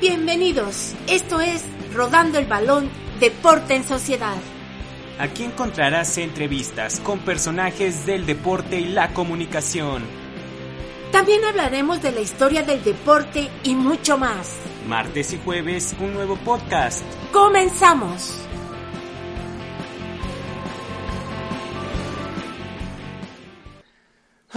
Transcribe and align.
Bienvenidos, 0.00 0.94
esto 1.08 1.40
es 1.40 1.64
Rodando 1.92 2.38
el 2.38 2.46
Balón, 2.46 2.88
Deporte 3.18 3.74
en 3.74 3.82
Sociedad. 3.82 4.36
Aquí 5.18 5.42
encontrarás 5.42 6.18
entrevistas 6.18 7.00
con 7.00 7.18
personajes 7.18 8.06
del 8.06 8.24
deporte 8.24 8.78
y 8.78 8.84
la 8.84 9.12
comunicación. 9.12 10.04
También 11.10 11.44
hablaremos 11.44 12.00
de 12.00 12.12
la 12.12 12.20
historia 12.20 12.62
del 12.62 12.84
deporte 12.84 13.50
y 13.64 13.74
mucho 13.74 14.16
más. 14.18 14.54
Martes 14.86 15.32
y 15.32 15.40
jueves, 15.44 15.96
un 15.98 16.14
nuevo 16.14 16.36
podcast. 16.36 17.02
¡Comenzamos! 17.32 18.36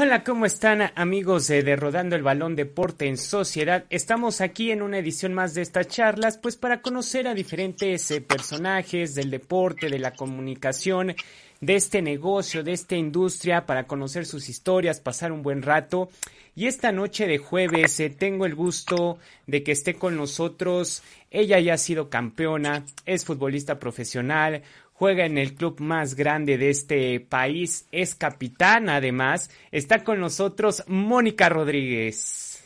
Hola, 0.03 0.23
¿cómo 0.23 0.47
están 0.47 0.91
amigos 0.95 1.45
de 1.47 1.75
Rodando 1.75 2.15
el 2.15 2.23
Balón 2.23 2.55
Deporte 2.55 3.07
en 3.07 3.19
Sociedad? 3.19 3.85
Estamos 3.91 4.41
aquí 4.41 4.71
en 4.71 4.81
una 4.81 4.97
edición 4.97 5.31
más 5.35 5.53
de 5.53 5.61
estas 5.61 5.89
charlas, 5.89 6.39
pues 6.39 6.57
para 6.57 6.81
conocer 6.81 7.27
a 7.27 7.35
diferentes 7.35 8.09
eh, 8.09 8.19
personajes 8.19 9.13
del 9.13 9.29
deporte, 9.29 9.89
de 9.89 9.99
la 9.99 10.15
comunicación, 10.15 11.13
de 11.59 11.75
este 11.75 12.01
negocio, 12.01 12.63
de 12.63 12.71
esta 12.71 12.95
industria, 12.95 13.67
para 13.67 13.85
conocer 13.85 14.25
sus 14.25 14.49
historias, 14.49 14.99
pasar 14.99 15.31
un 15.31 15.43
buen 15.43 15.61
rato. 15.61 16.09
Y 16.55 16.65
esta 16.65 16.91
noche 16.91 17.27
de 17.27 17.37
jueves 17.37 17.99
eh, 17.99 18.09
tengo 18.09 18.47
el 18.47 18.55
gusto 18.55 19.19
de 19.45 19.61
que 19.61 19.71
esté 19.71 19.93
con 19.93 20.17
nosotros. 20.17 21.03
Ella 21.29 21.59
ya 21.59 21.75
ha 21.75 21.77
sido 21.77 22.09
campeona, 22.09 22.85
es 23.05 23.23
futbolista 23.23 23.77
profesional, 23.77 24.63
juega 25.01 25.25
en 25.25 25.39
el 25.39 25.55
club 25.55 25.79
más 25.79 26.13
grande 26.13 26.59
de 26.59 26.69
este 26.69 27.19
país, 27.19 27.87
es 27.91 28.13
capitán 28.13 28.87
además. 28.87 29.49
Está 29.71 30.03
con 30.03 30.19
nosotros 30.19 30.83
Mónica 30.85 31.49
Rodríguez. 31.49 32.63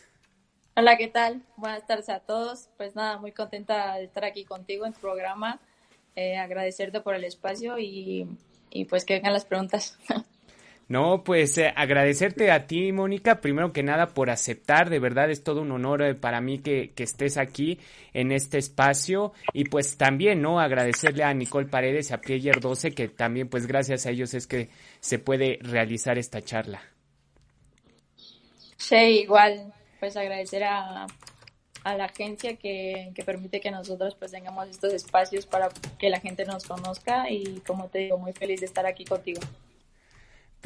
Hola, 0.76 0.98
¿qué 0.98 1.08
tal? 1.08 1.44
Buenas 1.56 1.88
tardes 1.88 2.10
a 2.10 2.20
todos. 2.20 2.68
Pues 2.76 2.94
nada, 2.94 3.20
muy 3.20 3.32
contenta 3.32 3.96
de 3.96 4.04
estar 4.04 4.26
aquí 4.26 4.44
contigo 4.44 4.86
en 4.86 4.92
tu 4.92 5.00
programa. 5.00 5.62
Eh, 6.18 6.36
agradecerte 6.36 7.00
por 7.00 7.16
el 7.16 7.24
espacio 7.24 7.80
y, 7.80 8.28
y 8.70 8.84
pues 8.84 9.06
que 9.06 9.14
vengan 9.14 9.32
las 9.32 9.46
preguntas. 9.46 9.98
No, 10.88 11.24
pues 11.24 11.58
eh, 11.58 11.74
agradecerte 11.76 12.52
a 12.52 12.68
ti, 12.68 12.92
Mónica, 12.92 13.42
primero 13.42 13.74
que 13.74 13.82
nada 13.82 14.08
por 14.08 14.30
aceptar, 14.30 14.92
de 14.92 15.00
verdad 15.00 15.32
es 15.32 15.44
todo 15.44 15.62
un 15.62 15.72
honor 15.72 16.04
eh, 16.04 16.14
para 16.14 16.42
mí 16.42 16.60
que, 16.60 16.92
que, 16.92 17.04
estés 17.04 17.38
aquí 17.38 17.80
en 18.14 18.32
este 18.32 18.60
espacio 18.60 19.34
y 19.52 19.66
pues 19.66 19.98
también, 19.98 20.44
¿no? 20.44 20.60
Agradecerle 20.60 21.24
a 21.24 21.34
Nicole 21.34 21.68
Paredes 21.68 22.12
a 22.12 22.22
Player 22.22 22.60
12 22.60 22.92
que 22.92 23.08
también 23.08 23.50
pues 23.50 23.66
gracias 23.66 24.06
a 24.06 24.12
ellos 24.12 24.36
es 24.36 24.46
que 24.46 24.70
se 25.00 25.18
puede 25.18 25.58
realizar 25.62 26.20
esta 26.20 26.44
charla. 26.44 26.82
Sí, 28.78 28.96
igual, 28.96 29.74
pues 30.00 30.16
agradecer 30.16 30.66
a, 30.66 31.08
a 31.84 31.96
la 31.96 32.06
agencia 32.06 32.58
que, 32.58 33.12
que, 33.16 33.24
permite 33.24 33.60
que 33.60 33.72
nosotros 33.72 34.14
pues 34.14 34.32
tengamos 34.32 34.68
estos 34.70 34.94
espacios 34.94 35.48
para 35.48 35.70
que 35.98 36.12
la 36.12 36.20
gente 36.20 36.46
nos 36.46 36.66
conozca 36.66 37.32
y 37.32 37.62
como 37.66 37.88
te 37.88 38.00
digo, 38.00 38.20
muy 38.20 38.34
feliz 38.34 38.60
de 38.60 38.68
estar 38.68 38.86
aquí 38.86 39.04
contigo. 39.04 39.42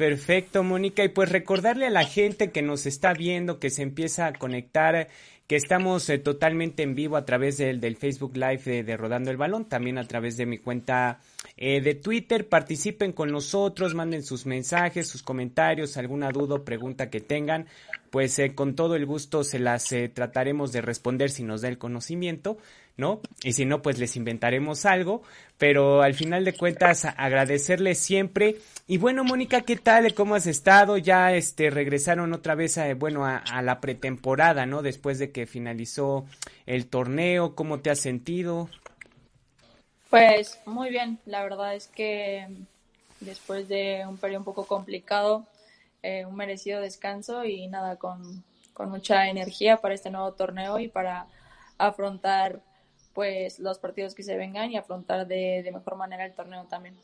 Perfecto, 0.00 0.62
Mónica. 0.62 1.04
Y 1.04 1.10
pues 1.10 1.28
recordarle 1.28 1.86
a 1.86 1.90
la 1.90 2.06
gente 2.06 2.50
que 2.52 2.62
nos 2.62 2.86
está 2.86 3.12
viendo, 3.12 3.58
que 3.58 3.68
se 3.68 3.82
empieza 3.82 4.26
a 4.28 4.32
conectar, 4.32 5.08
que 5.46 5.56
estamos 5.56 6.08
eh, 6.08 6.16
totalmente 6.16 6.82
en 6.82 6.94
vivo 6.94 7.18
a 7.18 7.26
través 7.26 7.58
del, 7.58 7.82
del 7.82 7.98
Facebook 7.98 8.34
Live 8.34 8.62
de, 8.64 8.82
de, 8.82 8.96
Rodando 8.96 9.30
el 9.30 9.36
Balón, 9.36 9.66
también 9.66 9.98
a 9.98 10.08
través 10.08 10.38
de 10.38 10.46
mi 10.46 10.56
cuenta 10.56 11.20
eh, 11.58 11.82
de 11.82 11.94
Twitter. 11.94 12.48
Participen 12.48 13.12
con 13.12 13.30
nosotros, 13.30 13.94
manden 13.94 14.22
sus 14.22 14.46
mensajes, 14.46 15.06
sus 15.06 15.22
comentarios, 15.22 15.98
alguna 15.98 16.30
duda 16.30 16.54
o 16.54 16.64
pregunta 16.64 17.10
que 17.10 17.20
tengan. 17.20 17.66
Pues 18.10 18.38
eh, 18.38 18.54
con 18.54 18.74
todo 18.74 18.96
el 18.96 19.04
gusto 19.04 19.44
se 19.44 19.58
las 19.58 19.92
eh, 19.92 20.08
trataremos 20.08 20.72
de 20.72 20.80
responder 20.80 21.28
si 21.28 21.44
nos 21.44 21.60
da 21.60 21.68
el 21.68 21.76
conocimiento. 21.76 22.56
¿No? 23.00 23.20
Y 23.42 23.54
si 23.54 23.64
no, 23.64 23.82
pues 23.82 23.98
les 23.98 24.14
inventaremos 24.14 24.86
algo, 24.86 25.22
pero 25.58 26.02
al 26.02 26.14
final 26.14 26.44
de 26.44 26.52
cuentas 26.52 27.04
agradecerles 27.04 27.98
siempre. 27.98 28.56
Y 28.86 28.98
bueno, 28.98 29.24
Mónica, 29.24 29.62
¿qué 29.62 29.76
tal? 29.76 30.14
¿Cómo 30.14 30.36
has 30.36 30.46
estado? 30.46 30.98
Ya 30.98 31.32
este 31.32 31.70
regresaron 31.70 32.32
otra 32.32 32.54
vez 32.54 32.78
a, 32.78 32.94
bueno, 32.94 33.24
a, 33.26 33.62
la 33.62 33.80
pretemporada, 33.80 34.66
¿no? 34.66 34.82
Después 34.82 35.18
de 35.18 35.32
que 35.32 35.46
finalizó 35.46 36.26
el 36.66 36.86
torneo, 36.86 37.56
¿cómo 37.56 37.80
te 37.80 37.90
has 37.90 37.98
sentido? 37.98 38.68
Pues 40.10 40.60
muy 40.66 40.90
bien, 40.90 41.18
la 41.24 41.42
verdad 41.42 41.74
es 41.74 41.88
que 41.88 42.46
después 43.20 43.68
de 43.68 44.04
un 44.08 44.18
periodo 44.18 44.40
un 44.40 44.44
poco 44.44 44.66
complicado, 44.66 45.46
eh, 46.02 46.24
un 46.26 46.36
merecido 46.36 46.80
descanso 46.80 47.44
y 47.44 47.66
nada, 47.68 47.96
con, 47.96 48.44
con 48.72 48.90
mucha 48.90 49.28
energía 49.28 49.78
para 49.78 49.94
este 49.94 50.10
nuevo 50.10 50.32
torneo 50.32 50.78
y 50.78 50.88
para 50.88 51.26
afrontar 51.78 52.60
pues 53.14 53.58
los 53.58 53.78
partidos 53.78 54.14
que 54.14 54.22
se 54.22 54.36
vengan 54.36 54.70
y 54.70 54.76
afrontar 54.76 55.26
de, 55.26 55.62
de, 55.62 55.72
mejor 55.72 55.96
manera 55.96 56.24
el 56.24 56.34
torneo 56.34 56.64
también. 56.64 56.94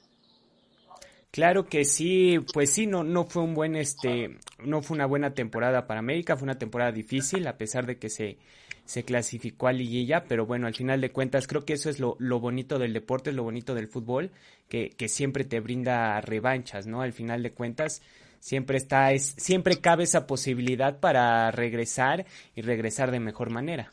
Claro 1.31 1.67
que 1.67 1.85
sí, 1.85 2.39
pues 2.55 2.71
sí, 2.71 2.87
no, 2.87 3.05
no 3.05 3.25
fue 3.25 3.43
un 3.43 3.55
buen, 3.55 3.77
este, 3.77 4.39
no 4.65 4.81
fue 4.81 4.95
una 4.95 5.07
buena 5.07 5.35
temporada 5.35 5.87
para 5.87 6.01
América, 6.01 6.37
fue 6.37 6.45
una 6.45 6.59
temporada 6.59 6.93
difícil, 6.93 7.47
a 7.47 7.59
pesar 7.59 7.85
de 7.85 7.99
que 7.99 8.09
se, 8.09 8.39
se 8.87 9.05
clasificó 9.05 9.67
a 9.67 9.73
liguilla, 9.73 10.25
pero 10.25 10.47
bueno, 10.47 10.67
al 10.67 10.75
final 10.75 11.01
de 11.01 11.11
cuentas 11.11 11.47
creo 11.47 11.65
que 11.65 11.75
eso 11.75 11.91
es 11.91 12.01
lo, 12.01 12.17
lo 12.21 12.41
bonito 12.41 12.79
del 12.79 12.95
deporte, 12.95 13.33
lo 13.33 13.43
bonito 13.43 13.75
del 13.75 13.89
fútbol, 13.89 14.31
que, 14.69 14.91
que 14.91 15.09
siempre 15.09 15.45
te 15.45 15.61
brinda 15.61 16.21
revanchas, 16.23 16.87
¿no? 16.87 17.03
Al 17.03 17.13
final 17.13 17.43
de 17.43 17.53
cuentas, 17.53 18.01
siempre 18.41 18.79
está, 18.79 19.13
es, 19.13 19.35
siempre 19.37 19.81
cabe 19.81 20.05
esa 20.05 20.27
posibilidad 20.27 21.01
para 21.01 21.51
regresar 21.51 22.27
y 22.55 22.63
regresar 22.63 23.11
de 23.11 23.21
mejor 23.21 23.51
manera. 23.51 23.93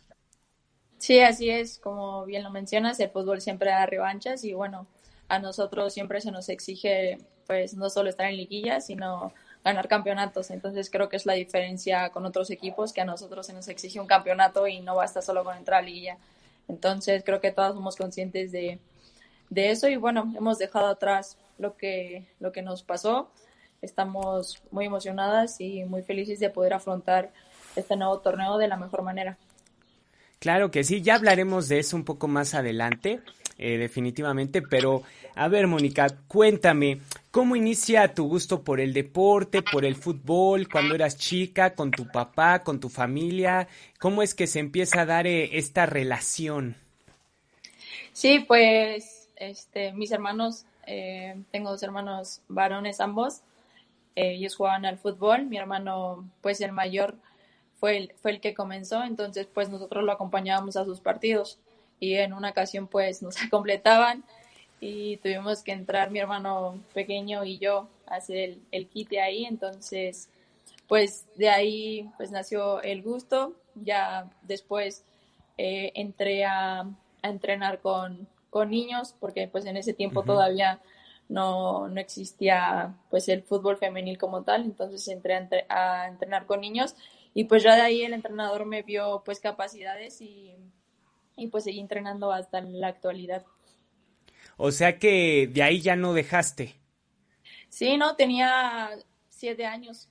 Sí, 1.03 1.19
así 1.19 1.49
es, 1.49 1.79
como 1.79 2.23
bien 2.23 2.43
lo 2.43 2.49
mencionas, 2.49 2.97
el 3.01 3.09
fútbol 3.09 3.41
siempre 3.41 3.71
da 3.71 3.85
revanchas 3.85 4.45
y 4.45 4.53
bueno, 4.53 4.87
a 5.27 5.37
nosotros 5.37 5.93
siempre 5.93 6.21
se 6.21 6.31
nos 6.31 6.47
exige 6.47 7.17
pues 7.45 7.73
no 7.73 7.89
solo 7.89 8.09
estar 8.09 8.27
en 8.27 8.37
liguilla, 8.37 8.79
sino 8.79 9.33
ganar 9.65 9.89
campeonatos. 9.89 10.49
Entonces 10.49 10.89
creo 10.89 11.09
que 11.09 11.17
es 11.17 11.25
la 11.25 11.33
diferencia 11.33 12.09
con 12.11 12.25
otros 12.25 12.49
equipos 12.51 12.93
que 12.93 13.01
a 13.01 13.05
nosotros 13.05 13.45
se 13.47 13.51
nos 13.51 13.67
exige 13.67 13.99
un 13.99 14.07
campeonato 14.07 14.65
y 14.65 14.79
no 14.79 14.95
basta 14.95 15.21
solo 15.21 15.43
con 15.43 15.57
entrar 15.57 15.81
a 15.81 15.85
liguilla. 15.85 16.17
Entonces 16.69 17.21
creo 17.25 17.41
que 17.41 17.51
todos 17.51 17.73
somos 17.75 17.97
conscientes 17.97 18.53
de, 18.53 18.79
de 19.49 19.71
eso 19.71 19.89
y 19.89 19.97
bueno, 19.97 20.31
hemos 20.37 20.57
dejado 20.57 20.87
atrás 20.87 21.37
lo 21.57 21.75
que, 21.75 22.27
lo 22.39 22.53
que 22.53 22.61
nos 22.61 22.81
pasó. 22.81 23.29
Estamos 23.81 24.63
muy 24.71 24.85
emocionadas 24.85 25.59
y 25.59 25.83
muy 25.83 26.01
felices 26.01 26.39
de 26.39 26.49
poder 26.49 26.73
afrontar 26.73 27.33
este 27.75 27.97
nuevo 27.97 28.19
torneo 28.19 28.57
de 28.57 28.69
la 28.69 28.77
mejor 28.77 29.01
manera. 29.01 29.37
Claro 30.43 30.71
que 30.71 30.83
sí, 30.83 31.01
ya 31.01 31.15
hablaremos 31.15 31.69
de 31.69 31.79
eso 31.79 31.95
un 31.95 32.03
poco 32.03 32.27
más 32.27 32.53
adelante, 32.53 33.21
eh, 33.57 33.77
definitivamente, 33.77 34.61
pero 34.61 35.01
a 35.35 35.47
ver, 35.47 35.67
Mónica, 35.67 36.07
cuéntame, 36.27 36.99
¿cómo 37.31 37.55
inicia 37.55 38.13
tu 38.13 38.27
gusto 38.27 38.61
por 38.61 38.81
el 38.81 38.91
deporte, 38.91 39.61
por 39.61 39.85
el 39.85 39.95
fútbol, 39.95 40.67
cuando 40.67 40.95
eras 40.95 41.15
chica, 41.15 41.75
con 41.75 41.91
tu 41.91 42.11
papá, 42.11 42.61
con 42.61 42.81
tu 42.81 42.89
familia? 42.89 43.69
¿Cómo 44.01 44.21
es 44.21 44.35
que 44.35 44.45
se 44.47 44.59
empieza 44.59 45.03
a 45.03 45.05
dar 45.05 45.27
eh, 45.27 45.57
esta 45.57 45.85
relación? 45.85 46.75
Sí, 48.11 48.39
pues, 48.39 49.29
este, 49.37 49.93
mis 49.93 50.11
hermanos, 50.11 50.65
eh, 50.85 51.37
tengo 51.51 51.69
dos 51.69 51.83
hermanos 51.83 52.41
varones 52.49 52.99
ambos, 52.99 53.43
ellos 54.13 54.57
jugaban 54.57 54.85
al 54.85 54.97
fútbol, 54.97 55.45
mi 55.45 55.55
hermano, 55.55 56.29
pues 56.41 56.59
el 56.59 56.73
mayor, 56.73 57.15
fue 57.83 57.97
el, 57.97 58.13
fue 58.21 58.31
el 58.31 58.39
que 58.39 58.53
comenzó, 58.53 59.03
entonces 59.03 59.45
pues 59.53 59.67
nosotros 59.67 60.05
lo 60.05 60.13
acompañábamos 60.13 60.77
a 60.77 60.85
sus 60.85 61.01
partidos 61.01 61.59
y 61.99 62.13
en 62.13 62.31
una 62.31 62.51
ocasión 62.51 62.87
pues 62.87 63.21
nos 63.21 63.35
completaban 63.51 64.23
y 64.79 65.17
tuvimos 65.17 65.63
que 65.63 65.73
entrar 65.73 66.09
mi 66.09 66.19
hermano 66.19 66.79
pequeño 66.93 67.43
y 67.43 67.57
yo 67.57 67.89
a 68.07 68.15
hacer 68.15 68.37
el, 68.37 68.61
el 68.71 68.87
quite 68.87 69.19
ahí, 69.19 69.43
entonces 69.43 70.29
pues 70.87 71.25
de 71.35 71.49
ahí 71.49 72.09
pues 72.15 72.31
nació 72.31 72.81
el 72.83 73.01
gusto, 73.01 73.51
ya 73.75 74.29
después 74.43 75.03
eh, 75.57 75.91
entré 75.93 76.45
a, 76.45 76.83
a 77.21 77.29
entrenar 77.29 77.81
con, 77.81 78.29
con, 78.49 78.69
niños 78.69 79.13
porque 79.19 79.49
pues 79.49 79.65
en 79.65 79.75
ese 79.75 79.91
tiempo 79.91 80.21
uh 80.21 80.23
-huh. 80.23 80.27
todavía 80.27 80.79
no, 81.27 81.89
no 81.89 81.99
existía 81.99 82.95
pues 83.09 83.27
el 83.27 83.43
fútbol 83.43 83.75
femenil 83.75 84.17
como 84.17 84.43
tal, 84.43 84.63
entonces 84.63 85.05
entré 85.09 85.33
a, 85.33 85.37
entre, 85.39 85.65
a 85.67 86.07
entrenar 86.07 86.45
con 86.45 86.61
niños 86.61 86.95
y 87.33 87.45
pues 87.45 87.63
ya 87.63 87.75
de 87.75 87.81
ahí 87.81 88.03
el 88.03 88.13
entrenador 88.13 88.65
me 88.65 88.83
vio 88.83 89.23
pues 89.25 89.39
capacidades 89.39 90.21
y, 90.21 90.53
y 91.35 91.47
pues 91.47 91.63
seguí 91.63 91.79
entrenando 91.79 92.31
hasta 92.31 92.61
la 92.61 92.87
actualidad. 92.87 93.45
O 94.57 94.71
sea 94.71 94.99
que 94.99 95.49
de 95.51 95.63
ahí 95.63 95.81
ya 95.81 95.95
no 95.95 96.13
dejaste. 96.13 96.75
Sí, 97.69 97.97
no, 97.97 98.15
tenía 98.15 98.91
siete 99.29 99.65
años, 99.65 100.07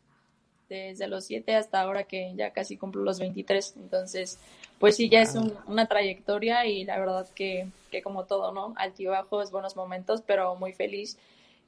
desde 0.68 1.06
los 1.06 1.24
siete 1.24 1.54
hasta 1.54 1.80
ahora 1.80 2.04
que 2.04 2.32
ya 2.34 2.52
casi 2.52 2.76
cumplo 2.76 3.02
los 3.02 3.20
23, 3.20 3.74
entonces 3.76 4.38
pues 4.80 4.96
sí, 4.96 5.08
ya 5.08 5.20
es 5.20 5.36
un, 5.36 5.56
una 5.66 5.86
trayectoria 5.86 6.66
y 6.66 6.82
la 6.84 6.98
verdad 6.98 7.28
que, 7.36 7.68
que 7.92 8.02
como 8.02 8.24
todo, 8.24 8.50
¿no? 8.50 8.74
Altibajos, 8.76 9.52
buenos 9.52 9.76
momentos, 9.76 10.22
pero 10.26 10.56
muy 10.56 10.72
feliz 10.72 11.18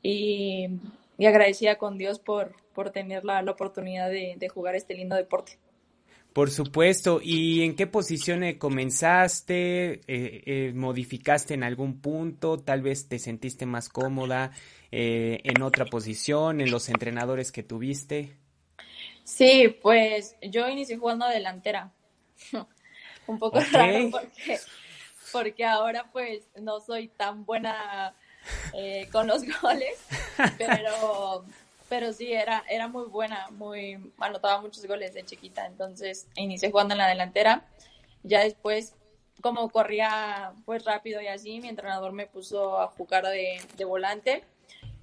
y, 0.02 0.68
y 1.18 1.26
agradecida 1.26 1.76
con 1.76 1.98
Dios 1.98 2.18
por, 2.18 2.54
por 2.74 2.90
tener 2.90 3.24
la, 3.24 3.42
la 3.42 3.52
oportunidad 3.52 4.10
de, 4.10 4.34
de, 4.36 4.48
jugar 4.48 4.74
este 4.74 4.94
lindo 4.94 5.16
deporte. 5.16 5.58
Por 6.34 6.50
supuesto. 6.50 7.20
¿Y 7.22 7.62
en 7.62 7.76
qué 7.76 7.86
posición 7.86 8.42
eh, 8.42 8.58
comenzaste? 8.58 9.92
Eh, 9.92 10.00
eh, 10.08 10.72
¿Modificaste 10.74 11.54
en 11.54 11.62
algún 11.62 12.00
punto? 12.00 12.58
¿Tal 12.58 12.82
vez 12.82 13.08
te 13.08 13.20
sentiste 13.20 13.66
más 13.66 13.88
cómoda 13.88 14.50
en 14.96 15.60
otra 15.62 15.86
posición, 15.86 16.60
en 16.60 16.70
los 16.70 16.88
entrenadores 16.88 17.50
que 17.50 17.64
tuviste? 17.64 18.36
Sí, 19.24 19.76
pues 19.82 20.36
yo 20.40 20.68
inicié 20.68 20.96
jugando 20.96 21.26
delantera. 21.26 21.92
Un 23.26 23.38
poco 23.40 23.58
raro 23.72 24.10
porque, 24.10 24.58
porque 25.32 25.64
ahora 25.64 26.10
pues 26.12 26.48
no 26.60 26.80
soy 26.80 27.08
tan 27.08 27.44
buena 27.44 28.14
con 29.12 29.26
los 29.26 29.42
goles, 29.62 29.98
pero 30.58 31.44
pero 31.88 32.12
sí, 32.12 32.32
era, 32.32 32.64
era 32.68 32.88
muy 32.88 33.04
buena, 33.04 33.48
muy, 33.50 34.12
anotaba 34.18 34.60
muchos 34.60 34.84
goles 34.86 35.14
de 35.14 35.24
chiquita, 35.24 35.66
entonces 35.66 36.26
inicié 36.34 36.70
jugando 36.70 36.94
en 36.94 36.98
la 36.98 37.08
delantera, 37.08 37.62
ya 38.22 38.40
después 38.40 38.94
como 39.40 39.68
corría 39.68 40.52
pues 40.64 40.84
rápido 40.84 41.20
y 41.20 41.26
así, 41.26 41.60
mi 41.60 41.68
entrenador 41.68 42.12
me 42.12 42.26
puso 42.26 42.80
a 42.80 42.88
jugar 42.88 43.26
de, 43.26 43.84
volante. 43.84 44.42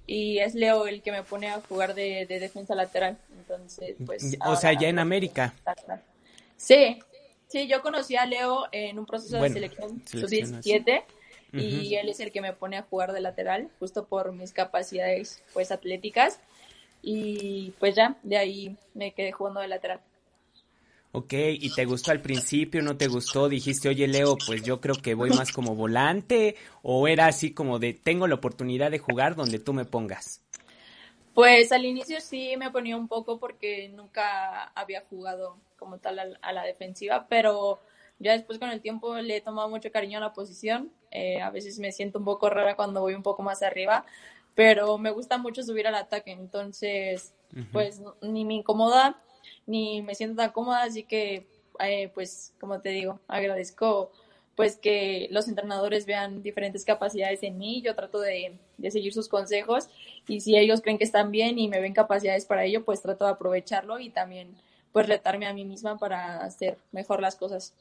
Y 0.04 0.40
es 0.40 0.56
Leo 0.56 0.88
el 0.88 1.00
que 1.00 1.12
me 1.12 1.22
pone 1.22 1.48
a 1.48 1.60
jugar 1.60 1.94
de, 1.94 2.26
defensa 2.26 2.74
lateral, 2.74 3.16
entonces 3.38 3.94
pues... 4.04 4.36
O 4.44 4.56
sea, 4.56 4.72
ya 4.72 4.88
en 4.88 4.98
América. 4.98 5.54
Sí, 6.56 6.98
sí, 7.46 7.68
yo 7.68 7.82
conocí 7.82 8.16
a 8.16 8.26
Leo 8.26 8.66
en 8.72 8.98
un 8.98 9.06
proceso 9.06 9.40
de 9.40 9.48
selección 9.50 10.02
sub-17 10.06 11.04
y 11.52 11.94
él 11.96 12.08
es 12.08 12.20
el 12.20 12.32
que 12.32 12.40
me 12.40 12.52
pone 12.52 12.78
a 12.78 12.82
jugar 12.82 13.12
de 13.12 13.20
lateral, 13.20 13.68
justo 13.78 14.06
por 14.06 14.32
mis 14.32 14.52
capacidades 14.52 15.42
pues 15.52 15.70
atléticas 15.70 16.40
y 17.02 17.74
pues 17.78 17.94
ya, 17.94 18.16
de 18.22 18.38
ahí 18.38 18.76
me 18.94 19.12
quedé 19.12 19.32
jugando 19.32 19.60
de 19.60 19.68
lateral. 19.68 20.00
Ok, 21.14 21.34
¿y 21.34 21.74
te 21.74 21.84
gustó 21.84 22.10
al 22.10 22.22
principio? 22.22 22.80
¿No 22.80 22.96
te 22.96 23.06
gustó? 23.06 23.50
Dijiste, 23.50 23.90
oye 23.90 24.08
Leo, 24.08 24.38
pues 24.46 24.62
yo 24.62 24.80
creo 24.80 24.94
que 24.94 25.14
voy 25.14 25.28
más 25.28 25.52
como 25.52 25.74
volante 25.74 26.56
o 26.82 27.06
era 27.06 27.26
así 27.26 27.52
como 27.52 27.78
de 27.78 27.92
tengo 27.92 28.26
la 28.26 28.36
oportunidad 28.36 28.90
de 28.90 28.98
jugar 28.98 29.36
donde 29.36 29.58
tú 29.58 29.74
me 29.74 29.84
pongas. 29.84 30.40
Pues 31.34 31.70
al 31.72 31.84
inicio 31.84 32.18
sí 32.20 32.56
me 32.56 32.70
ponía 32.70 32.96
un 32.96 33.08
poco 33.08 33.38
porque 33.38 33.90
nunca 33.90 34.64
había 34.74 35.02
jugado 35.02 35.58
como 35.78 35.98
tal 35.98 36.38
a, 36.40 36.52
la 36.52 36.62
defensiva, 36.62 37.26
pero 37.28 37.80
ya 38.22 38.32
después 38.32 38.58
con 38.58 38.70
el 38.70 38.80
tiempo 38.80 39.16
le 39.16 39.36
he 39.36 39.40
tomado 39.40 39.68
mucho 39.68 39.90
cariño 39.90 40.18
a 40.18 40.20
la 40.20 40.32
posición. 40.32 40.90
Eh, 41.10 41.40
a 41.40 41.50
veces 41.50 41.78
me 41.78 41.92
siento 41.92 42.18
un 42.18 42.24
poco 42.24 42.48
rara 42.48 42.76
cuando 42.76 43.00
voy 43.00 43.14
un 43.14 43.22
poco 43.22 43.42
más 43.42 43.62
arriba, 43.62 44.04
pero 44.54 44.98
me 44.98 45.10
gusta 45.10 45.38
mucho 45.38 45.62
subir 45.62 45.86
al 45.86 45.94
ataque, 45.94 46.32
entonces 46.32 47.34
pues 47.70 48.00
ni 48.22 48.46
me 48.46 48.54
incomoda 48.54 49.20
ni 49.66 50.02
me 50.02 50.14
siento 50.14 50.36
tan 50.36 50.52
cómoda, 50.52 50.82
así 50.82 51.04
que 51.04 51.46
eh, 51.80 52.10
pues 52.14 52.54
como 52.60 52.80
te 52.80 52.90
digo, 52.90 53.20
agradezco 53.28 54.10
pues 54.54 54.76
que 54.76 55.28
los 55.30 55.48
entrenadores 55.48 56.04
vean 56.04 56.42
diferentes 56.42 56.84
capacidades 56.84 57.42
en 57.42 57.56
mí, 57.58 57.80
yo 57.80 57.94
trato 57.94 58.20
de, 58.20 58.58
de, 58.76 58.90
seguir 58.90 59.14
sus 59.14 59.28
consejos. 59.28 59.88
Y 60.28 60.40
si 60.40 60.58
ellos 60.58 60.82
creen 60.82 60.98
que 60.98 61.04
están 61.04 61.30
bien 61.30 61.58
y 61.58 61.68
me 61.68 61.80
ven 61.80 61.94
capacidades 61.94 62.44
para 62.44 62.64
ello, 62.64 62.84
pues 62.84 63.00
trato 63.00 63.24
de 63.24 63.30
aprovecharlo 63.30 63.98
y 63.98 64.10
también 64.10 64.54
pues 64.92 65.08
retarme 65.08 65.46
a 65.46 65.54
mí 65.54 65.64
misma 65.64 65.98
para 65.98 66.44
hacer 66.44 66.76
mejor 66.92 67.22
las 67.22 67.36
cosas. 67.36 67.72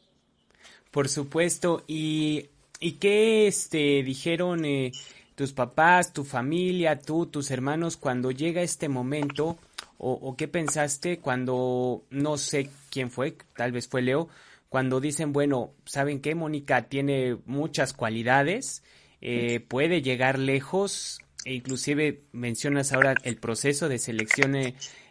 Por 0.91 1.07
supuesto, 1.07 1.83
y, 1.87 2.49
y 2.79 2.93
qué 2.93 3.47
este 3.47 4.03
dijeron 4.03 4.65
eh, 4.65 4.91
tus 5.35 5.53
papás, 5.53 6.11
tu 6.11 6.23
familia, 6.25 6.99
tú, 6.99 7.25
tus 7.27 7.49
hermanos, 7.49 7.95
cuando 7.95 8.31
llega 8.31 8.61
este 8.61 8.89
momento, 8.89 9.57
o, 10.03 10.35
qué 10.35 10.47
pensaste 10.47 11.19
cuando, 11.19 12.03
no 12.09 12.37
sé 12.37 12.69
quién 12.89 13.11
fue, 13.11 13.35
tal 13.55 13.71
vez 13.71 13.87
fue 13.87 14.01
Leo, 14.01 14.29
cuando 14.67 14.99
dicen, 14.99 15.31
bueno, 15.31 15.73
¿saben 15.85 16.21
qué? 16.21 16.33
Mónica 16.33 16.89
tiene 16.89 17.37
muchas 17.45 17.93
cualidades, 17.93 18.83
eh, 19.21 19.59
puede 19.59 20.01
llegar 20.01 20.39
lejos, 20.39 21.19
e 21.45 21.53
inclusive 21.53 22.23
mencionas 22.31 22.93
ahora 22.93 23.13
el 23.23 23.37
proceso 23.37 23.89
de 23.89 23.99
selección 23.99 24.55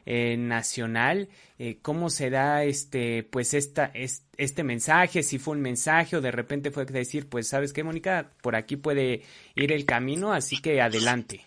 eh, 0.07 0.37
nacional, 0.37 1.29
eh, 1.59 1.79
cómo 1.83 2.11
se 2.11 2.31
da 2.31 2.65
este, 2.65 3.23
pues 3.23 3.55
esta, 3.55 3.93
este 4.37 4.65
mensaje, 4.65 5.23
si 5.23 5.39
fue 5.39 5.55
un 5.55 5.61
mensaje 5.61 6.17
o 6.17 6.21
de 6.21 6.31
repente 6.31 6.71
fue 6.71 6.85
decir, 6.87 7.29
pues 7.29 7.49
sabes 7.49 7.73
qué, 7.73 7.85
Mónica, 7.85 8.31
por 8.43 8.57
aquí 8.57 8.77
puede 8.77 9.23
ir 9.55 9.73
el 9.73 9.85
camino, 9.85 10.33
así 10.33 10.61
que 10.61 10.81
adelante. 10.81 11.43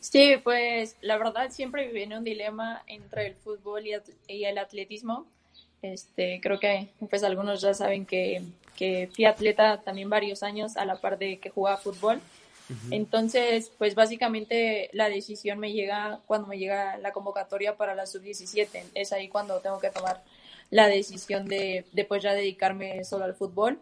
Sí, 0.00 0.34
pues 0.44 0.98
la 1.00 1.16
verdad 1.16 1.50
siempre 1.50 1.90
viene 1.90 2.18
un 2.18 2.24
dilema 2.24 2.82
entre 2.86 3.28
el 3.28 3.34
fútbol 3.36 3.84
y, 3.86 4.44
el 4.44 4.58
atletismo. 4.58 5.26
Este, 5.80 6.40
creo 6.42 6.58
que 6.58 6.88
pues 7.08 7.24
algunos 7.24 7.62
ya 7.62 7.72
saben 7.72 8.04
que, 8.04 8.42
que 8.76 9.08
fui 9.14 9.24
atleta 9.24 9.80
también 9.80 10.10
varios 10.10 10.42
años 10.42 10.76
a 10.76 10.84
la 10.84 11.00
par 11.00 11.16
de 11.16 11.38
que 11.38 11.48
jugaba 11.48 11.78
fútbol. 11.78 12.20
Entonces, 12.90 13.70
pues 13.76 13.94
básicamente 13.94 14.88
la 14.92 15.08
decisión 15.08 15.58
me 15.58 15.72
llega 15.72 16.20
cuando 16.26 16.48
me 16.48 16.58
llega 16.58 16.96
la 16.98 17.12
convocatoria 17.12 17.76
para 17.76 17.94
la 17.94 18.06
sub-17. 18.06 18.84
Es 18.94 19.12
ahí 19.12 19.28
cuando 19.28 19.60
tengo 19.60 19.78
que 19.80 19.90
tomar 19.90 20.22
la 20.70 20.88
decisión 20.88 21.46
de, 21.46 21.84
de 21.92 22.04
pues 22.04 22.22
ya 22.22 22.32
dedicarme 22.32 23.04
solo 23.04 23.24
al 23.24 23.34
fútbol. 23.34 23.78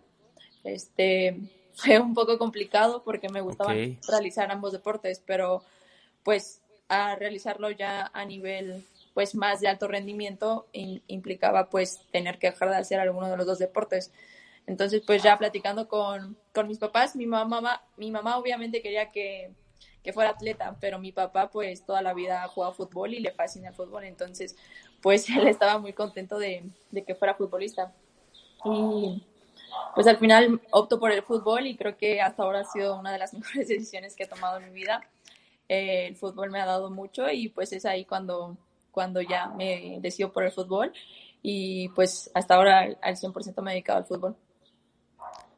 Este, 0.65 1.37
fue 1.75 1.99
un 1.99 2.15
poco 2.15 2.39
complicado 2.39 3.03
porque 3.05 3.29
me 3.29 3.41
gustaba 3.41 3.75
realizar 4.09 4.51
ambos 4.51 4.73
deportes, 4.73 5.23
pero 5.25 5.63
pues 6.23 6.61
a 6.89 7.17
realizarlo 7.17 7.71
ya 7.71 8.11
a 8.13 8.25
nivel 8.25 8.85
pues 9.15 9.35
más 9.35 9.61
de 9.61 9.69
alto 9.69 9.89
rendimiento 9.89 10.67
implicaba 10.73 11.69
pues 11.69 12.01
tener 12.11 12.39
que 12.39 12.51
dejar 12.51 12.71
de 12.71 12.77
hacer 12.77 13.01
alguno 13.01 13.31
de 13.31 13.37
los 13.37 13.47
dos 13.47 13.59
deportes. 13.59 14.11
Entonces, 14.67 15.03
pues 15.07 15.23
ya 15.23 15.39
platicando 15.39 15.89
con, 15.89 16.37
con 16.55 16.69
mis 16.69 16.79
papás, 16.79 17.17
mi 17.17 17.27
mamá, 17.27 17.83
mi 17.97 18.11
mamá 18.11 18.39
obviamente 18.39 18.81
quería 18.81 19.11
que, 19.11 19.51
que, 20.03 20.13
fuera 20.13 20.31
atleta, 20.31 20.77
pero 20.81 20.99
mi 20.99 21.13
papá 21.13 21.51
pues 21.51 21.85
toda 21.85 22.01
la 22.03 22.15
vida 22.15 22.45
ha 22.45 22.49
jugado 22.49 22.73
fútbol 22.73 23.13
y 23.15 23.21
le 23.21 23.33
fascina 23.33 23.71
el 23.71 23.75
fútbol, 23.75 24.05
entonces 24.05 24.57
pues 25.01 25.29
él 25.31 25.49
estaba 25.49 25.79
muy 25.79 25.93
contento 25.93 26.39
de, 26.39 26.65
de 26.91 27.05
que 27.05 27.15
fuera 27.15 27.35
futbolista. 27.35 27.93
Y 28.65 29.23
pues 29.95 30.07
al 30.07 30.19
final 30.19 30.61
opto 30.71 30.99
por 30.99 31.11
el 31.11 31.23
fútbol 31.23 31.67
y 31.67 31.77
creo 31.77 31.97
que 31.97 32.21
hasta 32.21 32.43
ahora 32.43 32.61
ha 32.61 32.65
sido 32.65 32.99
una 32.99 33.13
de 33.13 33.19
las 33.19 33.35
mejores 33.35 33.69
decisiones 33.69 34.17
que 34.17 34.25
he 34.25 34.29
tomado 34.29 34.59
en 34.59 34.67
mi 34.67 34.71
vida. 34.71 35.03
Eh, 35.69 36.07
el 36.09 36.17
fútbol 36.17 36.51
me 36.51 36.61
ha 36.61 36.67
dado 36.67 36.91
mucho 36.91 37.31
y 37.31 37.49
pues 37.49 37.73
es 37.73 37.85
ahí 37.85 38.05
cuando, 38.05 38.57
cuando 38.91 39.21
ya 39.21 39.49
me 39.49 39.99
decido 40.01 40.33
por 40.33 40.45
el 40.45 40.53
fútbol 40.53 40.93
y 41.43 41.89
pues 41.91 42.31
hasta 42.35 42.55
ahora 42.55 42.89
al 43.01 43.17
100% 43.17 43.61
me 43.63 43.71
he 43.71 43.75
dedicado 43.75 43.99
al 43.99 44.05
fútbol. 44.05 44.37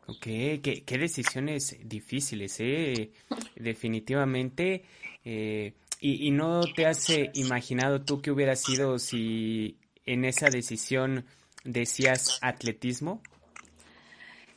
Ok, 0.06 0.23
qué, 0.23 0.82
qué 0.84 0.99
decisiones 0.99 1.78
difíciles, 1.82 2.56
¿eh? 2.61 3.11
Definitivamente. 3.56 4.84
Eh, 5.25 5.73
y, 6.00 6.28
y, 6.28 6.30
no 6.30 6.61
te 6.75 6.87
has 6.87 7.08
eh, 7.11 7.30
imaginado 7.34 8.02
tú 8.02 8.20
qué 8.20 8.30
hubiera 8.30 8.56
sido 8.56 8.99
si 8.99 9.78
en 10.04 10.25
esa 10.25 10.50
decisión 10.50 11.25
decías 11.64 12.38
atletismo? 12.42 13.23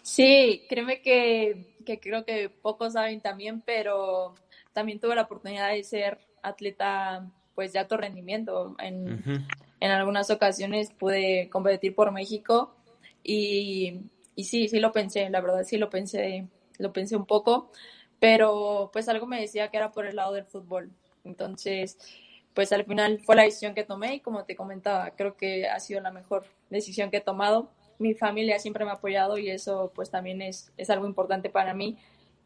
Sí, 0.01 0.63
créeme 0.69 1.01
que, 1.01 1.75
que 1.85 1.99
creo 1.99 2.25
que 2.25 2.49
pocos 2.49 2.93
saben 2.93 3.21
también, 3.21 3.61
pero 3.61 4.35
también 4.73 4.99
tuve 4.99 5.15
la 5.15 5.23
oportunidad 5.23 5.71
de 5.71 5.83
ser 5.83 6.19
atleta 6.41 7.29
pues 7.55 7.73
de 7.73 7.79
alto 7.79 7.97
rendimiento. 7.97 8.75
En, 8.79 9.45
en 9.79 9.91
algunas 9.91 10.29
ocasiones 10.29 10.91
pude 10.91 11.49
competir 11.49 11.95
por 11.95 12.11
México 12.11 12.75
y 13.23 14.01
y 14.37 14.43
sí, 14.43 14.69
sí 14.69 14.79
lo 14.79 14.91
pensé, 14.91 15.29
la 15.31 15.41
verdad 15.41 15.63
sí 15.63 15.77
lo 15.77 15.89
pensé, 15.89 16.47
lo 16.77 16.93
pensé 16.93 17.15
un 17.17 17.25
poco, 17.25 17.71
pero 18.19 18.91
pues 18.93 19.09
algo 19.09 19.25
me 19.25 19.41
decía 19.41 19.69
que 19.69 19.77
era 19.77 19.91
por 19.91 20.05
el 20.05 20.15
lado 20.15 20.33
del 20.33 20.45
fútbol. 20.45 20.91
Entonces, 21.23 21.97
pues 22.53 22.71
al 22.71 22.85
final 22.85 23.19
fue 23.25 23.35
la 23.35 23.43
decisión 23.43 23.73
que 23.73 23.83
tomé 23.83 24.15
y 24.15 24.19
como 24.19 24.45
te 24.45 24.55
comentaba, 24.55 25.09
creo 25.15 25.35
que 25.35 25.67
ha 25.67 25.79
sido 25.79 26.01
la 26.01 26.11
mejor 26.11 26.45
decisión 26.69 27.09
que 27.09 27.17
he 27.17 27.21
tomado. 27.21 27.71
Mi 27.97 28.13
familia 28.13 28.59
siempre 28.59 28.85
me 28.85 28.91
ha 28.91 28.95
apoyado 28.95 29.39
y 29.39 29.49
eso 29.49 29.91
pues 29.95 30.11
también 30.11 30.43
es, 30.43 30.71
es 30.77 30.91
algo 30.91 31.07
importante 31.07 31.49
para 31.49 31.73
mí, 31.73 31.97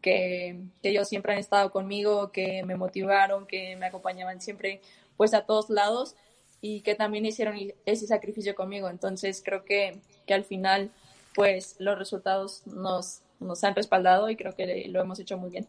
que, 0.02 0.62
que 0.82 0.90
ellos 0.90 1.10
siempre 1.10 1.34
han 1.34 1.40
estado 1.40 1.72
conmigo, 1.72 2.32
que 2.32 2.64
me 2.64 2.78
motivaron, 2.78 3.46
que 3.48 3.76
me 3.76 3.88
acompañaban 3.88 4.40
siempre 4.40 4.80
pues 5.18 5.34
a 5.34 5.46
todos 5.46 5.70
lados 5.70 6.16
y 6.62 6.82
que 6.84 6.96
también 6.96 7.26
hicieron 7.26 7.58
ese 7.86 8.08
sacrificio 8.08 8.56
conmigo. 8.56 8.88
Entonces 8.88 9.42
creo 9.44 9.66
que, 9.66 10.00
que 10.26 10.34
al 10.34 10.46
final 10.46 10.92
pues 11.36 11.76
los 11.80 11.98
resultados 11.98 12.66
nos, 12.68 13.22
nos 13.40 13.64
han 13.64 13.76
respaldado 13.76 14.30
y 14.30 14.36
creo 14.36 14.56
que 14.56 14.88
lo 14.90 15.02
hemos 15.02 15.20
hecho 15.20 15.38
muy 15.38 15.50
bien. 15.50 15.68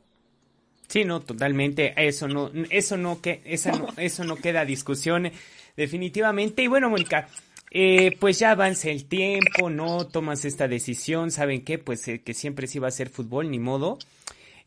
Sí, 0.88 1.04
no, 1.04 1.20
totalmente. 1.20 1.94
Eso 1.96 2.28
no, 2.28 2.50
eso 2.68 2.96
no, 2.96 3.20
que, 3.22 3.40
esa 3.44 3.72
no, 3.72 3.88
eso 3.96 4.24
no 4.24 4.36
queda 4.36 4.64
discusión, 4.64 5.30
definitivamente. 5.76 6.62
Y 6.62 6.66
bueno, 6.66 6.90
Mónica, 6.90 7.28
eh, 7.70 8.14
pues 8.20 8.38
ya 8.38 8.50
avanza 8.50 8.90
el 8.90 9.06
tiempo, 9.06 9.70
¿no? 9.70 10.06
Tomas 10.06 10.44
esta 10.44 10.68
decisión, 10.68 11.30
¿saben 11.30 11.64
qué? 11.64 11.78
Pues 11.78 12.06
eh, 12.08 12.20
que 12.20 12.34
siempre 12.34 12.66
sí 12.66 12.78
va 12.78 12.88
a 12.88 12.90
ser 12.90 13.08
fútbol, 13.08 13.50
ni 13.50 13.58
modo. 13.58 13.98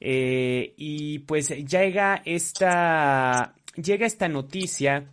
Eh, 0.01 0.73
y 0.77 1.19
pues 1.19 1.49
llega 1.49 2.23
esta, 2.25 3.53
llega 3.75 4.05
esta 4.05 4.27
noticia 4.27 5.09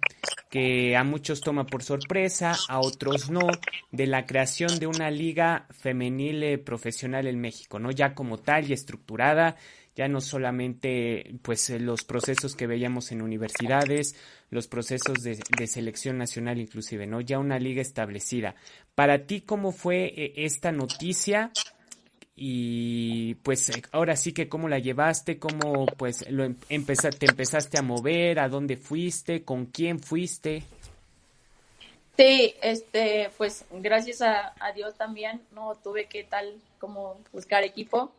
que 0.51 0.97
a 0.97 1.03
muchos 1.05 1.41
toma 1.41 1.65
por 1.65 1.83
sorpresa, 1.83 2.55
a 2.69 2.81
otros 2.81 3.31
no, 3.31 3.41
de 3.91 4.07
la 4.07 4.27
creación 4.27 4.79
de 4.79 4.87
una 4.87 5.11
liga 5.11 5.67
femenil 5.71 6.43
eh, 6.43 6.59
profesional 6.59 7.27
en 7.27 7.41
México, 7.41 7.79
¿no? 7.79 7.91
Ya 7.91 8.15
como 8.15 8.37
tal 8.37 8.69
y 8.69 8.75
estructurada, 8.75 9.57
ya 9.97 10.09
no 10.09 10.21
solamente 10.21 11.37
pues 11.43 11.71
eh, 11.71 11.81
los 11.81 12.05
procesos 12.05 12.55
que 12.55 12.67
veíamos 12.67 13.13
en 13.13 13.23
universidades, 13.23 14.15
los 14.51 14.69
procesos 14.69 15.23
de, 15.23 15.39
de, 15.57 15.67
selección 15.67 16.19
nacional 16.19 16.59
inclusive, 16.59 17.07
¿no? 17.07 17.23
Ya 17.23 17.39
una 17.39 17.59
liga 17.59 17.81
establecida. 17.81 18.55
Para 18.95 19.27
ti, 19.27 19.41
¿cómo 19.41 19.73
fue 19.73 20.13
eh, 20.15 20.33
esta 20.37 20.71
noticia? 20.71 21.51
Y 22.35 23.35
pues 23.37 23.69
eh, 23.69 23.83
ahora 23.93 24.17
sí 24.17 24.33
que 24.33 24.49
cómo 24.49 24.69
la 24.69 24.79
llevaste, 24.79 25.39
cómo 25.39 25.87
pues 25.87 26.29
lo 26.31 26.45
em, 26.45 26.57
te 26.57 26.75
empezaste 26.75 27.79
a 27.79 27.83
mover, 27.83 28.39
a 28.39 28.49
dónde 28.49 28.77
fuiste, 28.77 29.45
con 29.45 29.67
quién 29.67 30.01
fuiste. 30.01 30.63
Sí, 32.17 32.55
este, 32.63 33.31
pues 33.37 33.65
gracias 33.71 34.23
a, 34.23 34.55
Dios 34.75 34.95
también 34.97 35.43
no 35.53 35.75
tuve 35.83 36.07
que 36.07 36.25
tal 36.25 36.55
como 36.79 37.19
buscar 37.33 37.65
equipo. 37.65 38.13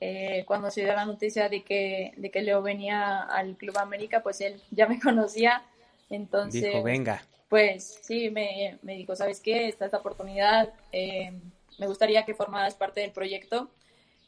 Eh, 0.00 0.44
cuando 0.46 0.70
se 0.70 0.82
dio 0.82 0.94
la 0.94 1.04
noticia 1.04 1.48
de 1.50 1.62
que, 1.62 2.12
de 2.16 2.30
que 2.30 2.40
Leo 2.40 2.62
venía 2.62 3.20
al 3.20 3.56
Club 3.56 3.76
América, 3.78 4.22
pues 4.22 4.40
él 4.40 4.60
ya 4.70 4.86
me 4.86 5.00
conocía. 5.02 5.62
Entonces, 6.08 6.64
dijo, 6.64 6.82
venga. 6.82 7.22
Pues 7.48 7.98
sí, 8.02 8.30
me, 8.30 8.78
me 8.82 8.94
dijo, 8.94 9.16
¿sabes 9.16 9.40
qué? 9.40 9.68
Está 9.68 9.86
esta 9.86 9.98
oportunidad. 9.98 10.72
Eh, 10.92 11.32
me 11.80 11.86
gustaría 11.86 12.26
que 12.26 12.34
formaras 12.34 12.74
parte 12.74 13.00
del 13.00 13.10
proyecto. 13.10 13.70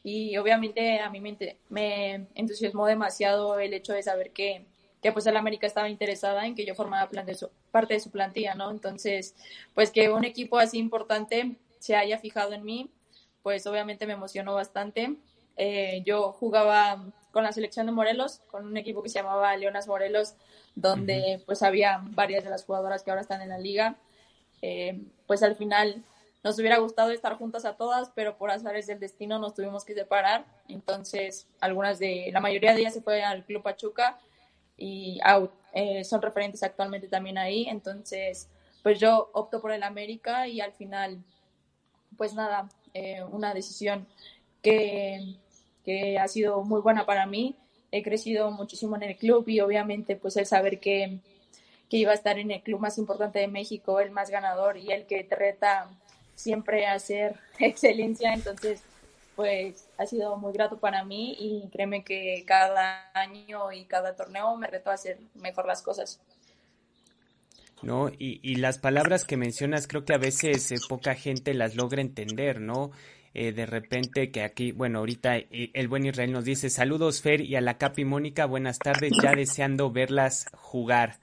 Y 0.03 0.35
obviamente 0.37 0.99
a 0.99 1.09
mí 1.09 1.21
me, 1.69 2.27
entusiasmó 2.35 2.87
demasiado 2.87 3.59
el 3.59 3.73
hecho 3.73 3.93
de 3.93 4.03
saber 4.03 4.31
que, 4.31 4.65
que 5.01 5.11
pues 5.13 5.25
el 5.27 5.37
América 5.37 5.67
estaba 5.67 5.87
interesada 5.87 6.45
en 6.45 6.55
que 6.55 6.65
yo 6.65 6.75
formara 6.75 7.09
parte 7.71 7.93
de 7.93 7.99
su 7.99 8.11
plantilla, 8.11 8.55
¿no? 8.55 8.71
Entonces, 8.71 9.35
pues 9.75 9.91
que 9.91 10.09
un 10.09 10.25
equipo 10.25 10.57
así 10.57 10.79
importante 10.79 11.55
se 11.79 11.95
haya 11.95 12.17
fijado 12.17 12.53
en 12.53 12.65
mí, 12.65 12.89
pues 13.43 13.67
obviamente 13.67 14.07
me 14.07 14.13
emocionó 14.13 14.55
bastante. 14.55 15.15
Eh, 15.55 16.01
yo 16.05 16.31
jugaba 16.33 17.05
con 17.31 17.43
la 17.43 17.51
selección 17.51 17.85
de 17.85 17.91
Morelos, 17.91 18.41
con 18.49 18.65
un 18.65 18.77
equipo 18.77 19.03
que 19.03 19.09
se 19.09 19.19
llamaba 19.19 19.55
Leonas 19.55 19.87
Morelos, 19.87 20.33
donde 20.75 21.41
pues 21.45 21.61
había 21.61 22.01
varias 22.03 22.43
de 22.43 22.49
las 22.49 22.65
jugadoras 22.65 23.03
que 23.03 23.11
ahora 23.11 23.21
están 23.21 23.41
en 23.41 23.49
la 23.49 23.59
liga. 23.59 23.95
Eh, 24.61 24.99
pues 25.27 25.43
al 25.43 25.55
final 25.55 26.03
nos 26.43 26.59
hubiera 26.59 26.77
gustado 26.77 27.11
estar 27.11 27.37
juntas 27.37 27.63
a 27.63 27.77
todas, 27.77 28.11
pero 28.13 28.37
por 28.37 28.51
azares 28.51 28.85
del 28.85 28.99
destino 28.99 29.39
nos 29.39 29.53
tuvimos 29.53 29.85
que 29.85 29.93
separar. 29.93 30.45
Entonces, 30.67 31.47
algunas 31.61 31.99
de, 31.99 32.29
la 32.33 32.41
mayoría 32.41 32.73
de 32.73 32.81
ellas 32.81 32.93
se 32.93 33.01
fue 33.01 33.23
al 33.23 33.45
Club 33.45 33.63
Pachuca 33.63 34.19
y 34.77 35.21
eh, 35.73 36.03
son 36.03 36.21
referentes 36.21 36.61
actualmente 36.61 37.07
también 37.07 37.37
ahí. 37.37 37.65
Entonces, 37.69 38.49
pues 38.83 38.99
yo 38.99 39.29
opto 39.33 39.61
por 39.61 39.71
el 39.71 39.83
América 39.83 40.45
y 40.47 40.59
al 40.59 40.73
final, 40.73 41.23
pues 42.17 42.33
nada, 42.33 42.67
eh, 42.93 43.23
una 43.23 43.53
decisión 43.53 44.05
que, 44.61 45.37
que 45.85 46.19
ha 46.19 46.27
sido 46.27 46.61
muy 46.63 46.81
buena 46.81 47.05
para 47.05 47.25
mí. 47.25 47.55
He 47.89 48.03
crecido 48.03 48.51
muchísimo 48.51 48.97
en 48.97 49.03
el 49.03 49.15
club 49.15 49.47
y 49.47 49.61
obviamente 49.61 50.17
pues 50.17 50.35
el 50.35 50.45
saber 50.45 50.81
que, 50.81 51.19
que 51.89 51.97
iba 51.97 52.11
a 52.11 52.15
estar 52.15 52.37
en 52.37 52.51
el 52.51 52.61
club 52.63 52.81
más 52.81 52.97
importante 52.97 53.39
de 53.39 53.47
México, 53.47 54.01
el 54.01 54.11
más 54.11 54.29
ganador 54.29 54.75
y 54.75 54.91
el 54.91 55.05
que 55.05 55.23
te 55.23 55.35
reta 55.35 55.89
siempre 56.35 56.87
hacer 56.87 57.35
excelencia, 57.59 58.33
entonces 58.33 58.81
pues 59.35 59.87
ha 59.97 60.05
sido 60.05 60.37
muy 60.37 60.53
grato 60.53 60.77
para 60.77 61.03
mí 61.03 61.35
y 61.39 61.67
créeme 61.71 62.03
que 62.03 62.43
cada 62.45 63.09
año 63.15 63.71
y 63.71 63.85
cada 63.85 64.15
torneo 64.15 64.55
me 64.57 64.67
reto 64.67 64.91
a 64.91 64.93
hacer 64.93 65.17
mejor 65.33 65.65
las 65.65 65.81
cosas. 65.81 66.19
¿no? 67.81 68.09
Y, 68.09 68.39
y 68.43 68.55
las 68.55 68.77
palabras 68.77 69.25
que 69.25 69.37
mencionas 69.37 69.87
creo 69.87 70.05
que 70.05 70.13
a 70.13 70.19
veces 70.19 70.71
eh, 70.71 70.75
poca 70.87 71.15
gente 71.15 71.53
las 71.53 71.75
logra 71.75 72.01
entender, 72.01 72.61
¿no? 72.61 72.91
Eh, 73.35 73.51
de 73.51 73.65
repente 73.65 74.29
que 74.29 74.43
aquí, 74.43 74.71
bueno, 74.71 74.99
ahorita 74.99 75.37
eh, 75.37 75.71
el 75.73 75.87
buen 75.87 76.05
Israel 76.05 76.31
nos 76.31 76.45
dice 76.45 76.69
saludos 76.69 77.21
Fer 77.21 77.41
y 77.41 77.55
a 77.55 77.61
la 77.61 77.79
Capi 77.79 78.05
Mónica, 78.05 78.45
buenas 78.45 78.77
tardes, 78.77 79.11
ya 79.21 79.33
deseando 79.35 79.91
verlas 79.91 80.45
jugar. 80.53 81.19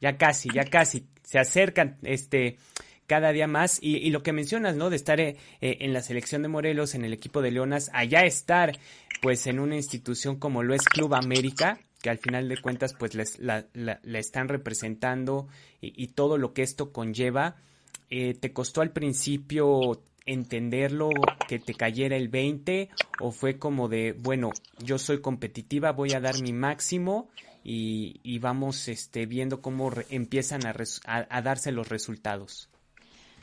Ya 0.00 0.18
casi, 0.18 0.48
ya 0.52 0.64
casi, 0.64 1.06
se 1.22 1.38
acercan, 1.38 1.96
este, 2.02 2.58
cada 3.06 3.32
día 3.32 3.46
más. 3.46 3.78
Y, 3.80 4.10
lo 4.10 4.22
que 4.22 4.32
mencionas, 4.32 4.76
¿no? 4.76 4.90
De 4.90 4.96
estar 4.96 5.20
eh, 5.20 5.36
eh, 5.60 5.78
en 5.80 5.92
la 5.92 6.02
selección 6.02 6.42
de 6.42 6.48
Morelos, 6.48 6.94
en 6.94 7.04
el 7.04 7.12
equipo 7.12 7.42
de 7.42 7.50
Leonas, 7.50 7.90
allá 7.92 8.24
estar, 8.24 8.78
pues, 9.22 9.46
en 9.46 9.58
una 9.58 9.76
institución 9.76 10.36
como 10.36 10.62
lo 10.62 10.74
es 10.74 10.84
Club 10.84 11.14
América, 11.14 11.78
que 12.02 12.10
al 12.10 12.18
final 12.18 12.48
de 12.48 12.60
cuentas, 12.60 12.94
pues, 12.94 13.14
les, 13.14 13.38
la, 13.38 13.66
están 14.12 14.48
representando 14.48 15.48
y, 15.80 16.08
todo 16.08 16.38
lo 16.38 16.52
que 16.52 16.62
esto 16.62 16.92
conlleva. 16.92 17.56
Eh, 18.10 18.34
¿Te 18.34 18.52
costó 18.52 18.82
al 18.82 18.92
principio 18.92 20.02
entenderlo, 20.26 21.10
que 21.48 21.58
te 21.58 21.74
cayera 21.74 22.16
el 22.16 22.28
20 22.28 22.90
o 23.20 23.30
fue 23.30 23.58
como 23.58 23.88
de, 23.88 24.12
bueno, 24.12 24.50
yo 24.82 24.98
soy 24.98 25.20
competitiva, 25.20 25.92
voy 25.92 26.12
a 26.12 26.20
dar 26.20 26.40
mi 26.40 26.52
máximo 26.52 27.28
y, 27.62 28.38
vamos 28.38 28.88
este, 28.88 29.26
viendo 29.26 29.62
cómo 29.62 29.90
empiezan 30.10 30.62
a, 30.66 31.42
darse 31.42 31.72
los 31.72 31.88
resultados? 31.88 32.68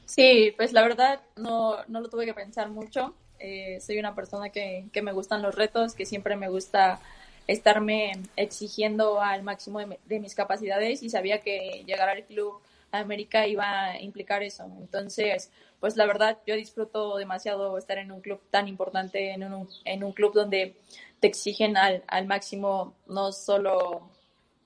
Sí, 0.05 0.53
pues 0.57 0.73
la 0.73 0.81
verdad 0.81 1.21
no, 1.35 1.77
no 1.87 2.01
lo 2.01 2.09
tuve 2.09 2.25
que 2.25 2.33
pensar 2.33 2.69
mucho. 2.69 3.15
Eh, 3.39 3.79
soy 3.81 3.97
una 3.97 4.13
persona 4.13 4.49
que, 4.49 4.85
que, 4.91 5.01
me 5.01 5.13
gustan 5.13 5.41
los 5.41 5.55
retos, 5.55 5.95
que 5.95 6.05
siempre 6.05 6.35
me 6.35 6.49
gusta 6.49 6.99
estarme 7.47 8.13
exigiendo 8.35 9.21
al 9.21 9.43
máximo 9.43 9.79
de, 9.79 10.19
mis 10.19 10.35
capacidades 10.35 11.03
y 11.03 11.09
sabía 11.09 11.41
que 11.41 11.83
llegar 11.85 12.09
al 12.09 12.23
club 12.23 12.61
América 12.91 13.47
iba 13.47 13.85
a 13.85 14.01
implicar 14.01 14.43
eso. 14.43 14.65
Entonces, 14.79 15.49
pues 15.79 15.95
la 15.95 16.05
verdad 16.05 16.37
yo 16.45 16.55
disfruto 16.55 17.17
demasiado 17.17 17.77
estar 17.77 17.97
en 17.97 18.11
un 18.11 18.21
club 18.21 18.41
tan 18.51 18.67
importante, 18.67 19.31
en 19.31 19.43
un, 19.43 19.69
en 19.85 20.03
un 20.03 20.11
club 20.11 20.33
donde 20.33 20.75
te 21.19 21.27
exigen 21.27 21.77
al, 21.77 22.03
al 22.07 22.27
máximo, 22.27 22.93
no 23.07 23.31
solo 23.31 24.09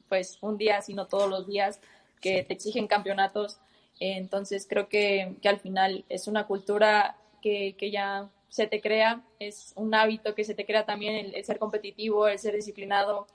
pues 0.09 0.37
un 0.41 0.57
día, 0.57 0.81
sino 0.81 1.07
todos 1.07 1.29
los 1.29 1.47
días, 1.47 1.79
que 2.21 2.43
te 2.43 2.53
exigen 2.53 2.87
campeonatos 2.87 3.59
entonces 3.99 4.67
creo 4.69 4.89
que, 4.89 5.35
que 5.41 5.49
al 5.49 5.59
final 5.59 6.05
es 6.09 6.27
una 6.27 6.47
cultura 6.47 7.17
que, 7.41 7.75
que, 7.77 7.91
ya 7.91 8.29
se 8.49 8.67
te 8.67 8.81
crea, 8.81 9.23
es 9.39 9.73
un 9.75 9.93
hábito 9.93 10.35
que 10.35 10.43
se 10.43 10.55
te 10.55 10.65
crea 10.65 10.85
también 10.85 11.33
el, 11.33 11.45
ser 11.45 11.59
competitivo, 11.59 12.27
el 12.27 12.39
ser 12.39 12.55
disciplinado, 12.55 13.27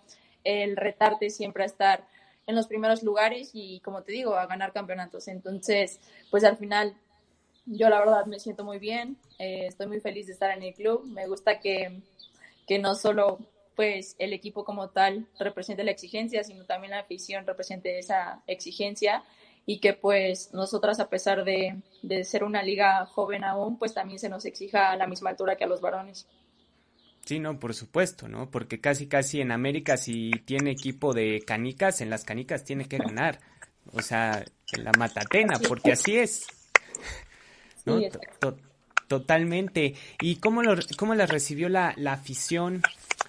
el 0.44 0.76
retarte 0.76 1.30
siempre 1.30 1.62
a 1.62 1.66
estar 1.66 2.06
en 2.46 2.56
los 2.56 2.66
primeros 2.66 3.02
lugares 3.02 3.50
y 3.52 3.80
como 3.80 4.02
te 4.02 4.12
digo, 4.12 4.34
a 4.34 4.46
ganar 4.46 4.72
campeonatos. 4.72 5.28
Entonces, 5.28 6.00
pues 6.30 6.44
al 6.44 6.56
final 6.56 6.94
yo 7.66 7.88
la 7.88 8.00
verdad 8.00 8.26
me 8.26 8.40
siento 8.40 8.64
muy 8.64 8.78
bien, 8.78 9.16
eh, 9.38 9.66
estoy 9.66 9.86
muy 9.86 10.00
feliz 10.00 10.26
de 10.26 10.32
estar 10.32 10.56
en 10.56 10.62
el 10.62 10.74
club, 10.74 11.04
me 11.06 11.26
gusta 11.26 11.60
que, 11.60 12.00
que 12.66 12.78
no 12.78 12.94
solo 12.94 13.38
pues 13.76 14.16
el 14.18 14.32
equipo 14.32 14.64
como 14.64 14.90
tal 14.90 15.26
represente 15.38 15.84
la 15.84 15.90
exigencia, 15.90 16.44
sino 16.44 16.64
también 16.64 16.90
la 16.90 17.00
afición 17.00 17.46
represente 17.46 17.98
esa 17.98 18.42
exigencia 18.46 19.22
y 19.66 19.78
que 19.78 19.92
pues 19.92 20.52
nosotras 20.52 21.00
a 21.00 21.08
pesar 21.08 21.44
de, 21.44 21.80
ser 22.24 22.44
una 22.44 22.62
liga 22.62 23.06
joven 23.06 23.44
aún, 23.44 23.78
pues 23.78 23.94
también 23.94 24.18
se 24.18 24.28
nos 24.28 24.44
exija 24.44 24.90
a 24.90 24.96
la 24.96 25.06
misma 25.06 25.30
altura 25.30 25.56
que 25.56 25.64
a 25.64 25.68
los 25.68 25.80
varones. 25.80 26.26
Sí, 27.24 27.38
no, 27.38 27.58
por 27.58 27.74
supuesto, 27.74 28.28
¿no? 28.28 28.50
Porque 28.50 28.80
casi 28.80 29.06
casi 29.06 29.40
en 29.40 29.52
América 29.52 29.96
si 29.96 30.30
tiene 30.44 30.70
equipo 30.70 31.12
de 31.12 31.42
canicas, 31.46 32.00
en 32.00 32.10
las 32.10 32.24
canicas 32.24 32.64
tiene 32.64 32.86
que 32.86 32.98
ganar. 32.98 33.38
O 33.92 34.02
sea, 34.02 34.44
en 34.72 34.84
la 34.84 34.92
matatena, 34.92 35.58
porque 35.58 35.92
así 35.92 36.16
es. 36.16 36.46
¿no? 37.84 38.00
totalmente. 39.08 39.94
¿Y 40.20 40.36
cómo, 40.36 40.62
lo, 40.62 40.76
cómo 40.96 41.14
la 41.14 41.26
recibió 41.26 41.68
la, 41.68 41.94
la 41.96 42.12
afición? 42.12 42.82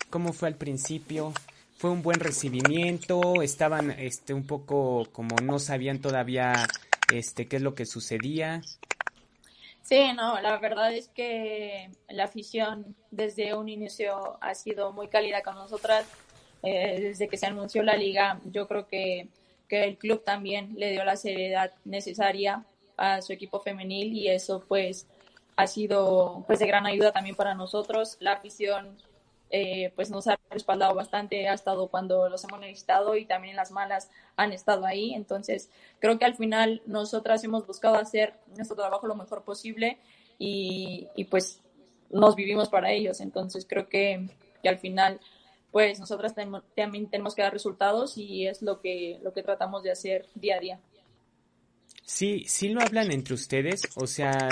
¿Cómo 0.10 0.32
fue 0.32 0.48
al 0.48 0.56
principio? 0.56 1.34
Fue 1.82 1.90
un 1.90 2.04
buen 2.04 2.20
recibimiento, 2.20 3.42
estaban 3.42 3.90
este 3.90 4.36
un 4.36 4.46
poco 4.46 5.08
como 5.12 5.38
no 5.38 5.58
sabían 5.58 6.00
todavía 6.00 6.68
este 7.12 7.48
qué 7.48 7.56
es 7.56 7.64
lo 7.64 7.74
que 7.74 7.88
sucedía. 7.88 8.62
Sí, 9.82 10.14
no, 10.16 10.40
la 10.42 10.60
verdad 10.60 10.94
es 10.94 11.08
que 11.08 11.90
la 12.08 12.26
afición 12.26 12.96
desde 13.10 13.56
un 13.56 13.68
inicio 13.68 14.38
ha 14.42 14.54
sido 14.54 14.94
muy 14.94 15.08
cálida 15.08 15.42
con 15.42 15.56
nosotras. 15.56 16.06
Eh, 16.62 17.00
desde 17.02 17.28
que 17.28 17.38
se 17.38 17.48
anunció 17.48 17.82
la 17.82 17.96
liga, 17.96 18.40
yo 18.46 18.68
creo 18.68 18.86
que, 18.88 19.30
que 19.68 19.84
el 19.84 19.98
club 19.98 20.24
también 20.24 20.76
le 20.78 20.92
dio 20.92 21.04
la 21.04 21.16
seriedad 21.16 21.72
necesaria 21.84 22.64
a 22.96 23.24
su 23.24 23.34
equipo 23.34 23.60
femenil 23.60 24.14
y 24.14 24.28
eso 24.28 24.64
pues 24.68 25.08
ha 25.56 25.66
sido 25.66 26.44
pues 26.46 26.60
de 26.60 26.68
gran 26.68 26.86
ayuda 26.86 27.12
también 27.12 27.36
para 27.36 27.56
nosotros. 27.56 28.18
La 28.20 28.34
afición 28.34 29.00
eh, 29.52 29.92
pues 29.96 30.10
nos 30.10 30.28
ha 30.28 30.40
respaldado 30.50 30.96
bastante, 30.96 31.48
ha 31.48 31.54
estado 31.54 31.88
cuando 31.88 32.30
los 32.30 32.44
hemos 32.44 32.60
necesitado 32.60 33.16
y 33.16 33.26
también 33.26 33.56
las 33.56 33.72
malas 33.72 34.10
han 34.36 34.54
estado 34.54 34.86
ahí. 34.86 35.14
Entonces, 35.14 35.70
creo 36.00 36.18
que 36.18 36.26
al 36.26 36.36
final 36.36 36.82
nosotras 36.86 37.44
hemos 37.44 37.68
buscado 37.68 37.96
hacer 37.96 38.34
nuestro 38.56 38.76
trabajo 38.76 39.08
lo 39.08 39.16
mejor 39.16 39.44
posible 39.44 39.98
y, 40.40 41.08
y 41.16 41.26
pues 41.26 41.62
nos 42.10 42.36
vivimos 42.36 42.70
para 42.70 42.92
ellos. 42.92 43.22
Entonces, 43.22 43.66
creo 43.68 43.88
que, 43.90 44.30
que 44.62 44.70
al 44.70 44.80
final 44.80 45.20
pues 45.72 46.00
nosotras 46.00 46.36
también 46.76 47.10
tenemos 47.10 47.34
que 47.34 47.42
dar 47.42 47.54
resultados 47.54 48.18
y 48.18 48.46
es 48.46 48.62
lo 48.62 48.82
que, 48.82 49.20
lo 49.24 49.34
que 49.34 49.42
tratamos 49.42 49.84
de 49.84 49.92
hacer 49.92 50.28
día 50.36 50.58
a 50.58 50.60
día. 50.60 50.80
Sí, 52.04 52.44
sí 52.46 52.70
lo 52.70 52.82
hablan 52.82 53.12
entre 53.12 53.34
ustedes, 53.34 53.84
o 53.96 54.06
sea, 54.06 54.50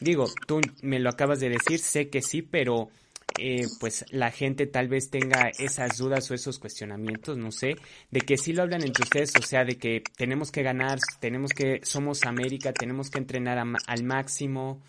digo, 0.00 0.26
tú 0.46 0.60
me 0.82 0.98
lo 0.98 1.08
acabas 1.08 1.40
de 1.40 1.48
decir, 1.48 1.78
sé 1.78 2.10
que 2.10 2.20
sí, 2.20 2.42
pero 2.42 2.90
eh, 3.38 3.66
pues 3.80 4.04
la 4.10 4.30
gente 4.30 4.66
tal 4.66 4.88
vez 4.88 5.10
tenga 5.10 5.50
esas 5.58 5.96
dudas 5.98 6.30
o 6.30 6.34
esos 6.34 6.58
cuestionamientos, 6.58 7.36
no 7.36 7.52
sé, 7.52 7.76
de 8.10 8.20
que 8.20 8.36
sí 8.36 8.52
lo 8.52 8.62
hablan 8.62 8.82
entre 8.82 9.04
ustedes, 9.04 9.32
o 9.38 9.42
sea, 9.42 9.64
de 9.64 9.76
que 9.76 10.02
tenemos 10.16 10.50
que 10.50 10.62
ganar, 10.62 10.98
tenemos 11.20 11.52
que, 11.52 11.80
somos 11.84 12.24
América, 12.24 12.72
tenemos 12.72 13.10
que 13.10 13.18
entrenar 13.18 13.58
al 13.58 14.04
máximo, 14.04 14.80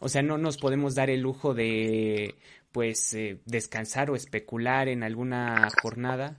o 0.00 0.08
sea, 0.08 0.22
no 0.22 0.38
nos 0.38 0.58
podemos 0.58 0.94
dar 0.94 1.10
el 1.10 1.20
lujo 1.20 1.54
de, 1.54 2.34
pues, 2.72 3.14
eh, 3.14 3.38
descansar 3.44 4.10
o 4.10 4.16
especular 4.16 4.88
en 4.88 5.02
alguna 5.02 5.68
jornada. 5.82 6.36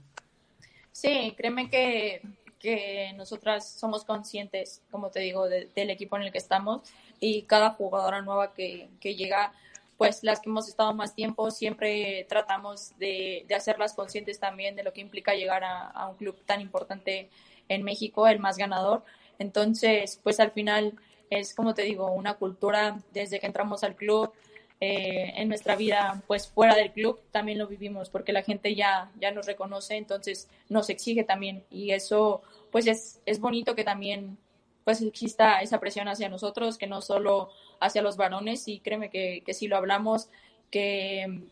Sí, 0.92 1.34
créeme 1.36 1.68
que, 1.70 2.22
que 2.58 3.12
nosotras 3.16 3.70
somos 3.70 4.04
conscientes, 4.04 4.82
como 4.90 5.10
te 5.10 5.20
digo, 5.20 5.48
del 5.48 5.90
equipo 5.90 6.16
en 6.16 6.22
el 6.22 6.32
que 6.32 6.38
estamos 6.38 6.82
y 7.18 7.42
cada 7.42 7.70
jugadora 7.70 8.22
nueva 8.22 8.54
que, 8.54 8.88
que 9.00 9.14
llega 9.14 9.52
pues 10.00 10.22
las 10.22 10.40
que 10.40 10.48
hemos 10.48 10.66
estado 10.66 10.94
más 10.94 11.14
tiempo 11.14 11.50
siempre 11.50 12.24
tratamos 12.26 12.96
de, 12.98 13.44
hacerlas 13.54 13.92
conscientes 13.92 14.40
también 14.40 14.74
de 14.74 14.82
lo 14.82 14.94
que 14.94 15.02
implica 15.02 15.34
llegar 15.34 15.62
a, 15.62 16.08
un 16.08 16.16
club 16.16 16.40
tan 16.46 16.62
importante 16.62 17.28
en 17.68 17.82
México, 17.82 18.26
el 18.26 18.38
más 18.38 18.56
ganador. 18.56 19.04
Entonces, 19.38 20.18
pues 20.22 20.40
al 20.40 20.52
final 20.52 20.94
es, 21.28 21.52
como 21.52 21.74
te 21.74 21.82
digo, 21.82 22.10
una 22.12 22.32
cultura 22.38 22.98
desde 23.12 23.40
que 23.40 23.46
entramos 23.46 23.84
al 23.84 23.94
club, 23.94 24.32
eh, 24.80 25.34
en 25.36 25.50
nuestra 25.50 25.76
vida, 25.76 26.22
pues 26.26 26.48
fuera 26.48 26.74
del 26.74 26.92
club, 26.92 27.20
también 27.30 27.58
lo 27.58 27.66
vivimos, 27.66 28.08
porque 28.08 28.32
la 28.32 28.42
gente 28.42 28.74
ya, 28.74 29.10
ya 29.20 29.32
nos 29.32 29.44
reconoce, 29.44 29.96
entonces 29.96 30.48
nos 30.70 30.88
exige 30.88 31.24
también. 31.24 31.62
Y 31.70 31.90
eso, 31.90 32.40
pues 32.72 32.86
es, 32.86 33.20
es 33.26 33.38
bonito 33.38 33.74
que 33.74 33.84
también 33.84 34.38
pues 34.84 35.02
exista 35.02 35.60
esa 35.60 35.80
presión 35.80 36.08
hacia 36.08 36.28
nosotros, 36.28 36.78
que 36.78 36.86
no 36.86 37.00
solo 37.00 37.50
hacia 37.80 38.02
los 38.02 38.16
varones, 38.16 38.66
y 38.68 38.80
créeme 38.80 39.10
que, 39.10 39.42
que 39.44 39.54
sí 39.54 39.68
lo 39.68 39.76
hablamos, 39.76 40.28
que, 40.70 41.42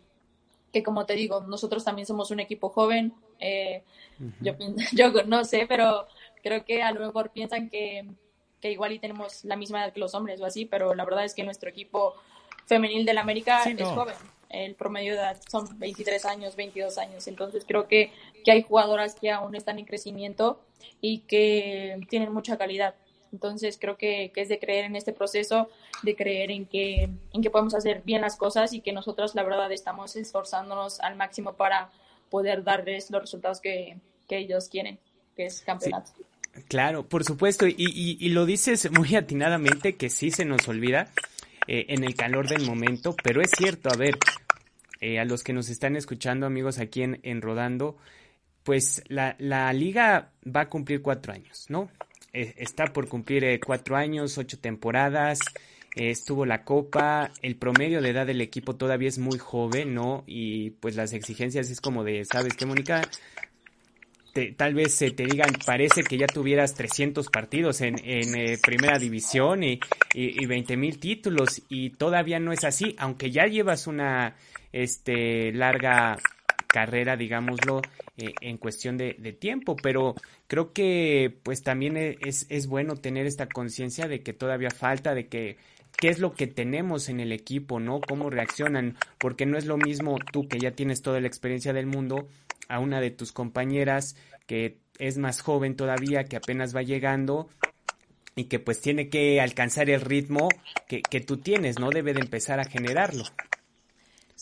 que 0.72 0.82
como 0.82 1.06
te 1.06 1.14
digo, 1.14 1.40
nosotros 1.42 1.84
también 1.84 2.06
somos 2.06 2.30
un 2.30 2.40
equipo 2.40 2.68
joven, 2.70 3.14
eh, 3.40 3.82
yo, 4.40 4.54
yo 4.92 5.24
no 5.24 5.44
sé, 5.44 5.66
pero 5.68 6.06
creo 6.42 6.64
que 6.64 6.82
a 6.82 6.92
lo 6.92 7.00
mejor 7.00 7.30
piensan 7.30 7.68
que, 7.68 8.06
que 8.60 8.72
igual 8.72 8.92
y 8.92 8.98
tenemos 8.98 9.44
la 9.44 9.56
misma 9.56 9.84
edad 9.84 9.92
que 9.92 10.00
los 10.00 10.14
hombres 10.14 10.40
o 10.40 10.44
así, 10.44 10.64
pero 10.64 10.94
la 10.94 11.04
verdad 11.04 11.24
es 11.24 11.34
que 11.34 11.44
nuestro 11.44 11.68
equipo 11.70 12.14
femenil 12.66 13.04
del 13.04 13.18
América 13.18 13.62
es 13.64 13.88
joven. 13.88 14.14
El 14.48 14.74
promedio 14.76 15.12
de 15.12 15.18
edad 15.18 15.36
son 15.50 15.78
23 15.78 16.24
años, 16.24 16.56
22 16.56 16.96
años. 16.96 17.26
Entonces 17.28 17.64
creo 17.66 17.86
que, 17.86 18.12
que 18.44 18.50
hay 18.50 18.62
jugadoras 18.62 19.14
que 19.14 19.30
aún 19.30 19.54
están 19.54 19.78
en 19.78 19.84
crecimiento 19.84 20.60
y 21.02 21.20
que 21.20 22.00
tienen 22.08 22.32
mucha 22.32 22.56
calidad. 22.56 22.94
Entonces 23.32 23.78
creo 23.80 23.96
que, 23.96 24.32
es 24.34 24.48
de 24.48 24.58
creer 24.58 24.84
en 24.84 24.96
este 24.96 25.12
proceso, 25.12 25.68
de 26.02 26.14
creer 26.16 26.50
en 26.50 26.66
que, 26.66 27.08
en 27.32 27.42
que 27.42 27.50
podemos 27.50 27.74
hacer 27.74 28.02
bien 28.04 28.20
las 28.20 28.36
cosas 28.36 28.72
y 28.72 28.80
que 28.80 28.92
nosotros 28.92 29.34
la 29.34 29.42
verdad 29.42 29.70
estamos 29.72 30.16
esforzándonos 30.16 31.00
al 31.00 31.16
máximo 31.16 31.54
para 31.54 31.90
poder 32.30 32.64
darles 32.64 33.10
los 33.10 33.20
resultados 33.20 33.60
que, 33.60 33.96
ellos 34.30 34.68
quieren, 34.68 34.98
que 35.34 35.46
es 35.46 35.62
campeonato. 35.62 36.12
Claro, 36.68 37.08
por 37.08 37.24
supuesto, 37.24 37.66
y, 37.66 37.74
y, 37.78 38.28
lo 38.30 38.44
dices 38.44 38.90
muy 38.90 39.14
atinadamente 39.16 39.96
que 39.96 40.10
sí 40.10 40.30
se 40.30 40.44
nos 40.44 40.68
olvida 40.68 41.10
eh, 41.66 41.86
en 41.90 42.04
el 42.04 42.14
calor 42.14 42.48
del 42.48 42.66
momento, 42.66 43.14
pero 43.22 43.40
es 43.40 43.50
cierto, 43.56 43.88
a 43.92 43.96
ver, 43.96 44.18
eh, 45.00 45.18
a 45.18 45.24
los 45.24 45.44
que 45.44 45.52
nos 45.52 45.68
están 45.68 45.96
escuchando 45.96 46.46
amigos 46.46 46.78
aquí 46.78 47.02
en, 47.02 47.20
en 47.22 47.40
Rodando, 47.40 47.96
pues 48.64 49.02
la, 49.08 49.36
la 49.38 49.72
liga 49.72 50.32
va 50.44 50.62
a 50.62 50.68
cumplir 50.68 51.00
cuatro 51.00 51.32
años, 51.32 51.66
¿no? 51.68 51.88
Eh, 52.32 52.54
está 52.58 52.86
por 52.86 53.08
cumplir 53.08 53.44
eh, 53.44 53.60
cuatro 53.60 53.96
años, 53.96 54.36
ocho 54.38 54.58
temporadas, 54.58 55.38
eh, 55.96 56.10
estuvo 56.10 56.44
la 56.44 56.62
copa, 56.64 57.30
el 57.42 57.56
promedio 57.56 58.02
de 58.02 58.10
edad 58.10 58.26
del 58.26 58.40
equipo 58.40 58.76
todavía 58.76 59.08
es 59.08 59.18
muy 59.18 59.38
joven, 59.38 59.94
¿no? 59.94 60.24
Y 60.26 60.70
pues 60.70 60.96
las 60.96 61.12
exigencias 61.12 61.70
es 61.70 61.80
como 61.80 62.04
de, 62.04 62.24
¿sabes 62.24 62.54
qué, 62.54 62.66
Mónica? 62.66 63.02
tal 64.56 64.72
vez 64.72 64.96
te 64.96 65.24
digan, 65.24 65.50
parece 65.66 66.04
que 66.04 66.16
ya 66.16 66.28
tuvieras 66.28 66.72
300 66.74 67.28
partidos 67.28 67.80
en, 67.80 67.96
en 68.04 68.60
primera 68.60 68.96
división 68.96 69.64
y, 69.64 69.80
y, 70.14 70.40
y 70.40 70.46
20 70.46 70.76
mil 70.76 71.00
títulos 71.00 71.62
y 71.68 71.90
todavía 71.90 72.38
no 72.38 72.52
es 72.52 72.62
así, 72.62 72.94
aunque 72.98 73.32
ya 73.32 73.46
llevas 73.46 73.88
una 73.88 74.36
este, 74.72 75.52
larga 75.52 76.18
carrera, 76.68 77.16
digámoslo, 77.16 77.82
eh, 78.16 78.34
en 78.40 78.58
cuestión 78.58 78.96
de, 78.96 79.14
tiempo, 79.38 79.74
pero 79.82 80.14
creo 80.46 80.72
que 80.72 81.38
pues 81.42 81.62
también 81.62 81.96
e, 81.96 82.18
es, 82.20 82.46
es 82.48 82.66
bueno 82.66 82.94
tener 82.96 83.26
esta 83.26 83.48
conciencia 83.48 84.06
de 84.06 84.22
que 84.22 84.32
todavía 84.32 84.70
falta, 84.70 85.14
de 85.14 85.26
que 85.26 85.56
qué 85.96 86.08
es 86.08 86.18
lo 86.18 86.34
que 86.34 86.46
tenemos 86.46 87.08
en 87.08 87.20
el 87.20 87.32
equipo, 87.32 87.80
¿no? 87.80 88.00
Cómo 88.00 88.30
reaccionan, 88.30 88.96
porque 89.18 89.46
no 89.46 89.58
es 89.58 89.66
lo 89.66 89.76
mismo 89.76 90.16
tú 90.32 90.46
que 90.46 90.58
ya 90.60 90.70
tienes 90.70 91.02
toda 91.02 91.20
la 91.20 91.26
experiencia 91.26 91.72
del 91.72 91.86
mundo 91.86 92.28
a 92.68 92.78
una 92.78 93.00
de 93.00 93.10
tus 93.10 93.32
compañeras 93.32 94.14
que 94.46 94.78
es 94.98 95.18
más 95.18 95.40
joven 95.40 95.76
todavía, 95.76 96.24
que 96.24 96.36
apenas 96.36 96.74
va 96.74 96.82
llegando 96.82 97.48
y 98.34 98.44
que 98.44 98.58
pues 98.58 98.80
tiene 98.80 99.08
que 99.08 99.40
alcanzar 99.40 99.90
el 99.90 100.00
ritmo 100.00 100.48
que, 100.86 101.02
que 101.02 101.20
tú 101.20 101.38
tienes, 101.38 101.78
¿no? 101.78 101.90
Debe 101.90 102.14
de 102.14 102.20
empezar 102.20 102.60
a 102.60 102.64
generarlo. 102.64 103.24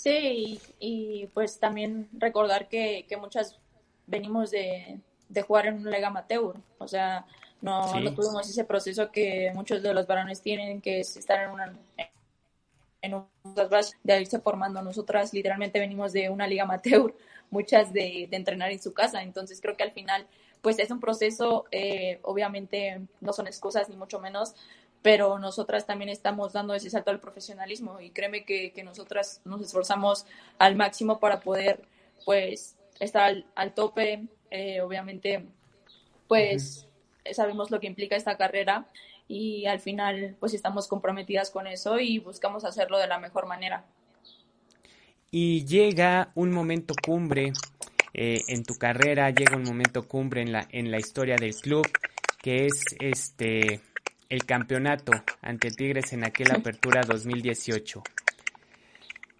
Sí, 0.06 0.60
y, 0.78 1.26
pues 1.34 1.58
también 1.58 2.08
recordar 2.12 2.68
que, 2.68 3.04
muchas 3.20 3.58
venimos 4.06 4.52
de, 4.52 5.00
jugar 5.44 5.66
en 5.66 5.80
una 5.80 5.90
liga 5.90 6.06
amateur, 6.06 6.54
o 6.78 6.86
sea, 6.86 7.26
no, 7.60 7.90
tuvimos 8.14 8.48
ese 8.48 8.62
proceso 8.62 9.10
que 9.10 9.50
muchos 9.52 9.82
de 9.82 9.92
los 9.92 10.06
varones 10.06 10.40
tienen, 10.42 10.80
que 10.80 11.00
es 11.00 11.16
estar 11.16 11.42
en 11.42 11.50
una 11.50 11.72
en 13.02 13.24
de 14.04 14.20
irse 14.20 14.38
formando. 14.38 14.80
Nosotras 14.80 15.34
literalmente 15.34 15.80
venimos 15.80 16.12
de 16.12 16.30
una 16.30 16.46
liga 16.46 16.62
amateur, 16.62 17.12
muchas 17.50 17.92
de, 17.92 18.28
de 18.30 18.36
entrenar 18.36 18.70
en 18.70 18.80
su 18.80 18.94
casa, 18.94 19.24
entonces 19.24 19.60
creo 19.60 19.76
que 19.76 19.82
al 19.82 19.90
final 19.90 20.28
pues 20.60 20.78
es 20.78 20.90
un 20.92 21.00
proceso, 21.00 21.64
eh, 21.72 22.20
obviamente 22.22 23.00
no 23.20 23.32
son 23.32 23.48
excusas 23.48 23.88
ni 23.88 23.96
mucho 23.96 24.20
menos, 24.20 24.54
pero 25.06 25.38
nosotras 25.38 25.86
también 25.86 26.08
estamos 26.08 26.52
dando 26.52 26.74
ese 26.74 26.90
salto 26.90 27.12
al 27.12 27.20
profesionalismo 27.20 28.00
y 28.00 28.10
créeme 28.10 28.44
que, 28.44 28.72
que 28.72 28.82
nosotras 28.82 29.40
nos 29.44 29.62
esforzamos 29.62 30.26
al 30.58 30.74
máximo 30.74 31.20
para 31.20 31.38
poder 31.38 31.80
pues 32.24 32.74
estar 32.98 33.44
al, 33.54 33.74
tope, 33.74 34.24
eh, 34.50 34.80
obviamente 34.80 35.44
pues 36.26 36.88
sabemos 37.30 37.70
lo 37.70 37.78
que 37.78 37.86
implica 37.86 38.16
esta 38.16 38.36
carrera 38.36 38.88
y 39.28 39.66
al 39.66 39.78
final 39.78 40.34
pues 40.40 40.54
estamos 40.54 40.88
comprometidas 40.88 41.52
con 41.52 41.68
eso 41.68 42.00
y 42.00 42.18
buscamos 42.18 42.64
hacerlo 42.64 42.98
de 42.98 43.06
la 43.06 43.20
mejor 43.20 43.46
manera. 43.46 43.84
Y 45.30 45.64
llega 45.66 46.32
un 46.34 46.50
momento 46.50 46.94
cumbre 47.00 47.52
eh, 48.12 48.40
en 48.48 48.64
tu 48.64 48.74
carrera, 48.74 49.30
llega 49.30 49.54
un 49.54 49.62
momento 49.62 50.08
cumbre 50.08 50.42
en 50.42 50.50
la, 50.50 50.66
en 50.72 50.90
la 50.90 50.98
historia 50.98 51.36
del 51.36 51.54
club, 51.54 51.86
que 52.42 52.66
es 52.66 52.82
este 52.98 53.82
el 54.28 54.44
campeonato 54.44 55.12
ante 55.42 55.70
Tigres 55.70 56.12
en 56.12 56.24
aquella 56.24 56.56
apertura 56.56 57.02
2018. 57.02 58.02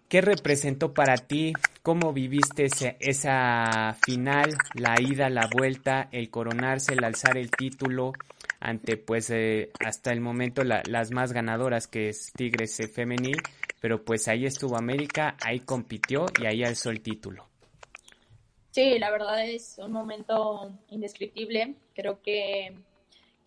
¿Qué 0.09 0.21
representó 0.21 0.93
para 0.93 1.17
ti? 1.17 1.51
¿Cómo 1.83 2.13
viviste 2.13 2.67
esa 2.99 3.93
final, 4.05 4.55
la 4.73 4.95
ida, 5.01 5.29
la 5.29 5.49
vuelta, 5.51 6.07
el 6.11 6.29
coronarse, 6.29 6.93
el 6.93 7.03
alzar 7.03 7.37
el 7.37 7.51
título 7.51 8.13
ante 8.59 8.97
pues 8.97 9.29
eh, 9.29 9.69
hasta 9.85 10.11
el 10.11 10.21
momento 10.21 10.63
las 10.63 11.11
más 11.11 11.33
ganadoras 11.33 11.87
que 11.87 12.09
es 12.09 12.31
Tigres 12.33 12.77
femenil? 12.93 13.37
Pero 13.81 14.03
pues 14.03 14.29
ahí 14.29 14.45
estuvo 14.45 14.77
América, 14.77 15.35
ahí 15.41 15.59
compitió 15.59 16.25
y 16.41 16.45
ahí 16.45 16.63
alzó 16.63 16.89
el 16.89 17.01
título. 17.01 17.45
Sí, 18.71 18.97
la 18.99 19.11
verdad 19.11 19.45
es 19.45 19.77
un 19.77 19.91
momento 19.91 20.71
indescriptible. 20.89 21.75
Creo 21.93 22.21
que 22.21 22.73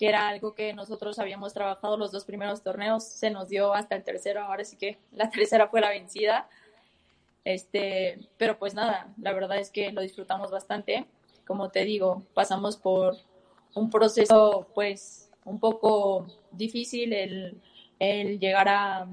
que 0.01 0.09
era 0.09 0.29
algo 0.29 0.55
que 0.55 0.73
nosotros 0.73 1.19
habíamos 1.19 1.53
trabajado 1.53 1.99
los 1.99 2.11
dos 2.11 2.25
primeros 2.25 2.63
torneos, 2.63 3.05
se 3.05 3.29
nos 3.29 3.51
dio 3.51 3.75
hasta 3.75 3.97
el 3.97 4.03
tercero, 4.03 4.41
ahora 4.41 4.65
sí 4.65 4.79
que 4.79 4.97
la 5.13 5.29
tercera 5.29 5.69
fue 5.69 5.83
la 5.83 5.91
vencida. 5.91 6.49
Este, 7.45 8.19
pero 8.39 8.59
pues 8.59 8.73
nada, 8.73 9.13
la 9.19 9.35
verdad 9.35 9.59
es 9.59 9.69
que 9.69 9.93
lo 9.93 10.01
disfrutamos 10.01 10.51
bastante. 10.51 11.05
Como 11.47 11.69
te 11.69 11.85
digo, 11.85 12.23
pasamos 12.33 12.79
por 12.79 13.19
un 13.75 13.91
proceso 13.91 14.69
pues 14.75 15.31
un 15.45 15.61
poco 15.61 16.27
difícil 16.51 17.13
el, 17.13 17.61
el 17.99 18.41
llegar 18.41 18.71
a, 18.71 19.07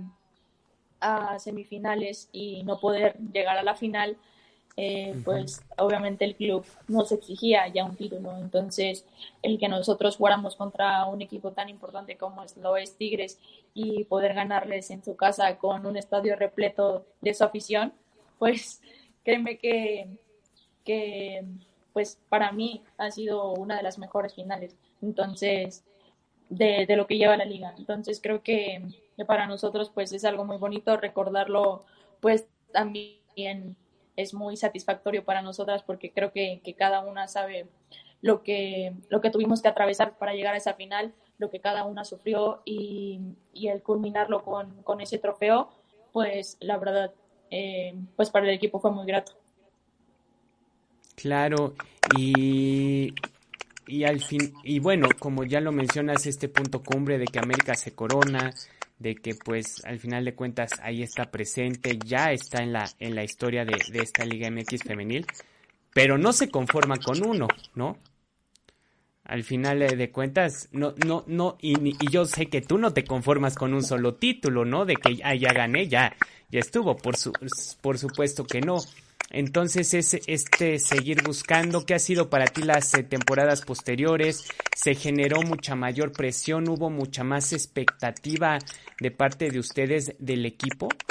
a 1.02 1.38
semifinales 1.40 2.30
y 2.32 2.64
no 2.64 2.80
poder 2.80 3.18
llegar 3.34 3.58
a 3.58 3.64
la 3.64 3.76
final 3.76 4.16
eh, 4.80 5.20
pues 5.26 5.66
obviamente 5.80 6.24
el 6.24 6.36
club 6.36 6.64
nos 6.88 7.12
exigía 7.12 7.68
ya 7.68 7.84
un 7.84 7.96
título. 7.96 8.38
Entonces, 8.38 9.06
el 9.42 9.58
que 9.58 9.68
nosotros 9.68 10.18
jugáramos 10.18 10.56
contra 10.56 11.04
un 11.06 11.20
equipo 11.24 11.52
tan 11.52 11.68
importante 11.68 12.16
como 12.16 12.46
lo 12.62 12.78
es 12.78 12.96
Tigres 12.96 13.40
y 13.74 14.04
poder 14.04 14.36
ganarles 14.36 14.92
en 14.92 15.04
su 15.04 15.16
casa 15.16 15.58
con 15.58 15.88
un 15.88 15.98
estadio 15.98 16.36
repleto 16.36 17.08
de 17.22 17.34
su 17.34 17.44
afición, 17.44 17.92
pues 18.38 18.82
créeme 19.26 19.58
que, 19.58 20.10
que 20.86 21.44
pues 21.92 22.20
para 22.30 22.52
mí 22.52 22.84
ha 23.00 23.10
sido 23.10 23.54
una 23.54 23.78
de 23.78 23.84
las 23.84 23.98
mejores 23.98 24.36
finales. 24.36 24.76
Entonces, 25.02 25.84
de, 26.50 26.86
de 26.86 26.96
lo 26.96 27.08
que 27.08 27.18
lleva 27.18 27.36
la 27.36 27.46
liga. 27.46 27.74
Entonces 27.80 28.20
creo 28.22 28.44
que, 28.44 28.84
que, 29.18 29.26
para 29.26 29.48
nosotros 29.48 29.90
pues 29.92 30.12
es 30.14 30.24
algo 30.24 30.46
muy 30.46 30.58
bonito 30.58 30.96
recordarlo, 30.98 31.84
pues 32.22 32.48
también 32.72 33.76
es 34.18 34.34
muy 34.34 34.58
satisfactorio 34.58 35.24
para 35.24 35.42
nosotras 35.42 35.84
porque 35.84 36.12
creo 36.12 36.34
que, 36.34 36.60
que 36.64 36.74
cada 36.74 37.00
una 37.00 37.28
sabe 37.28 37.68
lo 38.22 38.44
que, 38.44 38.94
lo 39.10 39.22
que 39.22 39.30
tuvimos 39.30 39.62
que 39.62 39.68
atravesar 39.70 40.18
para 40.18 40.34
llegar 40.34 40.56
a 40.56 40.58
esa 40.58 40.74
final, 40.74 41.14
lo 41.38 41.50
que 41.50 41.62
cada 41.62 41.86
una 41.86 42.04
sufrió 42.04 42.62
y, 42.66 43.22
y 43.54 43.68
el 43.68 43.82
culminarlo 43.82 44.44
con, 44.44 44.82
con, 44.84 45.02
ese 45.02 45.20
trofeo, 45.20 45.70
pues 46.12 46.58
la 46.60 46.78
verdad, 46.78 47.14
eh, 47.52 47.96
pues 48.16 48.32
para 48.32 48.48
el 48.48 48.56
equipo 48.56 48.80
fue 48.80 48.92
muy 48.92 49.06
grato. 49.06 49.34
Claro, 51.16 51.76
y, 52.18 53.14
y 53.88 54.04
al 54.04 54.20
fin, 54.20 54.54
y 54.64 54.80
bueno, 54.80 55.08
como 55.20 55.44
ya 55.44 55.62
lo 55.62 55.72
mencionas, 55.72 56.26
este 56.26 56.50
punto 56.50 56.84
cumbre 56.84 57.18
de 57.18 57.26
que 57.26 57.40
América 57.40 57.76
se 57.76 57.94
corona, 57.94 58.52
de 59.00 59.16
que 59.16 59.36
pues 59.36 59.84
al 59.86 60.00
final 60.00 60.26
de 60.26 60.36
cuentas 60.36 60.72
ahí 60.82 61.04
está 61.04 61.26
presente, 61.26 61.98
ya 62.04 62.32
está 62.32 62.64
en 62.64 62.74
la, 62.74 62.90
en 63.00 63.16
la 63.16 63.24
historia 63.24 63.66
de, 63.66 63.78
de 63.92 64.00
esta 64.00 64.26
Liga 64.26 64.50
MX 64.50 64.84
femenil, 64.84 65.26
pero 65.94 66.18
no 66.18 66.34
se 66.34 66.50
conforma 66.50 66.98
con 66.98 67.26
uno, 67.26 67.48
¿no? 67.76 67.98
Al 69.28 69.44
final 69.44 69.80
de 69.80 70.12
cuentas, 70.12 70.70
no, 70.72 70.94
no, 71.06 71.26
no, 71.28 71.58
y, 71.60 71.76
yo 72.10 72.26
sé 72.26 72.46
que 72.46 72.62
tú 72.62 72.78
no 72.78 72.94
te 72.94 73.04
conformas 73.04 73.56
con 73.56 73.74
un 73.74 73.84
solo 73.84 74.16
título, 74.16 74.64
¿no? 74.64 74.86
De 74.86 74.96
que 74.96 75.20
ah, 75.22 75.36
ya 75.36 75.52
gané, 75.52 75.90
ya, 75.90 76.16
ya 76.50 76.62
estuvo, 76.62 76.96
por, 76.96 77.18
su, 77.18 77.34
por 77.82 77.98
supuesto 77.98 78.46
que 78.46 78.62
no. 78.62 78.78
Entonces, 79.30 79.94
es 79.94 80.14
este 80.28 80.80
seguir 80.80 81.22
buscando, 81.22 81.86
¿qué 81.86 81.96
ha 81.96 82.00
sido 82.00 82.30
para 82.30 82.54
ti 82.54 82.64
las 82.64 82.94
eh, 82.94 83.04
temporadas 83.04 83.62
posteriores? 83.62 84.46
¿Se 84.74 84.96
generó 84.96 85.44
mucha 85.44 85.76
mayor 85.76 86.16
presión? 86.16 86.70
¿Hubo 86.70 86.90
mucha 86.90 87.24
más 87.24 87.52
expectativa 87.52 88.60
de 89.00 89.12
parte 89.12 89.52
de 89.52 89.60
ustedes 89.60 90.16
del 90.20 90.46
equipo? 90.46 91.02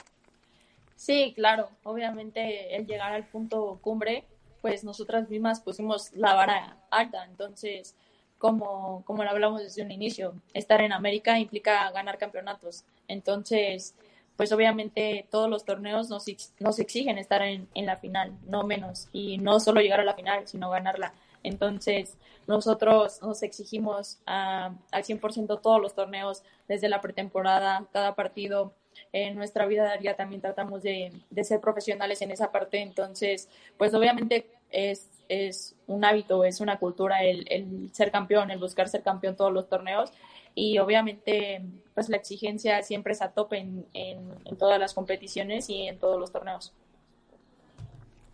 Sí, 0.96 1.32
claro. 1.36 1.70
Obviamente, 1.84 2.74
el 2.74 2.86
llegar 2.86 3.12
al 3.12 3.26
punto 3.28 3.78
cumbre, 3.82 4.24
pues 4.62 4.82
nosotras 4.82 5.28
mismas 5.28 5.60
pusimos 5.60 6.12
la 6.14 6.34
vara 6.34 6.78
alta. 6.90 7.24
Entonces, 7.26 7.94
como, 8.38 9.04
como 9.04 9.24
lo 9.24 9.30
hablamos 9.30 9.62
desde 9.62 9.82
un 9.82 9.90
inicio, 9.90 10.34
estar 10.54 10.80
en 10.80 10.92
América 10.92 11.38
implica 11.38 11.90
ganar 11.90 12.18
campeonatos. 12.18 12.84
Entonces, 13.08 13.94
pues 14.36 14.52
obviamente 14.52 15.26
todos 15.30 15.48
los 15.48 15.64
torneos 15.64 16.10
nos, 16.10 16.26
nos 16.60 16.78
exigen 16.78 17.18
estar 17.18 17.42
en, 17.42 17.68
en, 17.74 17.86
la 17.86 17.96
final, 17.96 18.32
no 18.46 18.64
menos, 18.64 19.08
y 19.12 19.38
no 19.38 19.60
solo 19.60 19.80
llegar 19.80 20.00
a 20.00 20.04
la 20.04 20.14
final, 20.14 20.46
sino 20.46 20.70
ganarla. 20.70 21.14
Entonces, 21.42 22.16
nosotros 22.46 23.22
nos 23.22 23.42
exigimos 23.42 24.18
uh, 24.26 24.74
al 24.90 25.04
100% 25.04 25.60
todos 25.60 25.80
los 25.80 25.94
torneos, 25.94 26.42
desde 26.68 26.88
la 26.88 27.00
pretemporada, 27.00 27.86
cada 27.92 28.14
partido. 28.14 28.74
En 29.12 29.36
nuestra 29.36 29.66
vida 29.66 29.84
diaria 29.84 30.16
también 30.16 30.40
tratamos 30.40 30.82
de, 30.82 31.12
de, 31.30 31.44
ser 31.44 31.60
profesionales 31.60 32.20
en 32.22 32.30
esa 32.30 32.50
parte. 32.50 32.80
Entonces, 32.80 33.48
pues 33.76 33.94
obviamente 33.94 34.48
es, 34.70 35.08
es 35.28 35.74
un 35.86 36.04
hábito, 36.04 36.44
es 36.44 36.60
una 36.60 36.78
cultura 36.78 37.22
el, 37.22 37.46
el 37.50 37.90
ser 37.92 38.10
campeón, 38.10 38.50
el 38.50 38.58
buscar 38.58 38.88
ser 38.88 39.02
campeón 39.02 39.36
todos 39.36 39.52
los 39.52 39.68
torneos 39.68 40.12
y 40.56 40.78
obviamente 40.78 41.62
pues 41.94 42.08
la 42.08 42.16
exigencia 42.16 42.82
siempre 42.82 43.12
es 43.12 43.22
a 43.22 43.30
tope 43.30 43.58
en, 43.58 43.86
en, 43.92 44.32
en, 44.44 44.56
todas 44.56 44.80
las 44.80 44.94
competiciones 44.94 45.70
y 45.70 45.86
en 45.86 45.98
todos 45.98 46.18
los 46.18 46.32
torneos. 46.32 46.72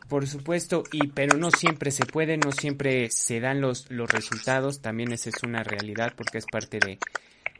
Por 0.09 0.27
supuesto, 0.27 0.85
y 0.93 1.09
pero 1.09 1.37
no 1.37 1.51
siempre 1.51 1.91
se 1.91 2.07
puede, 2.07 2.37
no 2.37 2.53
siempre 2.53 3.11
se 3.11 3.41
dan 3.41 3.61
los, 3.61 3.91
los 3.91 4.11
resultados, 4.11 4.81
también 4.81 5.13
esa 5.13 5.31
es 5.31 5.43
una 5.43 5.63
realidad 5.63 6.13
porque 6.17 6.39
es 6.39 6.47
parte 6.47 6.79
de, 6.79 6.99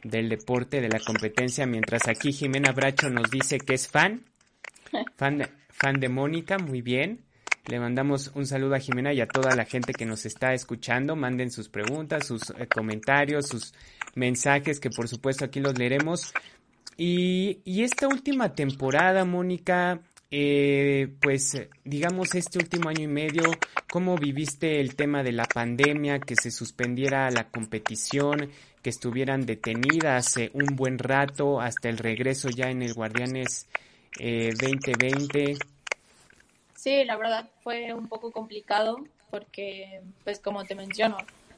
del 0.03 0.29
deporte, 0.29 0.81
de 0.81 0.89
la 0.89 0.99
competencia, 0.99 1.65
mientras 1.65 2.07
aquí 2.07 2.31
Jimena 2.31 2.71
Bracho 2.71 3.09
nos 3.09 3.29
dice 3.29 3.57
que 3.57 3.73
es 3.73 3.87
fan, 3.87 4.23
fan 5.17 5.39
de, 5.39 5.49
fan 5.69 5.99
de 5.99 6.09
Mónica, 6.09 6.57
muy 6.57 6.81
bien. 6.81 7.25
Le 7.65 7.79
mandamos 7.79 8.31
un 8.35 8.45
saludo 8.45 8.75
a 8.75 8.79
Jimena 8.79 9.13
y 9.13 9.21
a 9.21 9.27
toda 9.27 9.55
la 9.55 9.65
gente 9.65 9.93
que 9.93 10.05
nos 10.05 10.25
está 10.25 10.53
escuchando. 10.53 11.15
Manden 11.15 11.49
sus 11.49 11.69
preguntas, 11.69 12.27
sus 12.27 12.49
eh, 12.49 12.67
comentarios, 12.67 13.47
sus 13.47 13.73
mensajes 14.15 14.79
que 14.79 14.89
por 14.89 15.07
supuesto 15.07 15.45
aquí 15.45 15.59
los 15.59 15.77
leeremos. 15.77 16.33
Y, 16.97 17.61
y 17.63 17.83
esta 17.83 18.07
última 18.07 18.53
temporada, 18.53 19.23
Mónica, 19.25 20.01
eh, 20.35 21.13
pues 21.21 21.55
digamos 21.85 22.33
este 22.33 22.57
último 22.57 22.89
año 22.89 23.03
y 23.03 23.07
medio, 23.07 23.43
¿cómo 23.87 24.17
viviste 24.17 24.79
el 24.79 24.95
tema 24.95 25.21
de 25.21 25.31
la 25.31 25.45
pandemia, 25.45 26.17
que 26.17 26.33
se 26.35 26.49
suspendiera 26.49 27.29
la 27.29 27.49
competición, 27.49 28.49
que 28.81 28.89
estuvieran 28.89 29.45
detenidas 29.45 30.37
eh, 30.37 30.49
un 30.55 30.75
buen 30.75 30.97
rato 30.97 31.61
hasta 31.61 31.87
el 31.87 31.99
regreso 31.99 32.49
ya 32.49 32.71
en 32.71 32.81
el 32.81 32.95
Guardianes 32.95 33.67
eh, 34.19 34.53
2020? 34.59 35.55
Sí, 36.83 37.05
la 37.05 37.15
verdad 37.15 37.49
fue 37.61 37.93
un 37.93 38.09
poco 38.09 38.33
complicado 38.33 38.97
porque, 39.31 40.01
pues 40.25 40.41
como 40.41 40.65
te 40.65 40.75
menciono, 40.75 41.15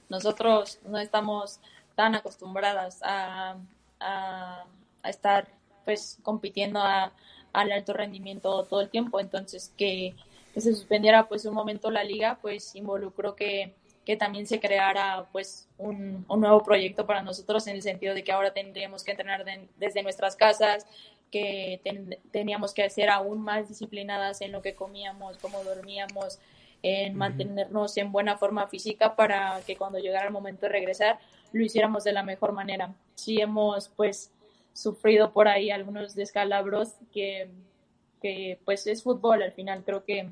nosotros 0.07 0.77
no 0.85 0.99
estamos 0.99 1.59
tan 1.95 2.13
acostumbradas 2.13 2.99
a, 3.01 3.55
a, 3.99 4.65
estar 5.03 5.47
pues 5.83 6.19
compitiendo 6.21 6.79
a, 6.79 7.11
al 7.53 7.71
alto 7.71 7.93
rendimiento 7.93 8.65
todo 8.65 8.81
el 8.81 8.89
tiempo. 8.89 9.19
Entonces, 9.19 9.73
que, 9.75 10.13
que, 10.53 10.61
se 10.61 10.75
suspendiera 10.75 11.27
pues 11.27 11.45
un 11.45 11.55
momento 11.55 11.89
la 11.89 12.03
liga, 12.03 12.37
pues 12.39 12.75
involucró 12.75 13.35
que, 13.35 13.73
que 14.05 14.17
también 14.17 14.45
se 14.45 14.59
creara 14.59 15.25
pues 15.31 15.67
un, 15.79 16.23
un, 16.27 16.39
nuevo 16.39 16.61
proyecto 16.61 17.07
para 17.07 17.23
nosotros 17.23 17.65
en 17.65 17.77
el 17.77 17.81
sentido 17.81 18.13
de 18.13 18.23
que 18.23 18.31
ahora 18.31 18.53
tendríamos 18.53 19.03
que 19.03 19.09
entrenar 19.09 19.43
de, 19.43 19.67
desde 19.77 20.03
nuestras 20.03 20.35
casas, 20.35 20.85
que 21.31 21.81
ten, 21.83 22.17
teníamos 22.31 22.73
que 22.73 22.89
ser 22.89 23.09
aún 23.09 23.41
más 23.41 23.67
disciplinadas 23.67 24.41
en 24.41 24.51
lo 24.51 24.61
que 24.61 24.75
comíamos, 24.75 25.37
cómo 25.37 25.63
dormíamos, 25.63 26.39
en 26.81 27.15
mantenernos 27.15 27.97
en 27.97 28.11
buena 28.11 28.37
forma 28.37 28.67
física 28.67 29.15
para 29.15 29.61
que 29.65 29.75
cuando 29.75 29.99
llegara 29.99 30.27
el 30.27 30.33
momento 30.33 30.67
de 30.67 30.71
regresar 30.71 31.19
lo 31.51 31.63
hiciéramos 31.63 32.03
de 32.03 32.13
la 32.13 32.23
mejor 32.23 32.51
manera. 32.51 32.93
Si 33.15 33.41
hemos 33.41 33.89
pues 33.89 34.31
sufrido 34.73 35.31
por 35.31 35.47
ahí 35.47 35.71
algunos 35.71 36.15
descalabros 36.15 36.93
que, 37.11 37.49
que 38.21 38.59
pues 38.65 38.85
es 38.87 39.03
fútbol 39.03 39.41
al 39.41 39.53
final, 39.53 39.83
creo 39.83 40.03
que 40.03 40.29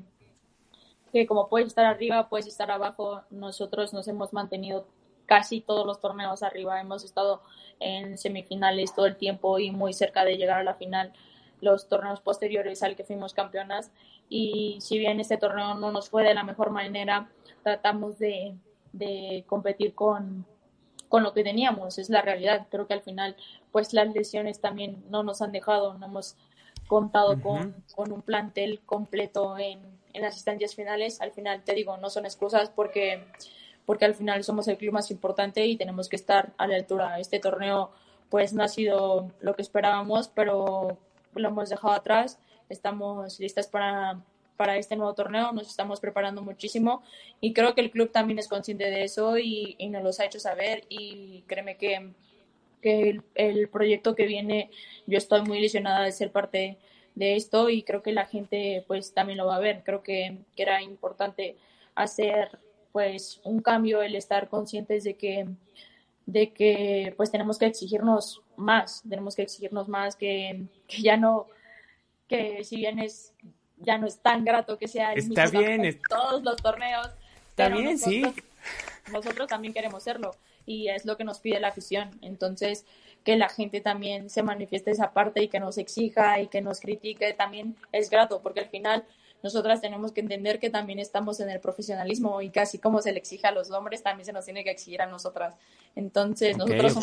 que 1.14 1.28
como 1.28 1.48
puedes 1.48 1.68
estar 1.68 1.84
arriba, 1.84 2.28
puedes 2.28 2.48
estar 2.48 2.72
abajo, 2.72 3.22
nosotros 3.30 3.94
nos 3.94 4.08
hemos 4.08 4.32
mantenido 4.32 4.88
casi 5.26 5.60
todos 5.60 5.86
los 5.86 6.00
torneos 6.00 6.42
arriba, 6.42 6.80
hemos 6.80 7.04
estado 7.04 7.42
en 7.80 8.18
semifinales 8.18 8.94
todo 8.94 9.06
el 9.06 9.16
tiempo 9.16 9.58
y 9.58 9.70
muy 9.70 9.92
cerca 9.92 10.24
de 10.24 10.36
llegar 10.36 10.60
a 10.60 10.64
la 10.64 10.74
final 10.74 11.12
los 11.60 11.88
torneos 11.88 12.20
posteriores 12.20 12.82
al 12.82 12.94
que 12.96 13.04
fuimos 13.04 13.32
campeonas 13.32 13.90
y 14.28 14.78
si 14.80 14.98
bien 14.98 15.20
este 15.20 15.36
torneo 15.36 15.74
no 15.74 15.92
nos 15.92 16.08
fue 16.08 16.24
de 16.24 16.34
la 16.34 16.44
mejor 16.44 16.70
manera, 16.70 17.30
tratamos 17.62 18.18
de, 18.18 18.54
de 18.92 19.44
competir 19.46 19.94
con, 19.94 20.46
con 21.08 21.22
lo 21.22 21.32
que 21.32 21.44
teníamos, 21.44 21.98
es 21.98 22.10
la 22.10 22.22
realidad. 22.22 22.66
Creo 22.70 22.86
que 22.86 22.94
al 22.94 23.02
final, 23.02 23.36
pues 23.70 23.92
las 23.92 24.12
lesiones 24.14 24.60
también 24.60 25.04
no 25.10 25.22
nos 25.22 25.42
han 25.42 25.52
dejado, 25.52 25.94
no 25.98 26.06
hemos 26.06 26.36
contado 26.86 27.32
uh 27.32 27.36
-huh. 27.36 27.42
con, 27.42 27.84
con, 27.94 28.12
un 28.12 28.22
plantel 28.22 28.80
completo 28.84 29.58
en, 29.58 29.80
en, 30.12 30.22
las 30.22 30.34
instancias 30.34 30.74
finales. 30.74 31.20
Al 31.20 31.32
final, 31.32 31.62
te 31.64 31.74
digo, 31.74 31.96
no 31.98 32.10
son 32.10 32.24
excusas 32.24 32.70
porque, 32.70 33.24
porque 33.86 34.04
al 34.04 34.14
final 34.14 34.44
somos 34.44 34.68
el 34.68 34.76
club 34.76 34.92
más 34.92 35.10
importante 35.10 35.64
y 35.66 35.76
tenemos 35.76 36.08
que 36.08 36.16
estar 36.16 36.52
a 36.56 36.66
la 36.66 36.76
altura. 36.76 37.18
Este 37.20 37.38
torneo, 37.38 37.90
pues 38.30 38.52
no 38.52 38.62
ha 38.62 38.68
sido 38.68 39.30
lo 39.40 39.54
que 39.54 39.62
esperábamos, 39.62 40.28
pero 40.28 40.98
lo 41.34 41.48
hemos 41.48 41.68
dejado 41.68 41.94
atrás. 41.94 42.38
Estamos 42.68 43.38
listas 43.40 43.66
para, 43.66 44.20
para 44.56 44.76
este 44.76 44.96
nuevo 44.96 45.14
torneo, 45.14 45.52
nos 45.52 45.68
estamos 45.68 46.00
preparando 46.00 46.42
muchísimo 46.42 47.02
y 47.40 47.52
creo 47.52 47.74
que 47.74 47.80
el 47.80 47.90
club 47.90 48.10
también 48.10 48.38
es 48.38 48.48
consciente 48.48 48.84
de 48.84 49.04
eso 49.04 49.38
y, 49.38 49.76
y 49.78 49.88
nos 49.88 50.02
los 50.02 50.20
ha 50.20 50.24
hecho 50.24 50.40
saber 50.40 50.84
y 50.88 51.42
créeme 51.46 51.76
que, 51.76 52.10
que 52.80 53.10
el, 53.10 53.22
el, 53.34 53.68
proyecto 53.68 54.14
que 54.14 54.26
viene, 54.26 54.70
yo 55.06 55.18
estoy 55.18 55.42
muy 55.42 55.58
ilusionada 55.58 56.04
de 56.04 56.12
ser 56.12 56.30
parte 56.30 56.78
de 57.14 57.36
esto 57.36 57.68
y 57.68 57.82
creo 57.82 58.02
que 58.02 58.12
la 58.12 58.26
gente 58.26 58.84
pues 58.86 59.12
también 59.12 59.38
lo 59.38 59.46
va 59.46 59.56
a 59.56 59.60
ver, 59.60 59.82
creo 59.84 60.02
que, 60.02 60.38
que 60.56 60.62
era 60.62 60.82
importante 60.82 61.56
hacer 61.94 62.58
pues 62.94 63.40
un 63.42 63.60
cambio, 63.60 64.02
el 64.02 64.14
estar 64.14 64.48
conscientes 64.48 65.02
de 65.02 65.16
que 65.16 65.48
de 66.26 66.52
que 66.52 67.12
pues 67.16 67.32
tenemos 67.32 67.58
que 67.58 67.66
exigirnos 67.66 68.40
más, 68.56 69.02
tenemos 69.08 69.34
que 69.34 69.42
exigirnos 69.42 69.88
más, 69.88 70.14
que, 70.14 70.62
que 70.86 71.02
ya 71.02 71.16
no, 71.16 71.48
que 72.28 72.62
si 72.62 72.76
bien 72.76 73.00
es 73.00 73.34
ya 73.78 73.98
no 73.98 74.06
es 74.06 74.18
tan 74.20 74.44
grato 74.44 74.78
que 74.78 74.86
sea 74.86 75.12
Está 75.12 75.46
bien, 75.48 75.84
en 75.84 76.00
todos 76.08 76.44
los 76.44 76.54
torneos. 76.62 77.08
Está 77.50 77.68
bien, 77.68 77.94
nosotros, 77.94 78.14
sí. 78.14 78.22
Nosotros 79.12 79.48
también 79.48 79.74
queremos 79.74 80.04
serlo 80.04 80.30
y 80.64 80.86
es 80.86 81.04
lo 81.04 81.16
que 81.16 81.24
nos 81.24 81.40
pide 81.40 81.58
la 81.58 81.68
afición. 81.68 82.16
Entonces, 82.22 82.86
que 83.24 83.36
la 83.36 83.48
gente 83.48 83.80
también 83.80 84.30
se 84.30 84.44
manifieste 84.44 84.92
esa 84.92 85.12
parte 85.12 85.42
y 85.42 85.48
que 85.48 85.58
nos 85.58 85.78
exija 85.78 86.40
y 86.40 86.46
que 86.46 86.62
nos 86.62 86.78
critique 86.78 87.32
también 87.32 87.74
es 87.90 88.08
grato 88.08 88.40
porque 88.40 88.60
al 88.60 88.68
final 88.68 89.04
nosotras 89.44 89.82
tenemos 89.82 90.10
que 90.10 90.22
entender 90.22 90.58
que 90.58 90.70
también 90.70 90.98
estamos 90.98 91.38
en 91.38 91.50
el 91.50 91.60
profesionalismo 91.60 92.40
y 92.40 92.48
casi 92.48 92.78
como 92.78 93.02
se 93.02 93.12
le 93.12 93.18
exige 93.18 93.46
a 93.46 93.50
los 93.50 93.70
hombres, 93.70 94.02
también 94.02 94.24
se 94.24 94.32
nos 94.32 94.46
tiene 94.46 94.64
que 94.64 94.70
exigir 94.70 95.02
a 95.02 95.06
nosotras. 95.06 95.54
Entonces, 95.94 96.56
nosotros 96.56 96.96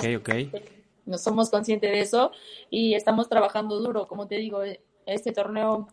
no 1.05 1.17
somos 1.19 1.51
conscientes 1.51 1.91
de 1.91 1.99
eso 1.99 2.31
y 2.71 2.95
estamos 2.95 3.29
trabajando 3.29 3.79
duro. 3.79 4.07
Como 4.07 4.27
te 4.27 4.37
digo, 4.37 4.63
este 5.05 5.31
torneo 5.33 5.87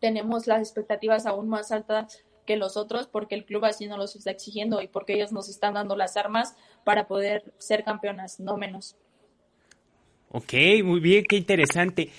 tenemos 0.00 0.46
las 0.46 0.60
expectativas 0.60 1.26
aún 1.26 1.50
más 1.50 1.70
altas 1.70 2.24
que 2.46 2.56
los 2.56 2.78
otros 2.78 3.06
porque 3.06 3.34
el 3.34 3.44
club 3.44 3.66
así 3.66 3.86
nos 3.86 3.98
los 3.98 4.16
está 4.16 4.30
exigiendo 4.30 4.80
y 4.80 4.88
porque 4.88 5.12
ellos 5.12 5.32
nos 5.32 5.50
están 5.50 5.74
dando 5.74 5.96
las 5.96 6.16
armas 6.16 6.56
para 6.84 7.06
poder 7.06 7.52
ser 7.58 7.84
campeonas, 7.84 8.40
no 8.40 8.56
menos. 8.56 8.96
Ok, 10.36 10.52
muy 10.82 10.98
bien, 10.98 11.22
qué 11.28 11.36
interesante. 11.36 12.10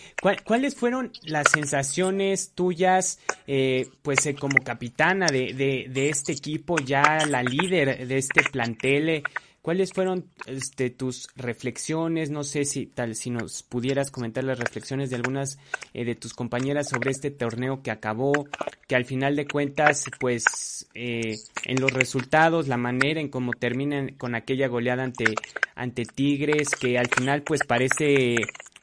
¿Cuáles 0.46 0.74
fueron 0.74 1.12
las 1.24 1.52
sensaciones 1.52 2.52
tuyas, 2.56 3.20
eh, 3.46 3.90
pues 4.04 4.26
eh, 4.26 4.36
como 4.36 4.64
capitana 4.64 5.26
de, 5.28 5.54
de, 5.54 5.88
de, 5.90 6.08
este 6.08 6.32
equipo, 6.32 6.78
ya 6.80 7.26
la 7.28 7.44
líder 7.44 8.08
de 8.08 8.18
este 8.18 8.42
plantel? 8.44 9.22
¿Cuáles 9.66 9.94
fueron 9.94 10.30
este, 10.46 10.92
tus 10.92 11.28
reflexiones? 11.36 12.30
No 12.30 12.44
sé 12.44 12.66
si 12.66 12.86
tal 12.86 13.16
si 13.16 13.32
nos 13.32 13.64
pudieras 13.64 14.12
comentar 14.12 14.44
las 14.44 14.60
reflexiones 14.60 15.10
de 15.10 15.16
algunas 15.16 15.58
eh, 15.96 16.06
de 16.06 16.14
tus 16.14 16.36
compañeras 16.36 16.88
sobre 16.88 17.10
este 17.10 17.32
torneo 17.32 17.82
que 17.82 17.90
acabó, 17.90 18.46
que 18.88 18.96
al 18.96 19.06
final 19.06 19.36
de 19.36 19.48
cuentas, 19.48 20.06
pues 20.20 20.88
eh, 20.94 21.38
en 21.64 21.82
los 21.82 21.92
resultados, 21.92 22.68
la 22.68 22.78
manera 22.78 23.20
en 23.20 23.30
cómo 23.30 23.54
terminan 23.54 24.10
con 24.10 24.36
aquella 24.36 24.68
goleada 24.68 25.02
ante 25.02 25.34
ante 25.74 26.06
Tigres, 26.06 26.70
que 26.80 27.00
al 27.00 27.08
final 27.08 27.42
pues 27.42 27.62
parece 27.68 28.36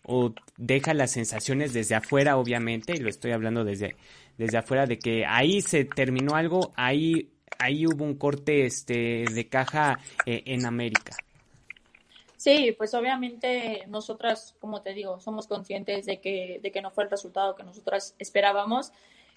o 0.02 0.34
deja 0.56 0.94
las 0.94 1.12
sensaciones 1.12 1.72
desde 1.72 1.94
afuera, 1.94 2.38
obviamente, 2.38 2.94
y 2.96 2.98
lo 2.98 3.08
estoy 3.08 3.30
hablando 3.30 3.62
desde 3.62 3.94
desde 4.36 4.58
afuera 4.58 4.86
de 4.86 4.98
que 4.98 5.26
ahí 5.26 5.60
se 5.60 5.84
terminó 5.84 6.34
algo, 6.34 6.72
ahí 6.74 7.28
ahí 7.58 7.86
hubo 7.86 8.04
un 8.04 8.16
corte 8.16 8.66
este, 8.66 9.24
de 9.32 9.48
caja 9.48 9.98
eh, 10.26 10.42
en 10.46 10.66
América. 10.66 11.16
Sí, 12.42 12.74
pues 12.76 12.92
obviamente 12.94 13.84
nosotras, 13.86 14.56
como 14.58 14.82
te 14.82 14.94
digo, 14.94 15.20
somos 15.20 15.46
conscientes 15.46 16.06
de 16.06 16.20
que, 16.20 16.58
de 16.60 16.72
que 16.72 16.82
no 16.82 16.90
fue 16.90 17.04
el 17.04 17.10
resultado 17.10 17.54
que 17.54 17.62
nosotras 17.62 18.16
esperábamos. 18.18 18.92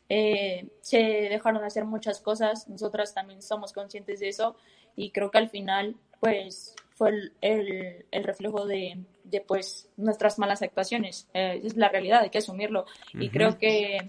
Eh, 0.10 0.70
se 0.82 0.98
dejaron 0.98 1.62
de 1.62 1.68
hacer 1.68 1.86
muchas 1.86 2.20
cosas, 2.20 2.68
nosotras 2.68 3.14
también 3.14 3.44
somos 3.44 3.74
conscientes 3.74 4.20
de 4.20 4.30
eso 4.30 4.56
y 4.96 5.12
creo 5.12 5.30
que 5.30 5.38
al 5.38 5.50
final 5.50 5.96
pues 6.20 6.76
fue 6.96 7.10
el, 7.42 8.06
el, 8.10 8.24
reflejo 8.24 8.66
de, 8.66 8.98
de, 9.24 9.42
pues 9.42 9.90
nuestras 9.98 10.40
malas 10.40 10.64
actuaciones. 10.64 11.28
Eh, 11.34 11.62
es 11.64 11.76
la 11.78 11.90
realidad, 11.90 12.22
hay 12.22 12.32
que 12.32 12.40
asumirlo. 12.40 12.86
Y 13.14 13.30
creo 13.30 13.60
que, 13.60 14.00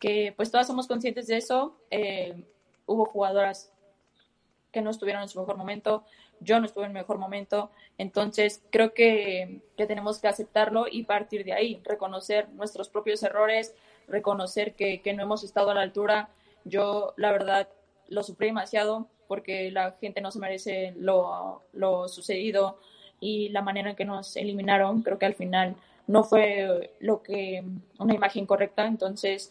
que 0.00 0.32
pues 0.36 0.50
todas 0.50 0.66
somos 0.66 0.88
conscientes 0.88 1.28
de 1.28 1.36
eso 1.36 1.76
hubo 2.92 3.06
jugadoras 3.06 3.72
que 4.70 4.80
no 4.80 4.90
estuvieron 4.90 5.22
en 5.22 5.28
su 5.28 5.38
mejor 5.38 5.56
momento, 5.56 6.04
yo 6.40 6.58
no 6.58 6.66
estuve 6.66 6.86
en 6.86 6.92
mi 6.92 7.00
mejor 7.00 7.18
momento, 7.18 7.70
entonces 7.98 8.62
creo 8.70 8.94
que, 8.94 9.60
tenemos 9.76 10.20
que 10.20 10.28
aceptarlo 10.28 10.86
y 10.90 11.02
partir 11.02 11.44
de 11.44 11.52
ahí, 11.52 11.80
reconocer 11.84 12.48
nuestros 12.50 12.88
propios 12.88 13.22
errores, 13.22 13.74
reconocer 14.08 14.74
que, 14.74 15.00
no 15.14 15.22
hemos 15.22 15.44
estado 15.44 15.70
a 15.70 15.74
la 15.74 15.82
altura. 15.82 16.28
Yo, 16.64 17.14
la 17.16 17.32
verdad, 17.32 17.68
lo 18.08 18.22
sufrí 18.22 18.46
demasiado 18.48 19.08
porque 19.26 19.70
la 19.72 19.96
gente 20.00 20.20
no 20.20 20.30
se 20.30 20.38
merece 20.38 20.94
lo, 20.96 21.62
lo 21.72 22.08
sucedido 22.08 22.78
y 23.18 23.48
la 23.48 23.62
manera 23.62 23.90
en 23.90 23.96
que 23.96 24.04
nos 24.04 24.36
eliminaron, 24.36 25.02
creo 25.02 25.18
que 25.18 25.26
al 25.26 25.34
final 25.34 25.76
no 26.06 26.24
fue 26.24 26.92
lo 27.00 27.22
que 27.22 27.64
una 27.98 28.14
imagen 28.14 28.46
correcta, 28.46 28.86
entonces 28.86 29.50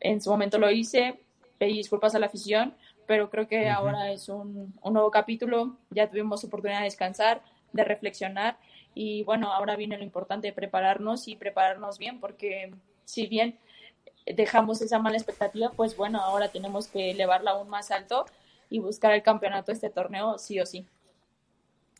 en 0.00 0.20
su 0.20 0.30
momento 0.30 0.58
lo 0.58 0.70
hice, 0.70 1.18
pedí 1.58 1.74
disculpas 1.74 2.14
a 2.14 2.18
la 2.18 2.26
afición, 2.26 2.74
pero 3.06 3.30
creo 3.30 3.48
que 3.48 3.68
ahora 3.68 4.10
es 4.12 4.28
un, 4.28 4.74
nuevo 4.84 5.10
capítulo, 5.10 5.76
ya 5.90 6.08
tuvimos 6.08 6.44
oportunidad 6.44 6.80
de 6.80 6.84
descansar, 6.84 7.42
de 7.72 7.84
reflexionar 7.84 8.56
y 8.94 9.22
bueno, 9.24 9.52
ahora 9.52 9.76
viene 9.76 9.98
lo 9.98 10.04
importante 10.04 10.48
de 10.48 10.52
prepararnos 10.52 11.28
y 11.28 11.36
prepararnos 11.36 11.98
bien, 11.98 12.20
porque 12.20 12.72
si 13.04 13.26
bien 13.26 13.58
dejamos 14.26 14.80
esa 14.82 14.98
mala 14.98 15.16
expectativa, 15.16 15.70
pues 15.70 15.96
bueno, 15.96 16.20
ahora 16.20 16.48
tenemos 16.48 16.86
que 16.88 17.10
elevarla 17.10 17.52
aún 17.52 17.68
más 17.68 17.90
alto 17.90 18.26
y 18.70 18.78
buscar 18.78 19.12
el 19.12 19.22
campeonato 19.22 19.66
de 19.66 19.74
este 19.74 19.90
torneo 19.90 20.38
sí 20.38 20.60
o 20.60 20.66
sí. 20.66 20.86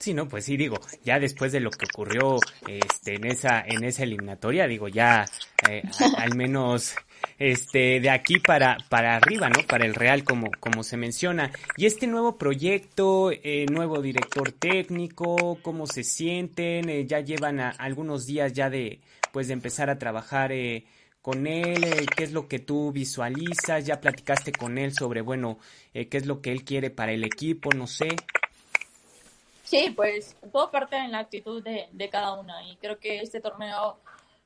Sí, 0.00 0.14
no, 0.14 0.28
pues 0.28 0.44
sí, 0.44 0.56
digo, 0.56 0.78
ya 1.02 1.18
después 1.18 1.50
de 1.50 1.58
lo 1.58 1.70
que 1.70 1.86
ocurrió 1.92 2.36
este, 2.68 3.16
en 3.16 3.26
esa 3.26 3.60
en 3.66 3.82
esa 3.82 4.04
eliminatoria, 4.04 4.68
digo, 4.68 4.86
ya 4.86 5.24
eh, 5.68 5.82
al 6.16 6.36
menos 6.36 6.94
este 7.36 7.98
de 7.98 8.08
aquí 8.08 8.38
para 8.38 8.76
para 8.88 9.16
arriba, 9.16 9.48
¿no? 9.48 9.66
Para 9.66 9.86
el 9.86 9.96
Real 9.96 10.22
como 10.22 10.52
como 10.60 10.84
se 10.84 10.96
menciona. 10.96 11.50
Y 11.76 11.86
este 11.86 12.06
nuevo 12.06 12.38
proyecto, 12.38 13.32
eh, 13.32 13.66
nuevo 13.68 14.00
director 14.00 14.52
técnico, 14.52 15.58
cómo 15.62 15.84
se 15.88 16.04
sienten, 16.04 16.88
eh, 16.88 17.04
ya 17.04 17.18
llevan 17.18 17.58
algunos 17.58 18.24
días 18.24 18.52
ya 18.52 18.70
de 18.70 19.00
pues 19.32 19.48
de 19.48 19.54
empezar 19.54 19.90
a 19.90 19.98
trabajar 19.98 20.52
eh, 20.52 20.84
con 21.22 21.48
él, 21.48 21.84
qué 22.16 22.22
es 22.22 22.30
lo 22.30 22.46
que 22.46 22.60
tú 22.60 22.92
visualizas, 22.92 23.84
ya 23.84 24.00
platicaste 24.00 24.52
con 24.52 24.78
él 24.78 24.92
sobre 24.92 25.22
bueno, 25.22 25.58
qué 25.92 26.08
es 26.12 26.26
lo 26.26 26.40
que 26.40 26.52
él 26.52 26.64
quiere 26.64 26.90
para 26.90 27.10
el 27.10 27.24
equipo, 27.24 27.70
no 27.72 27.88
sé. 27.88 28.16
Sí, 29.68 29.90
pues 29.94 30.34
todo 30.50 30.70
parte 30.70 30.96
en 30.96 31.12
la 31.12 31.18
actitud 31.18 31.62
de, 31.62 31.90
de 31.92 32.08
cada 32.08 32.32
una 32.40 32.66
y 32.66 32.76
creo 32.76 32.98
que 32.98 33.20
este 33.20 33.38
torneo, 33.38 33.98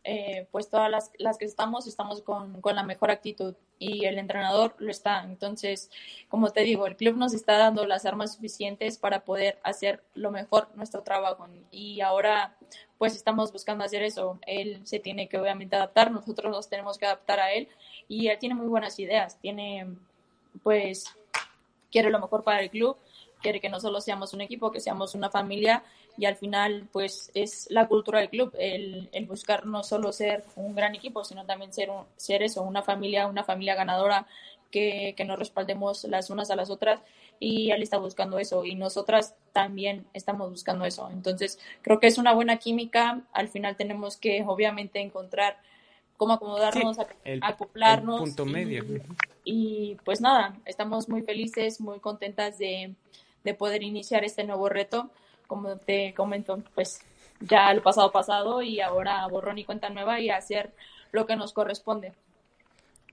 eh, 0.02 0.48
pues 0.50 0.68
todas 0.68 0.90
las, 0.90 1.12
las, 1.16 1.38
que 1.38 1.44
estamos, 1.44 1.86
estamos 1.86 2.22
con, 2.22 2.60
con, 2.60 2.74
la 2.74 2.82
mejor 2.82 3.12
actitud 3.12 3.54
y 3.78 4.04
el 4.06 4.18
entrenador 4.18 4.74
lo 4.78 4.90
está. 4.90 5.22
Entonces, 5.22 5.92
como 6.28 6.50
te 6.50 6.62
digo, 6.62 6.88
el 6.88 6.96
club 6.96 7.16
nos 7.16 7.34
está 7.34 7.56
dando 7.56 7.86
las 7.86 8.04
armas 8.04 8.34
suficientes 8.34 8.98
para 8.98 9.20
poder 9.24 9.60
hacer 9.62 10.02
lo 10.14 10.32
mejor 10.32 10.70
nuestro 10.74 11.04
trabajo 11.04 11.46
y 11.70 12.00
ahora 12.00 12.56
pues 12.98 13.14
estamos 13.14 13.52
buscando 13.52 13.84
hacer 13.84 14.02
eso. 14.02 14.40
Él 14.44 14.80
se 14.84 14.98
tiene 14.98 15.28
que 15.28 15.38
obviamente 15.38 15.76
adaptar, 15.76 16.10
nosotros 16.10 16.50
nos 16.50 16.68
tenemos 16.68 16.98
que 16.98 17.06
adaptar 17.06 17.38
a 17.38 17.52
él 17.52 17.68
y 18.08 18.26
él 18.26 18.38
tiene 18.40 18.56
muy 18.56 18.66
buenas 18.66 18.98
ideas, 18.98 19.38
tiene 19.38 19.86
pues 20.64 21.04
quiere 21.92 22.10
lo 22.10 22.18
mejor 22.18 22.42
para 22.42 22.60
el 22.60 22.70
club 22.70 22.96
quiere 23.42 23.60
que 23.60 23.68
no 23.68 23.80
solo 23.80 24.00
seamos 24.00 24.32
un 24.32 24.40
equipo, 24.40 24.70
que 24.70 24.80
seamos 24.80 25.14
una 25.14 25.30
familia 25.30 25.82
y 26.16 26.26
al 26.26 26.36
final 26.36 26.88
pues 26.92 27.30
es 27.34 27.66
la 27.70 27.88
cultura 27.88 28.20
del 28.20 28.30
club, 28.30 28.54
el, 28.58 29.10
buscar 29.26 29.66
no 29.66 29.82
solo 29.82 30.12
ser 30.12 30.44
un 30.56 30.74
gran 30.74 30.94
equipo, 30.94 31.24
sino 31.24 31.44
también 31.44 31.72
ser, 31.72 31.90
un, 31.90 32.04
ser 32.16 32.42
eso, 32.42 32.62
una 32.62 32.82
familia, 32.82 33.26
una 33.26 33.44
familia 33.44 33.74
ganadora, 33.74 34.26
que, 34.70 35.14
que 35.16 35.24
nos 35.26 35.38
respaldemos 35.38 36.04
las 36.04 36.30
unas 36.30 36.50
a 36.50 36.56
las 36.56 36.70
otras 36.70 37.00
y 37.38 37.72
él 37.72 37.82
está 37.82 37.98
buscando 37.98 38.38
eso 38.38 38.64
y 38.64 38.74
nosotras 38.74 39.34
también 39.52 40.06
estamos 40.14 40.50
buscando 40.50 40.84
eso. 40.84 41.10
Entonces 41.12 41.58
creo 41.82 42.00
que 42.00 42.06
es 42.06 42.16
una 42.16 42.32
buena 42.32 42.56
química, 42.56 43.20
al 43.32 43.48
final 43.48 43.76
tenemos 43.76 44.16
que 44.16 44.42
obviamente 44.46 45.00
encontrar 45.00 45.58
cómo 46.16 46.34
acomodarnos, 46.34 46.98
acoplarnos. 47.40 48.20
punto 48.20 48.46
medio. 48.46 48.84
y, 49.44 49.96
pues 50.04 50.20
nada, 50.20 50.56
estamos 50.64 51.08
muy 51.08 51.22
felices, 51.22 51.80
muy 51.80 51.98
contentas 51.98 52.58
de, 52.58 52.94
de 53.44 53.54
poder 53.54 53.82
iniciar 53.82 54.24
este 54.24 54.44
nuevo 54.44 54.68
reto. 54.68 55.10
Como 55.46 55.76
te 55.76 56.14
comento, 56.14 56.62
pues 56.74 57.00
ya 57.40 57.70
el 57.70 57.82
pasado 57.82 58.12
pasado 58.12 58.62
y 58.62 58.80
ahora 58.80 59.26
borrón 59.26 59.58
y 59.58 59.64
cuenta 59.64 59.90
nueva 59.90 60.20
y 60.20 60.30
hacer 60.30 60.72
lo 61.10 61.26
que 61.26 61.36
nos 61.36 61.52
corresponde. 61.52 62.12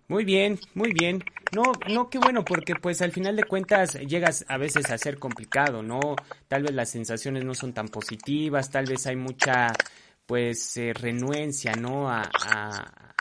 Muy 0.09 0.25
bien, 0.25 0.59
muy 0.73 0.91
bien. 0.91 1.23
No, 1.51 1.63
no, 1.87 2.09
qué 2.09 2.17
bueno, 2.17 2.43
porque 2.43 2.73
pues 2.75 3.01
al 3.03 3.11
final 3.11 3.35
de 3.35 3.43
cuentas 3.43 3.93
llegas 3.93 4.43
a 4.47 4.57
veces 4.57 4.89
a 4.89 4.97
ser 4.97 5.19
complicado, 5.19 5.83
¿no? 5.83 5.99
Tal 6.47 6.63
vez 6.63 6.73
las 6.73 6.89
sensaciones 6.89 7.45
no 7.45 7.53
son 7.53 7.73
tan 7.73 7.89
positivas, 7.89 8.71
tal 8.71 8.85
vez 8.85 9.05
hay 9.05 9.15
mucha, 9.15 9.71
pues, 10.29 10.79
renuencia, 10.93 11.71
¿no? 11.73 12.07
A, 12.07 12.21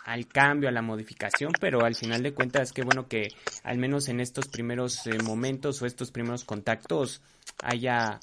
al 0.04 0.26
cambio, 0.26 0.68
a 0.68 0.72
la 0.72 0.82
modificación, 0.82 1.52
pero 1.58 1.82
al 1.82 1.94
final 1.94 2.22
de 2.22 2.34
cuentas, 2.34 2.70
qué 2.70 2.82
bueno 2.82 3.08
que 3.08 3.28
al 3.62 3.78
menos 3.78 4.08
en 4.08 4.20
estos 4.20 4.46
primeros 4.48 5.06
eh, 5.06 5.16
momentos 5.24 5.80
o 5.80 5.86
estos 5.86 6.10
primeros 6.10 6.44
contactos 6.44 7.22
haya 7.62 8.20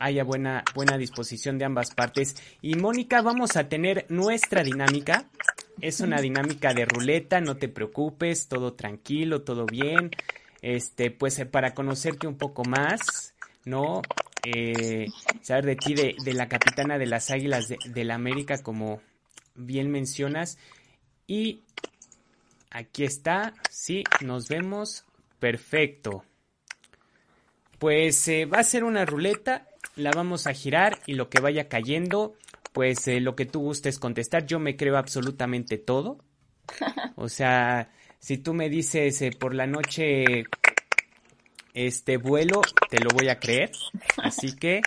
haya 0.00 0.24
buena, 0.24 0.64
buena 0.74 0.98
disposición 0.98 1.56
de 1.56 1.66
ambas 1.66 1.94
partes. 1.94 2.34
Y 2.62 2.74
Mónica, 2.74 3.22
vamos 3.22 3.56
a 3.56 3.68
tener 3.68 4.06
nuestra 4.08 4.64
dinámica. 4.64 5.26
Es 5.80 6.00
una 6.00 6.20
dinámica 6.20 6.74
de 6.74 6.84
ruleta, 6.84 7.40
no 7.40 7.56
te 7.56 7.68
preocupes, 7.68 8.48
todo 8.48 8.72
tranquilo, 8.72 9.42
todo 9.42 9.66
bien. 9.66 10.10
Este, 10.62 11.12
pues 11.12 11.38
eh, 11.38 11.46
para 11.46 11.74
conocerte 11.74 12.26
un 12.26 12.36
poco 12.36 12.64
más, 12.64 13.34
¿no? 13.64 14.02
Eh, 14.48 15.08
saber 15.42 15.66
de 15.66 15.74
ti, 15.74 15.94
de, 15.94 16.14
de, 16.22 16.32
la 16.32 16.46
capitana 16.46 16.98
de 16.98 17.06
las 17.06 17.32
Águilas 17.32 17.66
de, 17.66 18.04
la 18.04 18.14
América, 18.14 18.62
como 18.62 19.02
bien 19.56 19.90
mencionas. 19.90 20.56
Y 21.26 21.64
aquí 22.70 23.02
está, 23.02 23.54
sí, 23.70 24.04
nos 24.20 24.48
vemos, 24.48 25.04
perfecto. 25.40 26.22
Pues 27.80 28.28
eh, 28.28 28.44
va 28.44 28.60
a 28.60 28.62
ser 28.62 28.84
una 28.84 29.04
ruleta, 29.04 29.66
la 29.96 30.12
vamos 30.12 30.46
a 30.46 30.52
girar 30.52 31.00
y 31.06 31.14
lo 31.14 31.28
que 31.28 31.40
vaya 31.40 31.68
cayendo, 31.68 32.36
pues 32.72 33.08
eh, 33.08 33.18
lo 33.18 33.34
que 33.34 33.46
tú 33.46 33.58
gustes 33.62 33.98
contestar, 33.98 34.46
yo 34.46 34.60
me 34.60 34.76
creo 34.76 34.96
absolutamente 34.96 35.76
todo. 35.76 36.18
O 37.16 37.28
sea, 37.28 37.90
Si 38.20 38.38
tú 38.38 38.54
me 38.54 38.68
dices 38.68 39.24
por 39.40 39.54
la 39.54 39.66
noche 39.66 40.44
este 41.76 42.16
vuelo, 42.16 42.62
te 42.88 42.98
lo 42.98 43.10
voy 43.10 43.28
a 43.28 43.38
creer. 43.38 43.70
Así 44.16 44.56
que 44.56 44.80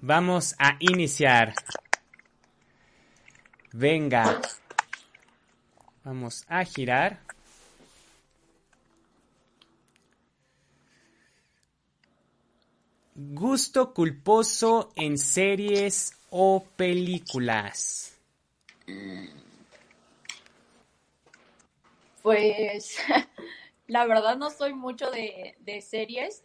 vamos 0.00 0.54
a 0.58 0.76
iniciar. 0.80 1.54
Venga. 3.72 4.40
Vamos 6.04 6.44
a 6.48 6.64
girar. 6.64 7.20
Gusto 13.14 13.92
culposo 13.92 14.90
en 14.96 15.18
series 15.18 16.14
o 16.30 16.64
películas. 16.76 18.16
Pues 22.22 22.96
la 23.86 24.06
verdad 24.06 24.36
no 24.36 24.50
soy 24.50 24.74
mucho 24.74 25.10
de, 25.10 25.82
series, 25.82 26.44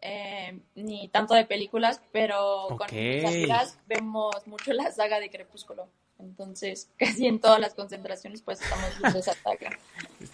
eh, 0.00 0.60
ni 0.74 1.08
tanto 1.08 1.34
de 1.34 1.44
películas, 1.44 2.00
pero 2.12 2.68
con 2.68 2.86
mis 2.90 3.24
amigas 3.24 3.78
vemos 3.86 4.46
mucho 4.46 4.72
la 4.72 4.90
saga 4.90 5.20
de 5.20 5.30
Crepúsculo. 5.30 5.88
Entonces, 6.22 6.90
casi 6.98 7.26
en 7.26 7.40
todas 7.40 7.60
las 7.60 7.74
concentraciones, 7.74 8.42
pues 8.42 8.60
estamos 8.60 8.98
viendo 8.98 9.18
esa 9.18 9.34
saga. 9.34 9.70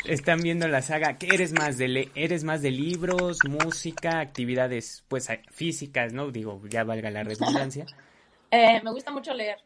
Están 0.05 0.41
viendo 0.41 0.69
la 0.69 0.83
saga. 0.83 1.19
¿Qué 1.19 1.29
eres 1.33 1.53
más 1.53 1.79
de 1.79 2.11
eres 2.15 2.45
más 2.45 2.63
de 2.63 2.71
libros, 2.71 3.39
música, 3.49 4.21
actividades, 4.21 5.05
pues 5.09 5.29
físicas, 5.51 6.13
no? 6.13 6.31
Digo, 6.31 6.61
ya 6.69 6.85
valga 6.85 7.11
la 7.11 7.23
redundancia. 7.23 7.87
Eh, 8.49 8.81
me 8.85 8.93
gusta 8.93 9.11
mucho 9.11 9.35
leer. 9.35 9.59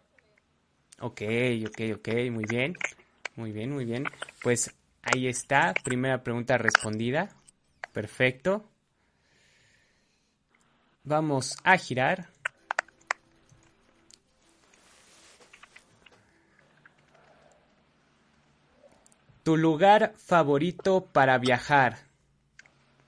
Ok, 1.01 1.21
ok, 1.67 1.81
ok, 1.97 2.09
muy 2.31 2.45
bien, 2.49 2.75
muy 3.37 3.53
bien, 3.53 3.71
muy 3.71 3.85
bien. 3.85 4.05
Pues 4.43 4.75
ahí 5.03 5.29
está, 5.29 5.75
primera 5.85 6.23
pregunta 6.23 6.59
respondida. 6.59 7.29
Perfecto. 7.93 8.65
Vamos 11.05 11.57
a 11.65 11.77
girar. 11.77 12.29
¿Tu 19.43 19.57
lugar 19.57 20.13
favorito 20.17 21.07
para 21.07 21.39
viajar? 21.39 21.99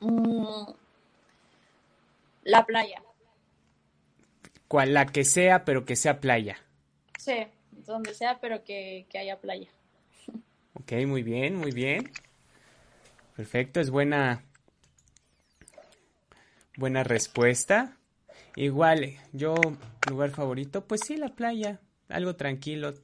Mm, 0.01 0.73
la 2.45 2.65
playa. 2.65 3.03
¿Cuál? 4.67 4.95
La 4.95 5.07
que 5.07 5.25
sea, 5.25 5.65
pero 5.65 5.85
que 5.85 5.97
sea 5.97 6.21
playa. 6.21 6.57
Sí, 7.19 7.47
donde 7.71 8.15
sea, 8.15 8.41
pero 8.41 8.65
que, 8.65 9.07
que 9.11 9.19
haya 9.19 9.39
playa. 9.39 9.69
Ok, 10.75 10.93
muy 11.07 11.23
bien, 11.23 11.57
muy 11.57 11.71
bien. 11.71 12.11
Perfecto, 13.37 13.81
es 13.81 13.91
buena, 13.91 14.45
buena 16.77 17.05
respuesta. 17.05 17.97
Igual, 18.57 19.17
yo, 19.33 19.55
lugar 20.05 20.31
favorito, 20.31 20.87
pues 20.87 21.03
sí, 21.03 21.17
la 21.17 21.35
playa, 21.35 21.81
algo 22.09 22.37
tranquilo, 22.37 22.95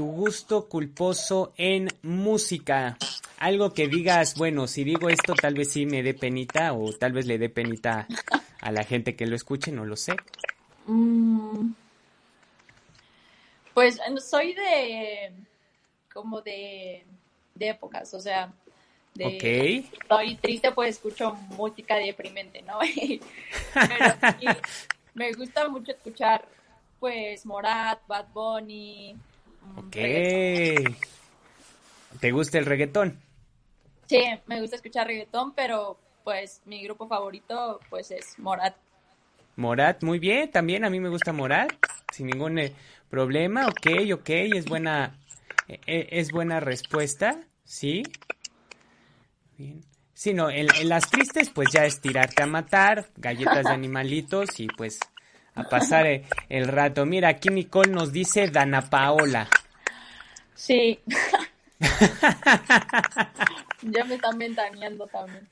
tu 0.00 0.06
gusto 0.06 0.66
culposo 0.66 1.52
en 1.58 1.88
música. 2.02 2.96
Algo 3.38 3.74
que 3.74 3.86
digas, 3.86 4.34
bueno, 4.34 4.66
si 4.66 4.82
digo 4.82 5.10
esto 5.10 5.34
tal 5.34 5.52
vez 5.52 5.72
sí 5.72 5.84
me 5.84 6.02
dé 6.02 6.14
penita 6.14 6.72
o 6.72 6.90
tal 6.92 7.12
vez 7.12 7.26
le 7.26 7.36
dé 7.36 7.50
penita 7.50 8.06
a 8.60 8.72
la 8.72 8.84
gente 8.84 9.16
que 9.16 9.26
lo 9.26 9.36
escuche, 9.36 9.72
no 9.72 9.84
lo 9.84 9.96
sé. 9.96 10.14
Mm. 10.86 11.72
Pues 13.74 13.98
soy 14.28 14.54
de 14.54 15.32
como 16.12 16.40
de, 16.42 17.06
épocas, 17.58 18.12
o 18.14 18.20
sea, 18.20 18.52
de 19.14 19.84
estoy 20.00 20.36
triste 20.36 20.72
pues 20.72 20.96
escucho 20.96 21.34
música 21.56 21.96
deprimente, 21.96 22.62
¿no? 22.62 22.78
Pero 23.74 24.56
me 25.14 25.32
gusta 25.32 25.68
mucho 25.68 25.92
escuchar 25.92 26.46
pues 26.98 27.46
Morat, 27.46 28.06
Bad 28.06 28.28
Bunny, 28.32 29.16
Ok. 29.76 29.96
¿Te 32.20 32.32
gusta 32.32 32.58
el 32.58 32.66
reggaetón? 32.66 33.18
Sí, 34.06 34.22
me 34.46 34.60
gusta 34.60 34.76
escuchar 34.76 35.06
reggaetón, 35.06 35.52
pero 35.54 35.98
pues 36.24 36.62
mi 36.64 36.82
grupo 36.82 37.08
favorito 37.08 37.80
pues 37.88 38.10
es 38.10 38.38
Morat. 38.38 38.74
Morat, 39.56 40.02
muy 40.02 40.18
bien, 40.18 40.50
también 40.50 40.84
a 40.84 40.90
mí 40.90 41.00
me 41.00 41.08
gusta 41.08 41.32
Morat, 41.32 41.72
sin 42.12 42.26
ningún 42.26 42.58
eh, 42.58 42.72
problema, 43.08 43.66
ok, 43.66 44.12
ok, 44.14 44.28
es 44.28 44.66
buena, 44.66 45.18
eh, 45.68 45.80
eh, 45.86 46.08
es 46.12 46.30
buena 46.30 46.60
respuesta, 46.60 47.38
sí. 47.64 48.02
Bien. 49.58 49.84
Sí, 50.14 50.34
no, 50.34 50.50
en, 50.50 50.66
las 50.86 51.10
tristes 51.10 51.48
pues 51.48 51.68
ya 51.72 51.86
es 51.86 52.00
tirarte 52.00 52.42
a 52.42 52.46
matar, 52.46 53.08
galletas 53.16 53.64
de 53.64 53.70
animalitos 53.72 54.60
y 54.60 54.66
pues 54.66 54.98
a 55.54 55.64
pasar 55.64 56.06
el 56.48 56.68
rato. 56.68 57.06
Mira, 57.06 57.30
aquí 57.30 57.48
Nicole 57.48 57.90
nos 57.90 58.12
dice 58.12 58.48
Dana 58.48 58.82
Paola. 58.82 59.48
Sí. 60.54 61.00
ya 63.80 64.04
me 64.04 64.16
están 64.16 64.38
ventaneando 64.38 65.06
también. 65.06 65.48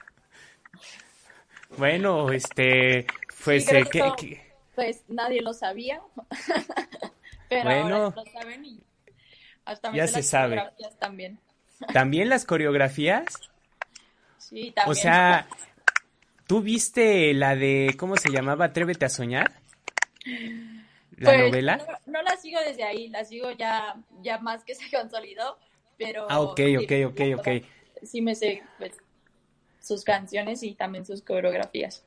Bueno, 1.77 2.31
este, 2.31 3.07
pues, 3.45 3.71
eh, 3.73 3.85
que, 3.91 4.41
pues 4.75 5.03
nadie 5.09 5.43
lo 5.43 5.53
sabía, 5.53 6.01
pero 7.49 7.65
bueno, 7.65 8.15
lo 8.15 8.25
saben 8.27 8.65
y 8.65 8.81
hasta 9.65 9.93
ya 9.93 10.07
se 10.07 10.23
sabe. 10.23 10.63
También. 10.99 11.39
¿También 11.93 12.29
las 12.29 12.45
coreografías? 12.45 13.25
Sí, 14.39 14.73
también. 14.75 14.91
O 14.91 14.95
sea, 14.95 15.47
¿tú 16.47 16.63
viste 16.63 17.35
la 17.35 17.55
de, 17.55 17.95
¿cómo 17.99 18.17
se 18.17 18.31
llamaba? 18.31 18.67
Atrévete 18.67 19.05
a 19.05 19.09
soñar. 19.09 19.53
¿La 21.17 21.31
pues, 21.31 21.39
novela? 21.41 22.01
No, 22.07 22.23
la 22.23 22.37
sigo 22.37 22.61
desde 22.61 22.85
ahí, 22.85 23.09
la 23.09 23.25
sigo 23.25 23.51
ya, 23.51 23.97
ya 24.23 24.39
más 24.39 24.65
que 24.65 24.75
se 24.75 24.91
consolidó, 24.97 25.59
pero... 25.97 26.27
Ah, 26.31 26.41
ok, 26.41 26.61
ok, 26.83 26.93
ok, 27.09 27.21
ok. 27.39 27.49
Sí 28.05 28.23
me 28.23 28.35
sé 28.35 28.63
pues, 28.79 28.93
sus 29.81 30.05
canciones 30.05 30.63
y 30.63 30.75
también 30.75 31.05
sus 31.05 31.23
coreografías. 31.23 32.05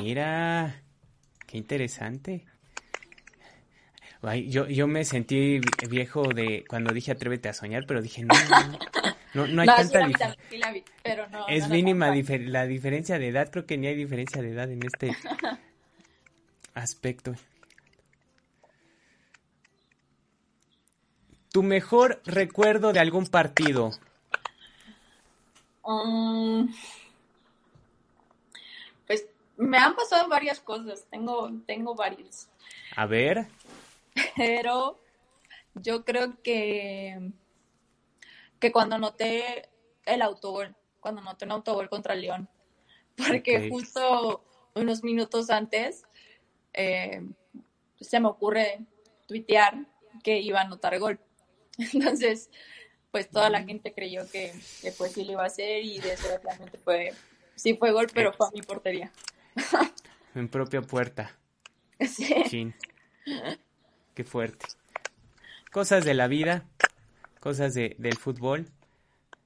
Mira, 0.00 0.82
qué 1.46 1.58
interesante. 1.58 2.44
yo, 4.48 4.66
yo 4.66 4.86
me 4.86 5.04
sentí 5.04 5.60
viejo 5.88 6.22
de 6.22 6.64
cuando 6.68 6.92
dije 6.92 7.12
atrévete 7.12 7.48
a 7.48 7.54
soñar, 7.54 7.84
pero 7.86 8.02
dije 8.02 8.24
no, 8.24 8.34
no, 9.34 9.46
no, 9.46 9.62
hay 9.62 9.68
tanta 9.68 10.06
diferencia. 10.06 10.36
es 11.48 11.68
mínima 11.68 12.08
la 12.08 12.66
diferencia 12.66 13.18
de 13.18 13.28
edad, 13.28 13.50
creo 13.50 13.66
que 13.66 13.78
ni 13.78 13.86
hay 13.86 13.94
diferencia 13.94 14.42
de 14.42 14.50
edad 14.50 14.70
en 14.70 14.84
este 14.84 15.16
aspecto. 16.74 17.34
¿Tu 21.52 21.62
mejor 21.64 22.22
recuerdo 22.24 22.92
de 22.92 23.00
algún 23.00 23.26
partido? 23.26 23.90
Um, 25.82 26.68
pues 26.68 26.99
me 29.60 29.76
han 29.76 29.94
pasado 29.94 30.26
varias 30.26 30.58
cosas, 30.58 31.06
tengo, 31.10 31.50
tengo 31.66 31.94
varias. 31.94 32.50
A 32.96 33.04
ver. 33.04 33.46
Pero 34.34 34.98
yo 35.74 36.02
creo 36.04 36.42
que, 36.42 37.30
que 38.58 38.72
cuando 38.72 38.98
noté 38.98 39.68
el 40.06 40.22
autogol, 40.22 40.74
cuando 40.98 41.20
noté 41.20 41.44
un 41.44 41.52
autogol 41.52 41.90
contra 41.90 42.14
León, 42.14 42.48
porque 43.16 43.68
justo 43.68 44.42
unos 44.74 45.04
minutos 45.04 45.50
antes 45.50 46.04
eh, 46.72 47.22
se 48.00 48.18
me 48.18 48.28
ocurre 48.28 48.80
tuitear 49.26 49.86
que 50.24 50.40
iba 50.40 50.60
a 50.60 50.64
anotar 50.64 50.98
gol. 50.98 51.20
Entonces, 51.92 52.48
pues 53.10 53.28
toda 53.28 53.50
la 53.50 53.62
gente 53.62 53.92
creyó 53.92 54.26
que, 54.30 54.54
pues 54.96 55.12
sí 55.12 55.24
lo 55.24 55.32
iba 55.32 55.42
a 55.42 55.48
hacer 55.48 55.84
y 55.84 55.98
desgraciadamente 55.98 56.78
fue, 56.78 57.12
sí 57.56 57.74
fue 57.74 57.92
gol, 57.92 58.06
pero 58.14 58.32
fue 58.32 58.46
a 58.46 58.52
mi 58.52 58.62
portería. 58.62 59.12
En 60.34 60.48
propia 60.48 60.80
puerta. 60.80 61.36
Sí. 61.98 62.72
Qué 64.14 64.24
fuerte. 64.24 64.66
Cosas 65.72 66.04
de 66.04 66.14
la 66.14 66.28
vida, 66.28 66.64
cosas 67.40 67.74
de, 67.74 67.96
del 67.98 68.16
fútbol. 68.16 68.66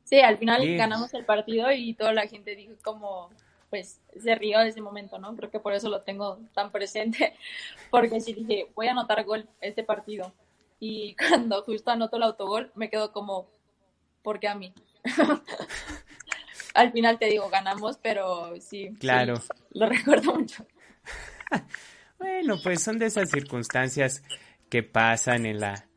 Sí, 0.05 0.21
al 0.21 0.37
final 0.37 0.77
ganamos 0.77 1.15
el 1.15 1.25
partido 1.25 1.73
y 1.73 1.95
toda 1.95 2.13
la 2.13 2.27
gente 2.27 2.55
dijo 2.55 2.75
como, 2.83 3.31
pues 3.71 4.01
se 4.23 4.35
rió 4.35 4.61
de 4.61 4.69
ese 4.69 4.81
momento, 4.81 5.19
¿no? 5.19 5.35
Creo 5.35 5.51
que 5.51 5.59
por 5.59 5.73
eso 5.73 5.89
lo 5.89 6.03
tengo 6.03 6.39
tan 6.55 6.71
presente, 6.71 7.35
porque 7.91 8.21
si 8.21 8.35
dije, 8.35 8.69
voy 8.75 8.89
a 8.89 8.93
anotar 8.93 9.25
gol 9.25 9.49
este 9.61 9.83
partido 9.83 10.33
y 10.79 11.17
cuando 11.29 11.63
justo 11.63 11.91
anoto 11.91 12.17
el 12.17 12.25
autogol 12.25 12.71
me 12.75 12.91
quedo 12.91 13.11
como, 13.11 13.49
¿por 14.23 14.39
qué 14.39 14.49
a 14.49 14.55
mí? 14.55 14.73
Al 16.75 16.91
final 16.91 17.19
te 17.19 17.27
digo, 17.27 17.49
ganamos, 17.49 17.99
pero 18.03 18.53
sí. 18.61 18.91
Claro. 18.99 19.35
lo 19.71 19.89
recuerdo 19.89 20.35
mucho. 20.35 20.67
bueno, 22.19 22.57
pues 22.63 22.83
son 22.83 22.99
de 22.99 23.07
esas 23.07 23.31
circunstancias 23.31 24.23
que 24.69 24.83
pasan 24.83 25.47
en 25.47 25.61
la... 25.61 25.89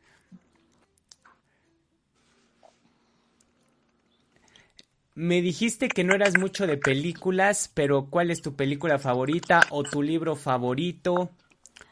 Me 5.16 5.42
dijiste 5.42 5.88
que 5.88 6.04
no 6.04 6.14
eras 6.14 6.38
mucho 6.38 6.64
de 6.68 6.76
películas, 6.76 7.72
pero 7.74 8.08
¿cuál 8.08 8.30
es 8.30 8.40
tu 8.40 8.54
película 8.54 9.00
favorita 9.00 9.62
o 9.70 9.82
tu 9.82 10.00
libro 10.00 10.36
favorito? 10.36 11.30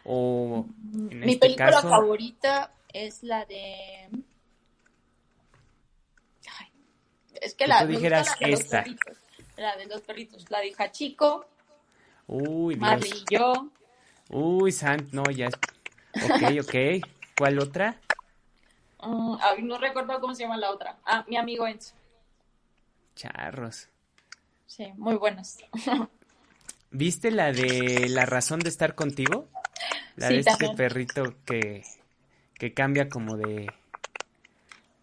O 0.05 0.65
en 1.11 1.19
Mi 1.19 1.33
este 1.33 1.39
película 1.41 1.83
favorita 1.83 2.73
es 2.93 3.25
la 3.25 3.45
de 3.47 4.09
es 7.41 7.46
que, 7.57 7.67
la, 7.67 7.87
dijeras 7.87 8.29
la 8.41 8.47
de 8.47 8.53
esta. 8.53 8.85
la 9.57 9.77
de 9.77 9.87
los 9.87 10.01
perritos, 10.03 10.51
la 10.51 10.61
de 10.61 10.75
Hachiko. 10.77 11.47
Uy, 12.27 12.75
Dios. 12.75 13.07
y 13.07 13.35
yo. 13.35 13.71
Uy, 14.31 14.73
Sant, 14.73 15.13
no, 15.13 15.25
ya. 15.31 15.49
Ok, 15.49 16.61
ok. 16.63 16.75
¿Cuál 17.37 17.59
otra? 17.59 18.01
Mm, 19.03 19.37
no 19.67 19.79
recuerdo 19.79 20.21
cómo 20.21 20.35
se 20.35 20.43
llama 20.43 20.57
la 20.57 20.71
otra. 20.71 20.99
Ah, 21.05 21.25
mi 21.29 21.37
amigo 21.37 21.67
Enzo. 21.67 21.95
Charros. 23.15 23.89
Sí, 24.67 24.93
muy 24.97 25.15
buenas. 25.17 25.59
¿Viste 26.91 27.31
la 27.31 27.53
de 27.53 28.09
La 28.09 28.27
razón 28.27 28.61
de 28.61 28.69
estar 28.69 28.95
contigo? 28.95 29.49
La 30.17 30.29
de 30.29 30.41
este 30.41 30.71
perrito 30.77 31.35
que, 31.45 31.85
que 32.55 32.73
cambia 32.73 33.09
como 33.09 33.37
de, 33.37 33.71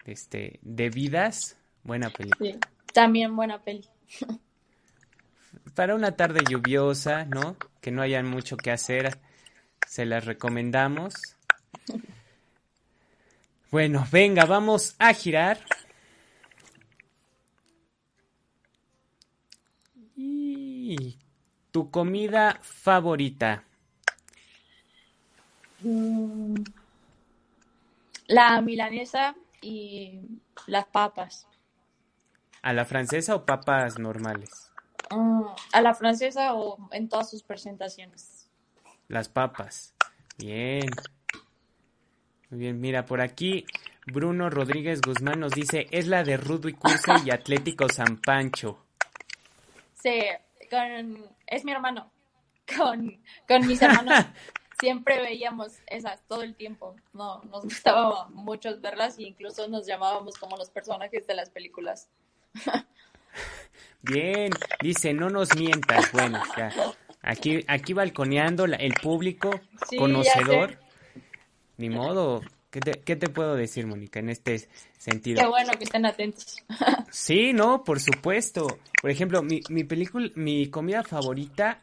este, 0.06 0.60
de 0.62 0.89
vidas. 0.89 1.58
Buena. 1.84 2.11
Sí, 2.39 2.55
también 2.93 3.36
buena 3.36 3.61
peli. 3.61 3.88
Para 5.75 5.95
una 5.95 6.15
tarde 6.15 6.41
lluviosa, 6.49 7.25
¿no? 7.25 7.57
Que 7.81 7.91
no 7.91 8.01
haya 8.01 8.23
mucho 8.23 8.55
que 8.57 8.71
hacer, 8.71 9.19
se 9.88 10.05
las 10.05 10.25
recomendamos. 10.25 11.13
Bueno, 13.69 14.07
venga, 14.11 14.45
vamos 14.45 14.95
a 14.99 15.13
girar. 15.13 15.59
Y 20.15 21.17
tu 21.71 21.89
comida 21.89 22.59
favorita. 22.61 23.63
Mm, 25.81 26.55
la 28.27 28.61
milanesa 28.61 29.36
y 29.61 30.19
las 30.67 30.86
papas. 30.86 31.47
¿A 32.64 32.72
la 32.72 32.86
francesa 32.86 33.36
o 33.36 33.45
papas 33.45 33.99
normales? 33.99 34.72
Mm, 35.11 35.43
a 35.74 35.82
la 35.82 35.93
francesa 35.93 36.53
o 36.53 36.89
en 36.91 37.09
todas 37.09 37.30
sus 37.30 37.43
presentaciones. 37.43 38.49
Las 39.09 39.28
papas. 39.28 39.93
Bien. 40.38 40.89
Muy 42.49 42.59
bien, 42.61 42.80
mira, 42.80 43.05
por 43.05 43.20
aquí 43.20 43.66
Bruno 44.05 44.49
Rodríguez 44.49 45.01
Guzmán 45.01 45.41
nos 45.41 45.51
dice, 45.51 45.88
es 45.91 46.07
la 46.07 46.24
de 46.24 46.38
Rudo 46.38 46.70
y 46.70 46.74
Curso 46.74 47.14
y 47.26 47.32
Atlético 47.32 47.89
San 47.89 48.22
Pancho. 48.22 48.86
Sí, 50.01 50.22
con, 50.70 51.30
es 51.45 51.66
mi 51.66 51.74
hermano. 51.74 52.11
Con, 52.78 53.22
con 53.45 53.68
mis 53.68 53.82
hermanos 53.82 54.26
siempre 54.80 55.22
veíamos 55.22 55.80
esas 55.88 56.26
todo 56.28 56.43
el 56.43 56.55
tiempo. 56.55 56.95
No, 57.11 57.41
nos 57.43 57.64
gustaba 57.64 58.30
mucho 58.30 58.80
verlas 58.80 59.20
e 59.20 59.24
incluso 59.24 59.68
nos 59.68 59.86
llamábamos 59.86 60.38
como 60.38 60.55
los 60.55 60.70
personajes 60.70 61.28
de 61.28 61.36
las 61.36 61.49
películas. 61.49 62.07
Bien, 64.01 64.51
dice, 64.82 65.14
no 65.14 65.30
nos 65.30 65.56
mientas. 65.56 66.12
Bueno, 66.12 66.41
ya. 66.58 66.72
Aquí, 67.22 67.64
aquí 67.68 67.93
balconeando 67.93 68.66
el 68.66 68.93
público 69.01 69.62
conocedor. 69.97 70.78
Ni 71.78 71.89
modo. 71.89 72.41
¿Qué 72.70 73.16
te, 73.16 73.30
puedo 73.30 73.56
decir, 73.56 73.86
Mónica, 73.86 74.20
en 74.20 74.30
este 74.30 74.68
sentido? 74.97 75.39
Qué 75.39 75.47
bueno 75.47 75.74
que 75.78 75.84
estén 75.84 76.08
atentos. 76.08 76.58
sí, 77.12 77.54
no, 77.54 77.84
por 77.84 77.99
supuesto. 77.99 78.80
Por 78.99 79.12
ejemplo, 79.12 79.43
mi, 79.43 79.62
mi 79.70 79.84
película, 79.84 80.32
mi 80.36 80.68
comida 80.72 81.04
favorita, 81.04 81.82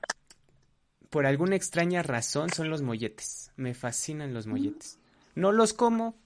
por 1.09 1.27
alguna 1.27 1.55
extraña 1.55 2.03
razón, 2.03 2.51
son 2.51 2.71
los 2.71 2.83
molletes. 2.83 3.53
Me 3.57 3.73
fascinan 3.73 4.35
los 4.35 4.49
molletes. 4.49 4.99
No 5.37 5.53
los 5.53 5.73
como 5.75 6.17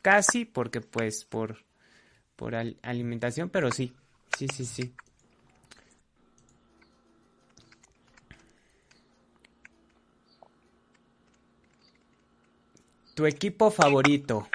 casi 0.00 0.46
porque, 0.46 0.80
pues, 0.80 1.26
por 1.26 1.62
por 2.40 2.54
alimentación, 2.54 3.50
pero 3.50 3.70
sí, 3.70 3.92
sí, 4.34 4.48
sí, 4.48 4.64
sí. 4.64 4.94
Tu 13.14 13.26
equipo 13.26 13.70
favorito. 13.70 14.48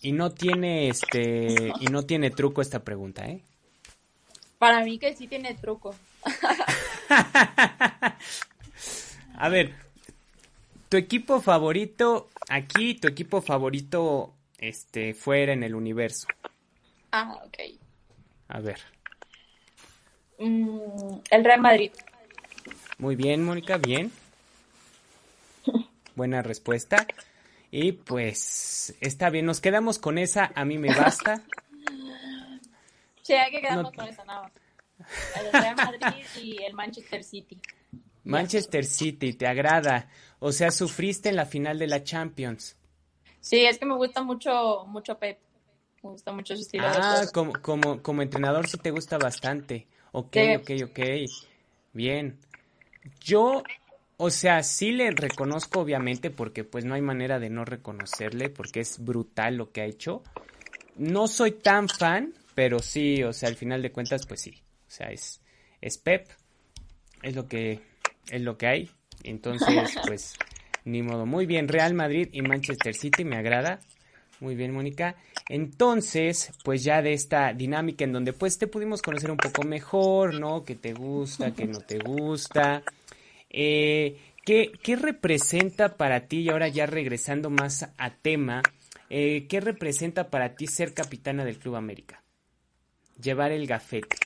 Y 0.00 0.10
no 0.10 0.32
tiene 0.32 0.88
este 0.88 1.72
y 1.78 1.86
no 1.86 2.04
tiene 2.04 2.32
truco 2.32 2.62
esta 2.62 2.82
pregunta, 2.82 3.28
¿eh? 3.28 3.44
Para 4.58 4.82
mí 4.82 4.98
que 4.98 5.14
sí 5.14 5.28
tiene 5.28 5.54
truco. 5.54 5.94
A 9.36 9.48
ver, 9.48 9.76
tu 10.88 10.96
equipo 10.96 11.40
favorito 11.40 12.28
aquí, 12.48 12.94
tu 12.94 13.06
equipo 13.06 13.40
favorito 13.40 14.34
este, 14.60 15.14
fuera 15.14 15.52
en 15.52 15.62
el 15.62 15.74
universo. 15.74 16.28
Ah, 17.10 17.40
ok. 17.44 17.58
A 18.48 18.60
ver. 18.60 18.78
Mm, 20.38 21.20
el 21.30 21.44
Real 21.44 21.60
Madrid. 21.60 21.92
Muy 22.98 23.16
bien, 23.16 23.42
Mónica, 23.44 23.78
bien. 23.78 24.12
Buena 26.14 26.42
respuesta. 26.42 27.06
Y 27.70 27.92
pues 27.92 28.94
está 29.00 29.30
bien, 29.30 29.46
nos 29.46 29.60
quedamos 29.60 29.98
con 29.98 30.18
esa, 30.18 30.52
a 30.54 30.64
mí 30.64 30.78
me 30.78 30.94
basta. 30.94 31.42
Sí, 33.22 33.34
hay 33.34 33.52
que 33.52 33.60
quedarnos 33.60 33.92
con 33.92 34.08
esa 34.08 34.24
nada 34.24 34.50
El 35.38 35.52
Real 35.52 35.76
Madrid 35.76 36.24
y 36.42 36.64
el 36.64 36.74
Manchester 36.74 37.22
City. 37.22 37.60
Manchester 38.24 38.84
City, 38.84 39.34
¿te 39.34 39.46
agrada? 39.46 40.08
O 40.40 40.50
sea, 40.50 40.72
sufriste 40.72 41.28
en 41.28 41.36
la 41.36 41.46
final 41.46 41.78
de 41.78 41.86
la 41.86 42.02
Champions. 42.02 42.76
Sí, 43.40 43.64
es 43.64 43.78
que 43.78 43.86
me 43.86 43.94
gusta 43.94 44.22
mucho, 44.22 44.84
mucho 44.86 45.18
Pep. 45.18 45.38
Me 46.02 46.10
gusta 46.10 46.32
mucho 46.32 46.54
su 46.56 46.62
estilo. 46.62 46.86
Ah, 46.86 47.24
como, 47.32 47.52
como, 47.60 48.02
como 48.02 48.22
entrenador 48.22 48.66
sí 48.68 48.78
te 48.78 48.90
gusta 48.90 49.18
bastante. 49.18 49.86
Ok, 50.12 50.36
ok, 50.58 50.70
ok. 50.84 51.00
Bien. 51.92 52.38
Yo, 53.20 53.62
o 54.16 54.30
sea, 54.30 54.62
sí 54.62 54.92
le 54.92 55.10
reconozco 55.10 55.80
obviamente 55.80 56.30
porque 56.30 56.64
pues 56.64 56.84
no 56.84 56.94
hay 56.94 57.02
manera 57.02 57.38
de 57.38 57.50
no 57.50 57.64
reconocerle 57.64 58.50
porque 58.50 58.80
es 58.80 59.02
brutal 59.02 59.56
lo 59.56 59.72
que 59.72 59.82
ha 59.82 59.86
hecho. 59.86 60.22
No 60.96 61.28
soy 61.28 61.52
tan 61.52 61.88
fan, 61.88 62.34
pero 62.54 62.80
sí, 62.80 63.22
o 63.22 63.32
sea, 63.32 63.48
al 63.48 63.56
final 63.56 63.82
de 63.82 63.92
cuentas 63.92 64.26
pues 64.26 64.40
sí. 64.40 64.62
O 64.86 64.90
sea, 64.90 65.10
es, 65.10 65.42
es 65.80 65.98
Pep. 65.98 66.28
Es 67.22 67.34
lo 67.34 67.46
que, 67.46 67.80
es 68.30 68.40
lo 68.40 68.56
que 68.56 68.66
hay. 68.66 68.90
Entonces, 69.22 69.94
pues 70.06 70.34
ni 70.84 71.02
modo. 71.02 71.26
Muy 71.26 71.46
bien, 71.46 71.68
Real 71.68 71.94
Madrid 71.94 72.28
y 72.32 72.42
Manchester 72.42 72.94
City 72.94 73.24
me 73.24 73.36
agrada. 73.36 73.80
Muy 74.40 74.54
bien, 74.54 74.72
Mónica. 74.72 75.16
Entonces, 75.48 76.52
pues 76.64 76.82
ya 76.82 77.02
de 77.02 77.12
esta 77.12 77.52
dinámica 77.52 78.04
en 78.04 78.12
donde 78.12 78.32
pues 78.32 78.58
te 78.58 78.66
pudimos 78.66 79.02
conocer 79.02 79.30
un 79.30 79.36
poco 79.36 79.62
mejor, 79.64 80.40
¿no? 80.40 80.64
¿Qué 80.64 80.76
te 80.76 80.94
gusta, 80.94 81.52
qué 81.52 81.66
no 81.66 81.80
te 81.80 81.98
gusta? 81.98 82.82
Eh, 83.50 84.16
¿qué, 84.44 84.72
¿qué, 84.82 84.96
representa 84.96 85.96
para 85.96 86.26
ti, 86.26 86.40
y 86.40 86.48
ahora 86.48 86.68
ya 86.68 86.86
regresando 86.86 87.50
más 87.50 87.90
a 87.98 88.10
tema, 88.10 88.62
eh, 89.10 89.46
qué 89.48 89.60
representa 89.60 90.30
para 90.30 90.54
ti 90.54 90.66
ser 90.66 90.94
capitana 90.94 91.44
del 91.44 91.58
Club 91.58 91.76
América? 91.76 92.22
Llevar 93.20 93.52
el 93.52 93.66
gafete. 93.66 94.16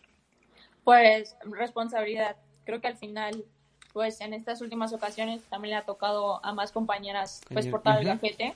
Pues 0.84 1.34
responsabilidad. 1.44 2.36
Creo 2.64 2.80
que 2.80 2.88
al 2.88 2.98
final 2.98 3.44
pues 3.94 4.20
en 4.20 4.34
estas 4.34 4.60
últimas 4.60 4.92
ocasiones 4.92 5.40
también 5.44 5.70
le 5.70 5.76
ha 5.76 5.86
tocado 5.86 6.44
a 6.44 6.52
más 6.52 6.72
compañeras 6.72 7.40
pues 7.50 7.68
portar 7.68 8.00
el 8.00 8.06
gafete, 8.06 8.52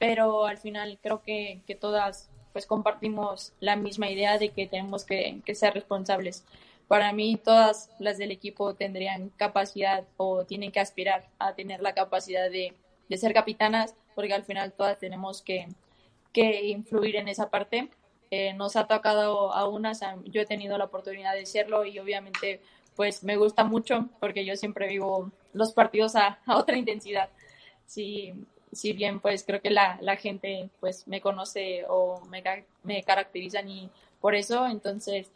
pero 0.00 0.46
al 0.46 0.58
final 0.58 0.98
creo 1.00 1.22
que, 1.22 1.60
que, 1.64 1.76
todas 1.76 2.28
pues 2.52 2.66
compartimos 2.66 3.52
la 3.60 3.76
misma 3.76 4.10
idea 4.10 4.36
de 4.36 4.50
que 4.50 4.66
tenemos 4.66 5.04
que, 5.04 5.40
ser 5.54 5.74
responsables. 5.74 6.44
Para 6.88 7.12
mí 7.12 7.36
todas 7.36 7.88
las 8.00 8.18
del 8.18 8.32
equipo 8.32 8.74
tendrían 8.74 9.30
capacidad 9.36 10.04
o 10.16 10.44
tienen 10.44 10.72
que 10.72 10.80
aspirar 10.80 11.28
a 11.38 11.54
tener 11.54 11.80
la 11.80 11.94
capacidad 11.94 12.50
de, 12.50 12.74
de 13.08 13.16
ser 13.16 13.32
capitanas, 13.32 13.94
porque 14.16 14.34
al 14.34 14.42
final 14.42 14.72
todas 14.72 14.98
tenemos 14.98 15.40
que, 15.40 15.68
que 16.32 16.66
influir 16.66 17.14
en 17.14 17.28
esa 17.28 17.48
parte. 17.48 17.90
Eh, 18.32 18.54
nos 18.54 18.74
ha 18.74 18.88
tocado 18.88 19.52
a 19.52 19.68
unas, 19.68 20.00
yo 20.24 20.42
he 20.42 20.46
tenido 20.46 20.76
la 20.78 20.86
oportunidad 20.86 21.34
de 21.34 21.46
serlo 21.46 21.84
y 21.84 22.00
obviamente 22.00 22.60
pues 22.96 23.24
me 23.24 23.36
gusta 23.36 23.64
mucho 23.64 24.08
porque 24.20 24.44
yo 24.44 24.56
siempre 24.56 24.88
vivo 24.88 25.30
los 25.52 25.72
partidos 25.72 26.16
a, 26.16 26.38
otra 26.46 26.76
intensidad. 26.76 27.28
Si, 27.86 28.32
si 28.72 28.92
bien 28.92 29.20
pues 29.20 29.44
creo 29.44 29.60
que 29.60 29.70
la, 29.70 29.98
la 30.00 30.16
gente 30.16 30.70
pues 30.80 31.06
me 31.06 31.20
conoce 31.20 31.84
o 31.88 32.20
me, 32.26 32.42
me 32.82 33.02
caracterizan 33.02 33.68
y 33.68 33.90
por 34.20 34.34
eso, 34.34 34.66
entonces 34.66 35.30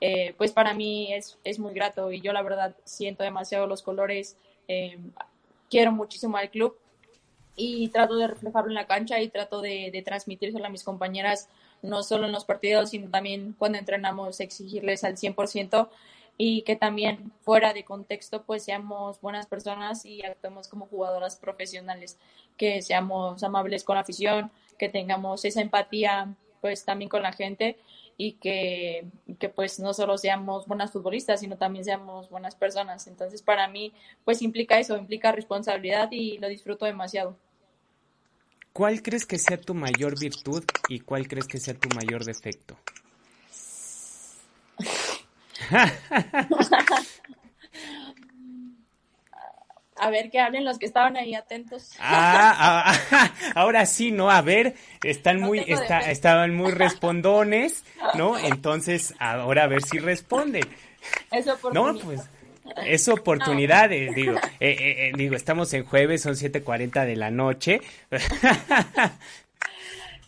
eh, 0.00 0.34
pues 0.38 0.52
para 0.52 0.72
mí 0.72 1.12
es, 1.12 1.38
es, 1.44 1.58
muy 1.58 1.74
grato 1.74 2.10
y 2.10 2.22
yo 2.22 2.32
la 2.32 2.42
verdad 2.42 2.74
siento 2.84 3.22
demasiado 3.22 3.66
los 3.66 3.82
colores, 3.82 4.36
eh, 4.66 4.98
quiero 5.68 5.92
muchísimo 5.92 6.38
al 6.38 6.48
club 6.48 6.74
y 7.54 7.88
trato 7.88 8.16
de 8.16 8.26
reflejarlo 8.26 8.70
en 8.70 8.76
la 8.76 8.86
cancha 8.86 9.20
y 9.20 9.28
trato 9.28 9.60
de, 9.60 9.90
de 9.92 10.00
transmitírselo 10.00 10.64
a 10.64 10.70
mis 10.70 10.84
compañeras, 10.84 11.50
no 11.82 12.02
solo 12.02 12.24
en 12.24 12.32
los 12.32 12.46
partidos, 12.46 12.90
sino 12.90 13.10
también 13.10 13.54
cuando 13.58 13.76
entrenamos, 13.76 14.40
exigirles 14.40 15.04
al 15.04 15.16
100% 15.16 15.88
y 16.42 16.62
que 16.62 16.74
también 16.74 17.30
fuera 17.42 17.74
de 17.74 17.84
contexto 17.84 18.44
pues 18.44 18.64
seamos 18.64 19.20
buenas 19.20 19.46
personas 19.46 20.06
y 20.06 20.22
actuemos 20.22 20.68
como 20.68 20.86
jugadoras 20.86 21.36
profesionales, 21.36 22.16
que 22.56 22.80
seamos 22.80 23.42
amables 23.42 23.84
con 23.84 23.96
la 23.96 24.00
afición, 24.00 24.50
que 24.78 24.88
tengamos 24.88 25.44
esa 25.44 25.60
empatía 25.60 26.34
pues 26.62 26.86
también 26.86 27.10
con 27.10 27.22
la 27.22 27.34
gente 27.34 27.76
y 28.16 28.32
que, 28.32 29.04
que, 29.38 29.50
pues 29.50 29.80
no 29.80 29.92
solo 29.92 30.16
seamos 30.16 30.66
buenas 30.66 30.92
futbolistas, 30.92 31.40
sino 31.40 31.58
también 31.58 31.84
seamos 31.84 32.30
buenas 32.30 32.54
personas. 32.54 33.06
Entonces 33.06 33.42
para 33.42 33.68
mí 33.68 33.92
pues 34.24 34.40
implica 34.40 34.78
eso, 34.78 34.96
implica 34.96 35.32
responsabilidad 35.32 36.08
y 36.10 36.38
lo 36.38 36.48
disfruto 36.48 36.86
demasiado. 36.86 37.36
¿Cuál 38.72 39.02
crees 39.02 39.26
que 39.26 39.36
sea 39.36 39.60
tu 39.60 39.74
mayor 39.74 40.18
virtud 40.18 40.64
y 40.88 41.00
cuál 41.00 41.28
crees 41.28 41.46
que 41.46 41.58
sea 41.58 41.74
tu 41.74 41.94
mayor 41.94 42.24
defecto? 42.24 42.78
A 50.00 50.08
ver, 50.08 50.30
que 50.30 50.40
hablen 50.40 50.64
los 50.64 50.78
que 50.78 50.86
estaban 50.86 51.18
ahí 51.18 51.34
atentos. 51.34 51.90
Ah, 52.00 52.94
ah 53.12 53.32
ahora 53.54 53.84
sí, 53.84 54.12
¿no? 54.12 54.30
A 54.30 54.40
ver, 54.40 54.74
están 55.04 55.40
muy, 55.40 55.62
estaban 55.68 56.54
muy 56.54 56.70
respondones, 56.72 57.84
¿no? 58.14 58.38
Entonces, 58.38 59.14
ahora 59.18 59.64
a 59.64 59.66
ver 59.66 59.82
si 59.82 59.98
responden. 59.98 60.64
Eso 61.30 61.58
por 61.58 61.74
No, 61.74 61.94
pues, 61.98 62.22
es 62.86 63.08
oportunidad, 63.08 63.90
digo, 63.90 64.36
eh, 64.36 64.40
eh, 64.60 64.76
eh, 64.80 65.12
digo, 65.14 65.36
estamos 65.36 65.72
en 65.74 65.84
jueves, 65.84 66.22
son 66.22 66.34
7.40 66.34 67.04
de 67.04 67.16
la 67.16 67.30
noche. 67.30 67.80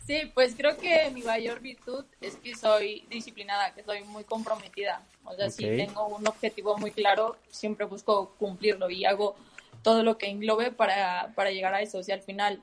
Sí, 0.05 0.31
pues 0.33 0.53
creo 0.55 0.77
que 0.77 1.09
mi 1.11 1.21
mayor 1.21 1.61
virtud 1.61 2.03
es 2.19 2.35
que 2.35 2.55
soy 2.55 3.05
disciplinada, 3.09 3.73
que 3.73 3.83
soy 3.83 4.03
muy 4.03 4.25
comprometida. 4.25 5.01
O 5.23 5.33
sea, 5.33 5.49
si 5.49 5.63
tengo 5.63 6.07
un 6.07 6.27
objetivo 6.27 6.77
muy 6.77 6.91
claro, 6.91 7.37
siempre 7.49 7.85
busco 7.85 8.35
cumplirlo 8.37 8.89
y 8.89 9.05
hago 9.05 9.35
todo 9.81 10.03
lo 10.03 10.17
que 10.17 10.27
englobe 10.27 10.71
para, 10.71 11.31
para 11.35 11.51
llegar 11.51 11.73
a 11.73 11.81
eso. 11.81 12.03
Si 12.03 12.11
al 12.11 12.21
final 12.21 12.61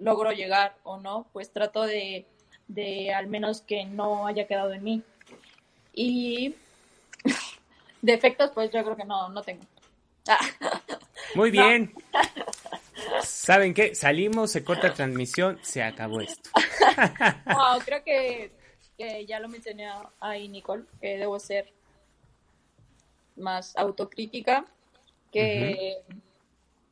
logro 0.00 0.32
llegar 0.32 0.76
o 0.82 0.98
no, 0.98 1.26
pues 1.32 1.52
trato 1.52 1.82
de, 1.82 2.26
de 2.66 3.14
al 3.14 3.28
menos 3.28 3.60
que 3.60 3.84
no 3.84 4.26
haya 4.26 4.48
quedado 4.48 4.72
en 4.72 4.82
mí. 4.82 5.02
Y 5.92 6.56
defectos, 8.02 8.50
pues 8.50 8.72
yo 8.72 8.82
creo 8.82 8.96
que 8.96 9.04
no, 9.04 9.28
no 9.28 9.42
tengo. 9.42 9.62
Muy 11.34 11.50
bien. 11.50 11.92
¿Saben 13.22 13.74
qué? 13.74 13.94
Salimos, 13.94 14.52
se 14.52 14.64
corta 14.64 14.92
transmisión, 14.92 15.58
se 15.62 15.82
acabó 15.82 16.20
esto. 16.20 16.50
no, 17.46 17.78
creo 17.84 18.02
que, 18.04 18.52
ya 19.26 19.40
lo 19.40 19.48
mencioné 19.48 19.90
ahí, 20.20 20.48
Nicole, 20.48 20.84
que 21.00 21.18
debo 21.18 21.38
ser 21.38 21.72
más 23.36 23.76
autocrítica, 23.76 24.64
que, 25.32 25.98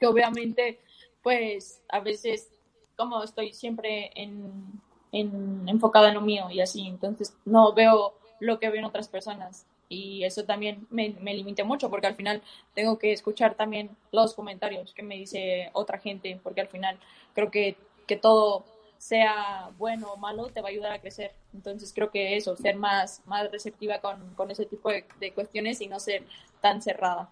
que 0.01 0.07
obviamente, 0.07 0.81
pues 1.23 1.81
a 1.89 2.01
veces, 2.01 2.49
como 2.97 3.23
estoy 3.23 3.53
siempre 3.53 4.11
en, 4.15 4.81
en, 5.13 5.69
enfocada 5.69 6.09
en 6.09 6.15
lo 6.15 6.21
mío 6.21 6.51
y 6.51 6.61
así, 6.61 6.87
entonces 6.87 7.35
no 7.45 7.73
veo 7.73 8.19
lo 8.41 8.59
que 8.59 8.71
ven 8.71 8.85
otras 8.85 9.09
personas 9.09 9.67
y 9.93 10.25
eso 10.25 10.45
también 10.45 10.87
me, 10.89 11.15
me 11.21 11.35
limita 11.35 11.65
mucho 11.65 11.91
porque 11.91 12.07
al 12.07 12.15
final 12.15 12.41
tengo 12.75 12.99
que 12.99 13.13
escuchar 13.13 13.57
también 13.57 13.91
los 14.11 14.33
comentarios 14.33 14.95
que 14.95 15.03
me 15.03 15.17
dice 15.17 15.69
otra 15.75 15.99
gente 15.99 16.41
porque 16.43 16.63
al 16.63 16.69
final 16.69 16.99
creo 17.35 17.51
que, 17.51 17.77
que 18.07 18.17
todo 18.17 18.65
sea 18.97 19.71
bueno 19.77 20.11
o 20.13 20.17
malo 20.17 20.47
te 20.47 20.63
va 20.63 20.69
a 20.69 20.71
ayudar 20.71 20.93
a 20.93 21.01
crecer. 21.01 21.33
Entonces 21.53 21.93
creo 21.93 22.11
que 22.11 22.39
eso, 22.39 22.57
ser 22.57 22.77
más, 22.77 23.21
más 23.27 23.51
receptiva 23.53 24.01
con, 24.01 24.35
con 24.35 24.51
ese 24.51 24.65
tipo 24.65 24.89
de, 24.89 25.05
de, 25.21 25.33
cuestiones 25.33 25.79
y 25.83 25.89
no 25.89 26.01
ser 26.01 26.25
tan 26.63 26.81
cerrada. 26.81 27.29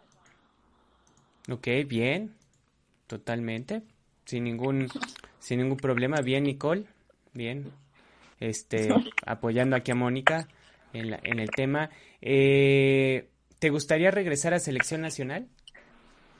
Ok, 1.50 1.66
bien, 1.86 2.34
totalmente, 3.06 3.80
sin 4.26 4.44
ningún, 4.44 4.88
sin 5.38 5.60
ningún 5.60 5.78
problema. 5.78 6.20
Bien, 6.20 6.44
Nicole, 6.44 6.84
bien, 7.32 7.72
este, 8.38 8.90
apoyando 9.24 9.76
aquí 9.76 9.92
a 9.92 9.94
Mónica 9.94 10.46
en, 10.92 11.10
la, 11.10 11.20
en 11.22 11.38
el 11.38 11.50
tema. 11.50 11.90
Eh, 12.20 13.28
¿Te 13.58 13.70
gustaría 13.70 14.10
regresar 14.10 14.54
a 14.54 14.58
selección 14.58 15.00
nacional? 15.00 15.46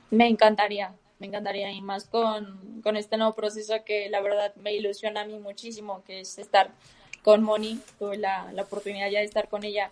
Me 0.09 0.27
encantaría, 0.27 0.95
me 1.19 1.27
encantaría 1.27 1.71
y 1.71 1.81
más 1.81 2.05
con, 2.05 2.81
con, 2.81 2.97
este 2.97 3.17
nuevo 3.17 3.33
proceso 3.33 3.75
que 3.85 4.09
la 4.09 4.21
verdad 4.21 4.53
me 4.55 4.73
ilusiona 4.73 5.21
a 5.21 5.25
mí 5.25 5.37
muchísimo, 5.39 6.03
que 6.03 6.21
es 6.21 6.37
estar 6.37 6.71
con 7.23 7.43
Moni. 7.43 7.79
Tuve 7.99 8.17
la, 8.17 8.51
la 8.53 8.63
oportunidad 8.63 9.09
ya 9.09 9.19
de 9.19 9.25
estar 9.25 9.47
con 9.47 9.63
ella. 9.63 9.91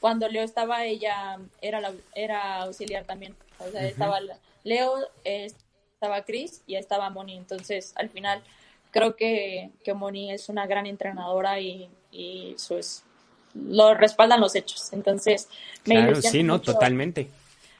Cuando 0.00 0.28
Leo 0.28 0.42
estaba, 0.42 0.84
ella 0.86 1.38
era, 1.60 1.80
la, 1.80 1.92
era 2.14 2.62
auxiliar 2.62 3.04
también. 3.04 3.36
O 3.58 3.70
sea, 3.70 3.86
estaba 3.86 4.18
Leo, 4.64 4.94
estaba 5.24 6.24
Chris 6.24 6.62
y 6.66 6.76
estaba 6.76 7.10
Moni. 7.10 7.36
Entonces, 7.36 7.92
al 7.96 8.08
final, 8.08 8.42
creo 8.90 9.16
que, 9.16 9.70
que 9.84 9.92
Moni 9.92 10.32
es 10.32 10.48
una 10.48 10.66
gran 10.66 10.86
entrenadora 10.86 11.60
y, 11.60 11.90
y 12.10 12.54
eso 12.54 12.78
es 12.78 13.04
lo 13.54 13.94
respaldan 13.94 14.40
los 14.40 14.54
hechos. 14.54 14.92
Entonces, 14.92 15.48
me 15.84 15.96
claro, 15.96 16.22
sí, 16.22 16.42
no, 16.42 16.60
totalmente. 16.60 17.28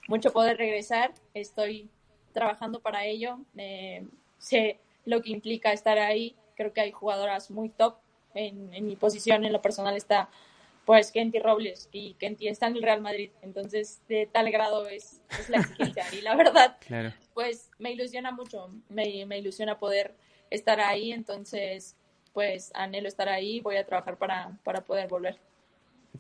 Mucho 0.09 0.33
poder 0.33 0.57
regresar, 0.57 1.13
estoy 1.35 1.89
trabajando 2.33 2.81
para 2.81 3.05
ello, 3.05 3.39
eh, 3.57 4.05
sé 4.39 4.79
lo 5.05 5.23
que 5.23 5.31
implica 5.31 5.73
estar 5.73 5.99
ahí, 5.99 6.35
creo 6.57 6.73
que 6.73 6.81
hay 6.81 6.93
jugadoras 6.93 7.51
muy 7.51 7.69
top, 7.69 7.97
en, 8.35 8.73
en 8.75 8.87
mi 8.87 8.97
posición. 8.97 9.45
En 9.45 9.53
lo 9.53 9.63
personal 9.63 9.97
está 9.97 10.29
pues 10.85 11.13
Kenty 11.13 11.39
Robles 11.39 11.89
y 11.93 12.15
Kenty 12.15 12.49
está 12.49 12.67
en 12.67 12.77
el 12.77 12.83
Real 12.83 13.01
Madrid, 13.01 13.31
entonces 13.43 14.01
de 14.09 14.27
tal 14.27 14.51
grado 14.51 14.89
es, 14.89 15.21
es 15.39 15.49
la 15.49 15.59
exigencia. 15.59 16.05
Y 16.13 16.23
la 16.23 16.35
verdad, 16.35 16.77
pues 17.35 17.71
me 17.79 17.93
ilusiona 17.93 18.33
mucho, 18.33 18.71
me, 18.89 19.25
me 19.27 19.39
ilusiona 19.39 19.79
poder 19.79 20.15
estar 20.51 20.81
ahí, 20.81 21.13
entonces 21.13 21.97
pues 22.33 22.71
anhelo 22.75 23.09
estar 23.09 23.29
ahí, 23.29 23.61
voy 23.61 23.77
a 23.77 23.85
trabajar 23.85 24.17
para, 24.17 24.59
para 24.65 24.81
poder 24.81 25.09
volver. 25.09 25.39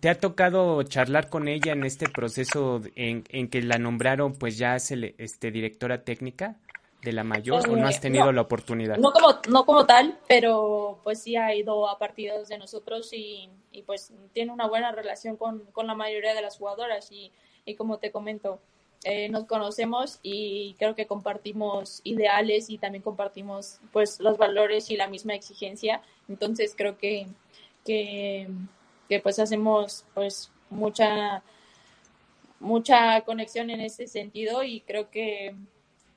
¿Te 0.00 0.08
ha 0.08 0.18
tocado 0.18 0.82
charlar 0.82 1.28
con 1.28 1.46
ella 1.46 1.72
en 1.72 1.84
este 1.84 2.08
proceso 2.08 2.80
en, 2.96 3.24
en 3.28 3.48
que 3.50 3.60
la 3.60 3.76
nombraron 3.76 4.32
pues 4.32 4.56
ya 4.56 4.76
este, 4.76 5.50
directora 5.50 6.04
técnica 6.04 6.56
de 7.02 7.12
la 7.12 7.22
mayor 7.22 7.68
o 7.68 7.76
no 7.76 7.86
has 7.86 7.98
eh, 7.98 8.00
tenido 8.00 8.32
la 8.32 8.40
oportunidad? 8.40 8.96
No 8.96 9.12
como, 9.12 9.40
no 9.50 9.66
como 9.66 9.84
tal, 9.84 10.18
pero 10.26 11.00
pues 11.04 11.22
sí 11.22 11.36
ha 11.36 11.54
ido 11.54 11.86
a 11.86 11.98
partidos 11.98 12.48
de 12.48 12.56
nosotros 12.56 13.12
y, 13.12 13.50
y 13.72 13.82
pues 13.82 14.12
tiene 14.32 14.52
una 14.52 14.66
buena 14.66 14.90
relación 14.90 15.36
con, 15.36 15.60
con, 15.72 15.86
la 15.86 15.94
mayoría 15.94 16.34
de 16.34 16.40
las 16.40 16.56
jugadoras 16.56 17.12
y, 17.12 17.30
y 17.66 17.74
como 17.74 17.98
te 17.98 18.10
comento, 18.10 18.58
eh, 19.04 19.28
nos 19.28 19.44
conocemos 19.44 20.18
y 20.22 20.76
creo 20.78 20.94
que 20.94 21.06
compartimos 21.06 22.00
ideales 22.04 22.70
y 22.70 22.78
también 22.78 23.02
compartimos 23.02 23.80
pues 23.92 24.18
los 24.20 24.38
valores 24.38 24.90
y 24.90 24.96
la 24.96 25.08
misma 25.08 25.34
exigencia. 25.34 26.00
Entonces 26.26 26.74
creo 26.74 26.96
que, 26.96 27.26
que 27.84 28.48
que 29.10 29.18
pues 29.18 29.40
hacemos 29.40 30.04
pues 30.14 30.52
mucha 30.70 31.42
mucha 32.60 33.20
conexión 33.22 33.68
en 33.70 33.80
ese 33.80 34.06
sentido 34.06 34.62
y 34.62 34.82
creo 34.82 35.10
que, 35.10 35.56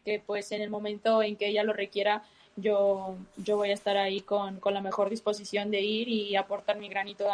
que 0.05 0.21
pues 0.23 0.51
en 0.51 0.61
el 0.61 0.69
momento 0.69 1.23
en 1.23 1.35
que 1.35 1.47
ella 1.47 1.63
lo 1.63 1.73
requiera 1.73 2.23
yo, 2.55 3.15
yo 3.35 3.57
voy 3.57 3.71
a 3.71 3.73
estar 3.73 3.97
ahí 3.97 4.21
con, 4.21 4.59
con 4.59 4.75
la 4.75 4.81
mejor 4.81 5.09
disposición 5.09 5.71
de 5.71 5.81
ir 5.81 6.07
y 6.07 6.35
aportar 6.35 6.77
mi 6.77 6.87
granito 6.87 7.25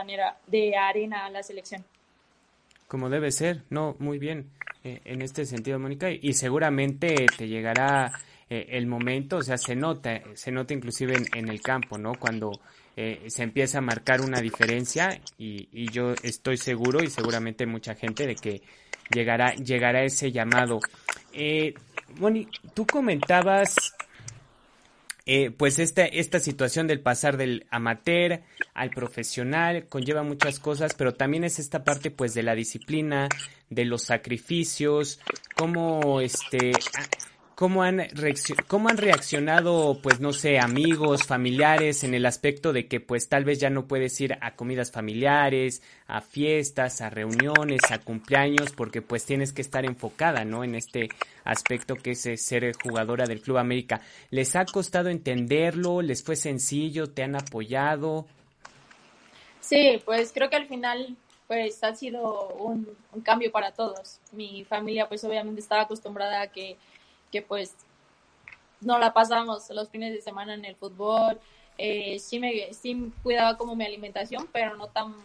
de 0.48 0.78
arena, 0.78 1.26
a 1.26 1.30
la 1.30 1.44
selección. 1.44 1.84
Como 2.88 3.10
debe 3.10 3.30
ser, 3.32 3.64
no, 3.70 3.98
muy 4.00 4.18
bien 4.18 4.50
eh, 4.86 5.02
en 5.04 5.22
este 5.22 5.46
sentido, 5.46 5.78
Mónica, 5.78 6.10
y 6.10 6.32
seguramente 6.34 7.26
te 7.38 7.50
llegará 7.50 8.14
eh, 8.50 8.68
el 8.70 8.88
momento, 8.88 9.38
o 9.38 9.44
sea, 9.44 9.58
se 9.58 9.76
nota, 9.76 10.22
se 10.36 10.54
nota 10.54 10.74
inclusive 10.74 11.18
en, 11.18 11.26
en 11.34 11.50
el 11.50 11.62
campo, 11.62 11.98
¿no? 11.98 12.14
Cuando 12.18 12.52
eh, 13.02 13.30
se 13.30 13.44
empieza 13.44 13.78
a 13.78 13.82
marcar 13.82 14.20
una 14.20 14.42
diferencia 14.42 15.22
y, 15.38 15.70
y, 15.72 15.90
yo 15.90 16.16
estoy 16.22 16.58
seguro 16.58 17.02
y 17.02 17.08
seguramente 17.08 17.66
mucha 17.66 17.96
gente 17.96 18.28
de 18.28 18.36
que 18.36 18.62
llegará, 19.10 19.56
llegará 19.56 20.04
ese 20.04 20.34
llamado. 20.34 20.82
Eh, 21.32 21.76
Moni, 22.18 22.50
tú 22.74 22.86
comentabas 22.86 23.94
eh, 25.26 25.50
pues 25.52 25.80
esta, 25.80 26.08
esta 26.08 26.42
situación 26.42 26.88
del 26.88 27.00
pasar 27.00 27.38
del 27.38 27.68
amateur 27.72 28.42
al 28.74 28.90
profesional 28.90 29.88
conlleva 29.88 30.24
muchas 30.24 30.60
cosas, 30.60 30.94
pero 30.94 31.14
también 31.14 31.46
es 31.46 31.58
esta 31.58 31.86
parte 31.86 32.12
pues 32.12 32.34
de 32.34 32.44
la 32.44 32.54
disciplina, 32.54 33.30
de 33.70 33.86
los 33.86 34.04
sacrificios, 34.04 35.22
cómo 35.56 36.20
este 36.20 36.72
¿Cómo 37.60 37.84
han, 37.84 38.08
¿Cómo 38.70 38.88
han 38.88 38.96
reaccionado, 38.96 40.00
pues 40.02 40.22
no 40.22 40.32
sé, 40.32 40.60
amigos, 40.60 41.26
familiares, 41.26 42.06
en 42.06 42.14
el 42.14 42.26
aspecto 42.26 42.72
de 42.72 42.88
que 42.88 43.02
pues 43.02 43.28
tal 43.28 43.44
vez 43.44 43.60
ya 43.60 43.70
no 43.70 43.86
puedes 43.86 44.22
ir 44.22 44.38
a 44.40 44.56
comidas 44.56 44.94
familiares, 44.94 45.84
a 46.08 46.22
fiestas, 46.22 47.02
a 47.02 47.10
reuniones, 47.10 47.82
a 47.92 48.00
cumpleaños, 48.00 48.72
porque 48.72 49.02
pues 49.02 49.26
tienes 49.26 49.52
que 49.52 49.62
estar 49.62 49.84
enfocada, 49.84 50.46
¿no? 50.46 50.64
En 50.64 50.74
este 50.74 51.10
aspecto 51.44 51.96
que 51.96 52.12
es 52.12 52.26
eh, 52.28 52.38
ser 52.38 52.72
jugadora 52.82 53.26
del 53.26 53.42
Club 53.42 53.58
América. 53.58 54.00
¿Les 54.30 54.56
ha 54.56 54.64
costado 54.64 55.10
entenderlo? 55.10 56.02
¿Les 56.02 56.24
fue 56.24 56.38
sencillo? 56.38 57.10
¿Te 57.10 57.24
han 57.24 57.36
apoyado? 57.36 58.26
Sí, 59.60 60.02
pues 60.06 60.32
creo 60.32 60.50
que 60.50 60.56
al 60.56 60.68
final 60.70 61.18
pues 61.46 61.84
ha 61.84 61.94
sido 61.94 62.54
un, 62.54 62.88
un 63.12 63.20
cambio 63.20 63.52
para 63.52 63.74
todos. 63.74 64.22
Mi 64.32 64.64
familia 64.64 65.10
pues 65.10 65.26
obviamente 65.26 65.60
estaba 65.60 65.82
acostumbrada 65.82 66.40
a 66.44 66.48
que 66.48 66.78
que 67.32 67.42
pues 67.42 67.76
no 68.82 68.98
la 69.00 69.14
pasamos 69.14 69.70
los 69.72 69.90
fines 69.90 70.14
de 70.14 70.22
semana 70.22 70.54
en 70.54 70.66
el 70.66 70.76
fútbol. 70.76 71.40
Eh, 71.78 72.20
sí, 72.20 72.40
me, 72.40 72.74
sí 72.74 73.12
cuidaba 73.24 73.58
como 73.58 73.76
mi 73.76 73.86
alimentación, 73.86 74.48
pero 74.52 74.76
no 74.76 74.88
tan 74.88 75.16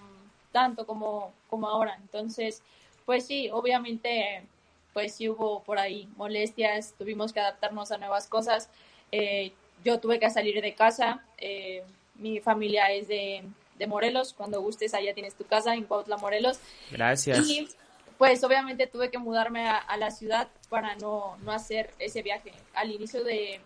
tanto 0.52 0.86
como, 0.86 1.32
como 1.50 1.68
ahora. 1.68 1.98
Entonces, 2.00 2.62
pues 3.04 3.26
sí, 3.26 3.50
obviamente, 3.52 4.44
pues 4.92 5.16
sí 5.16 5.28
hubo 5.28 5.62
por 5.64 5.78
ahí 5.78 6.08
molestias, 6.16 6.94
tuvimos 6.96 7.32
que 7.32 7.40
adaptarnos 7.40 7.90
a 7.90 7.98
nuevas 7.98 8.28
cosas. 8.28 8.70
Eh, 9.10 9.52
yo 9.84 9.98
tuve 9.98 10.20
que 10.20 10.30
salir 10.30 10.62
de 10.62 10.74
casa. 10.74 11.24
Eh, 11.38 11.82
mi 12.14 12.38
familia 12.38 12.92
es 12.92 13.08
de, 13.08 13.42
de, 13.78 13.86
Morelos. 13.88 14.32
Cuando 14.32 14.62
gustes, 14.62 14.94
allá 14.94 15.12
tienes 15.12 15.34
tu 15.34 15.44
casa 15.44 15.74
en 15.74 15.84
Cuautla, 15.84 16.16
Morelos. 16.18 16.60
Gracias 16.92 17.76
pues 18.18 18.42
obviamente 18.44 18.86
tuve 18.86 19.10
que 19.10 19.18
mudarme 19.18 19.68
a, 19.68 19.96
la 19.96 20.10
ciudad 20.10 20.48
para 20.68 20.94
no, 20.96 21.36
no, 21.38 21.52
hacer 21.52 21.90
ese 21.98 22.22
viaje. 22.22 22.52
Al 22.74 22.90
inicio 22.90 23.24
de, 23.24 23.60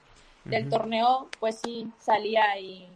del 0.45 0.69
torneo, 0.69 1.29
pues 1.39 1.61
sí, 1.63 1.91
salía 1.99 2.59
y, 2.59 2.89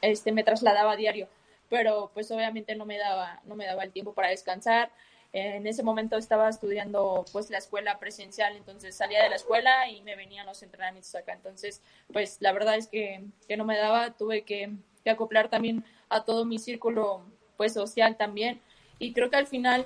este, 0.00 0.32
me 0.32 0.44
trasladaba 0.44 0.92
a 0.92 0.96
diario, 0.96 1.28
pero 1.68 2.10
pues 2.14 2.30
obviamente 2.30 2.76
no 2.76 2.86
me 2.86 2.98
daba, 2.98 3.40
no 3.44 3.56
me 3.56 3.66
daba 3.66 3.82
el 3.82 3.92
tiempo 3.92 4.12
para 4.12 4.28
descansar. 4.28 4.90
En 5.32 5.66
ese 5.66 5.82
momento 5.82 6.16
estaba 6.16 6.48
estudiando 6.48 7.24
pues 7.32 7.50
la 7.50 7.58
escuela 7.58 7.98
presencial, 7.98 8.56
entonces 8.56 8.96
salía 8.96 9.22
de 9.22 9.28
la 9.28 9.36
escuela 9.36 9.88
y 9.88 10.00
me 10.02 10.16
venían 10.16 10.46
los 10.46 10.62
entrenamientos 10.62 11.14
acá. 11.14 11.32
Entonces, 11.32 11.82
pues 12.12 12.38
la 12.40 12.52
verdad 12.52 12.76
es 12.76 12.86
que, 12.86 13.24
que 13.48 13.56
no 13.56 13.64
me 13.64 13.76
daba, 13.76 14.12
tuve 14.12 14.42
que, 14.42 14.70
que 15.04 15.10
acoplar 15.10 15.48
también 15.48 15.84
a 16.08 16.24
todo 16.24 16.44
mi 16.44 16.58
círculo 16.58 17.22
pues 17.56 17.72
social 17.72 18.16
también 18.16 18.60
y 18.98 19.12
creo 19.12 19.30
que 19.30 19.36
al 19.36 19.46
final 19.46 19.84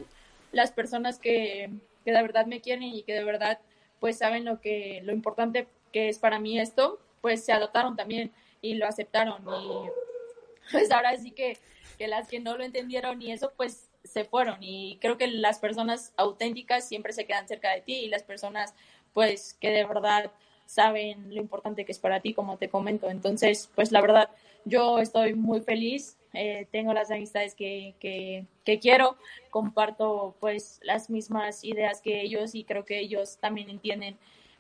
las 0.53 0.73
personas 0.73 1.19
que, 1.19 1.71
que 2.05 2.13
de 2.13 2.23
verdad 2.23 2.47
me 2.47 2.61
quieren 2.61 2.85
y 2.85 3.03
que 3.03 3.15
de 3.15 3.25
verdad 3.25 3.59
pues 3.99 4.19
saben 4.19 4.45
lo 4.45 4.61
que 4.61 5.01
lo 5.05 5.13
importante 5.13 5.67
que 5.93 6.09
es 6.09 6.19
para 6.19 6.39
mí 6.39 6.59
esto, 6.59 6.99
pues 7.21 7.45
se 7.45 7.53
adoptaron 7.53 7.97
también 7.97 8.33
y 8.63 8.75
lo 8.75 8.87
aceptaron 8.87 9.43
y 9.43 10.71
pues 10.73 10.91
ahora 10.91 11.17
sí 11.17 11.33
que, 11.33 11.59
que 11.99 12.09
las 12.09 12.29
que 12.29 12.41
no 12.41 12.57
lo 12.57 12.65
entendieron 12.65 13.21
y 13.21 13.33
eso 13.33 13.53
pues 13.57 13.89
se 14.05 14.25
fueron 14.25 14.63
y 14.63 14.99
creo 15.01 15.19
que 15.19 15.27
las 15.27 15.59
personas 15.59 16.13
auténticas 16.17 16.89
siempre 16.89 17.13
se 17.13 17.27
quedan 17.27 17.47
cerca 17.49 17.71
de 17.73 17.83
ti 17.83 17.95
y 17.95 18.09
las 18.09 18.23
personas 18.23 18.75
pues 19.13 19.55
que 19.55 19.71
de 19.71 19.85
verdad 19.85 20.31
saben 20.65 21.35
lo 21.35 21.41
importante 21.41 21.85
que 21.85 21.93
es 21.93 21.99
para 21.99 22.21
ti 22.21 22.33
como 22.33 22.57
te 22.57 22.69
comento. 22.71 23.11
Entonces 23.11 23.69
pues 23.75 23.93
la 23.93 24.01
verdad 24.01 24.31
yo 24.65 24.99
estoy 24.99 25.35
muy 25.35 25.61
feliz 25.61 26.17
eh, 26.33 26.69
tengo 26.71 26.95
las 26.95 27.11
amistades 27.11 27.55
que, 27.55 27.95
que, 27.99 28.45
quiero, 28.79 29.17
comparto 29.51 30.35
pues 30.41 30.81
las 30.83 31.11
mismas 31.11 31.65
ideas 31.65 32.01
que 32.01 32.21
ellos 32.21 32.55
y 32.55 32.65
creo 32.65 32.85
que 32.85 33.01
ellos 33.01 33.39
también 33.39 33.71
entienden 33.71 34.17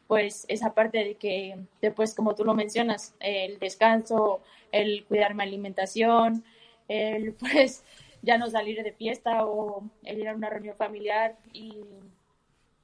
pues 0.06 0.44
esa 0.48 0.74
parte 0.74 0.98
de 1.04 1.14
que 1.14 1.56
después 1.80 2.14
como 2.14 2.34
tú 2.34 2.44
lo 2.44 2.54
mencionas, 2.54 3.14
el 3.20 3.58
descanso, 3.60 4.40
el 4.72 5.04
cuidar 5.04 5.34
mi 5.34 5.44
alimentación, 5.44 6.44
el 6.88 7.32
pues 7.38 7.84
ya 8.22 8.36
no 8.36 8.50
salir 8.50 8.82
de 8.82 8.92
fiesta 8.92 9.46
o 9.46 9.84
el 10.04 10.18
ir 10.18 10.28
a 10.28 10.34
una 10.34 10.50
reunión 10.50 10.76
familiar 10.76 11.36
y, 11.52 11.76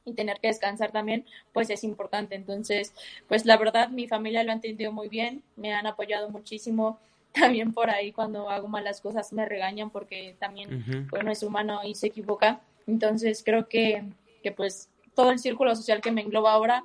y 0.04 0.12
tener 0.14 0.38
que 0.40 0.48
descansar 0.48 0.92
también, 0.92 1.26
pues 1.52 1.68
es 1.68 1.84
importante. 1.84 2.36
Entonces, 2.36 2.94
pues 3.28 3.44
la 3.44 3.56
verdad, 3.56 3.90
mi 3.90 4.06
familia 4.06 4.44
lo 4.44 4.52
ha 4.52 4.54
entendido 4.54 4.92
muy 4.92 5.08
bien, 5.08 5.42
me 5.56 5.74
han 5.74 5.86
apoyado 5.86 6.30
muchísimo 6.30 6.98
también 7.40 7.72
por 7.72 7.90
ahí 7.90 8.12
cuando 8.12 8.50
hago 8.50 8.68
malas 8.68 9.00
cosas 9.00 9.32
me 9.32 9.46
regañan 9.46 9.90
porque 9.90 10.36
también, 10.38 11.08
bueno, 11.10 11.30
es 11.30 11.42
humano 11.42 11.80
y 11.84 11.94
se 11.94 12.08
equivoca. 12.08 12.60
Entonces 12.86 13.42
creo 13.44 13.68
que, 13.68 14.04
que 14.42 14.52
pues 14.52 14.90
todo 15.14 15.30
el 15.30 15.38
círculo 15.38 15.74
social 15.74 16.00
que 16.00 16.12
me 16.12 16.22
engloba 16.22 16.52
ahora, 16.52 16.84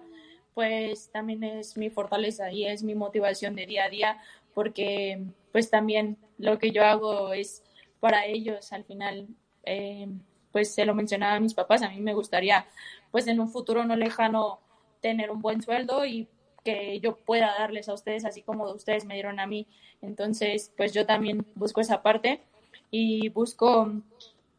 pues 0.53 1.09
también 1.11 1.43
es 1.43 1.77
mi 1.77 1.89
fortaleza 1.89 2.51
y 2.51 2.65
es 2.65 2.83
mi 2.83 2.95
motivación 2.95 3.55
de 3.55 3.65
día 3.65 3.85
a 3.85 3.89
día 3.89 4.21
porque 4.53 5.23
pues 5.51 5.69
también 5.69 6.17
lo 6.37 6.59
que 6.59 6.71
yo 6.71 6.83
hago 6.83 7.33
es 7.33 7.63
para 7.99 8.25
ellos 8.25 8.73
al 8.73 8.83
final. 8.83 9.27
Eh, 9.63 10.07
pues 10.51 10.73
se 10.73 10.85
lo 10.85 10.93
mencionaba 10.93 11.35
a 11.35 11.39
mis 11.39 11.53
papás, 11.53 11.81
a 11.81 11.89
mí 11.89 12.01
me 12.01 12.13
gustaría 12.13 12.65
pues 13.11 13.27
en 13.27 13.39
un 13.39 13.49
futuro 13.49 13.85
no 13.85 13.95
lejano 13.95 14.59
tener 15.01 15.31
un 15.31 15.41
buen 15.41 15.61
sueldo 15.61 16.05
y 16.05 16.27
que 16.63 16.99
yo 16.99 17.15
pueda 17.15 17.55
darles 17.57 17.89
a 17.89 17.93
ustedes 17.93 18.25
así 18.25 18.41
como 18.41 18.65
ustedes 18.71 19.05
me 19.05 19.15
dieron 19.15 19.39
a 19.39 19.47
mí. 19.47 19.67
Entonces, 20.01 20.71
pues 20.77 20.93
yo 20.93 21.05
también 21.05 21.45
busco 21.55 21.81
esa 21.81 22.01
parte 22.01 22.41
y 22.89 23.29
busco, 23.29 23.91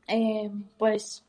eh, 0.08 0.50
pues, 0.78 1.24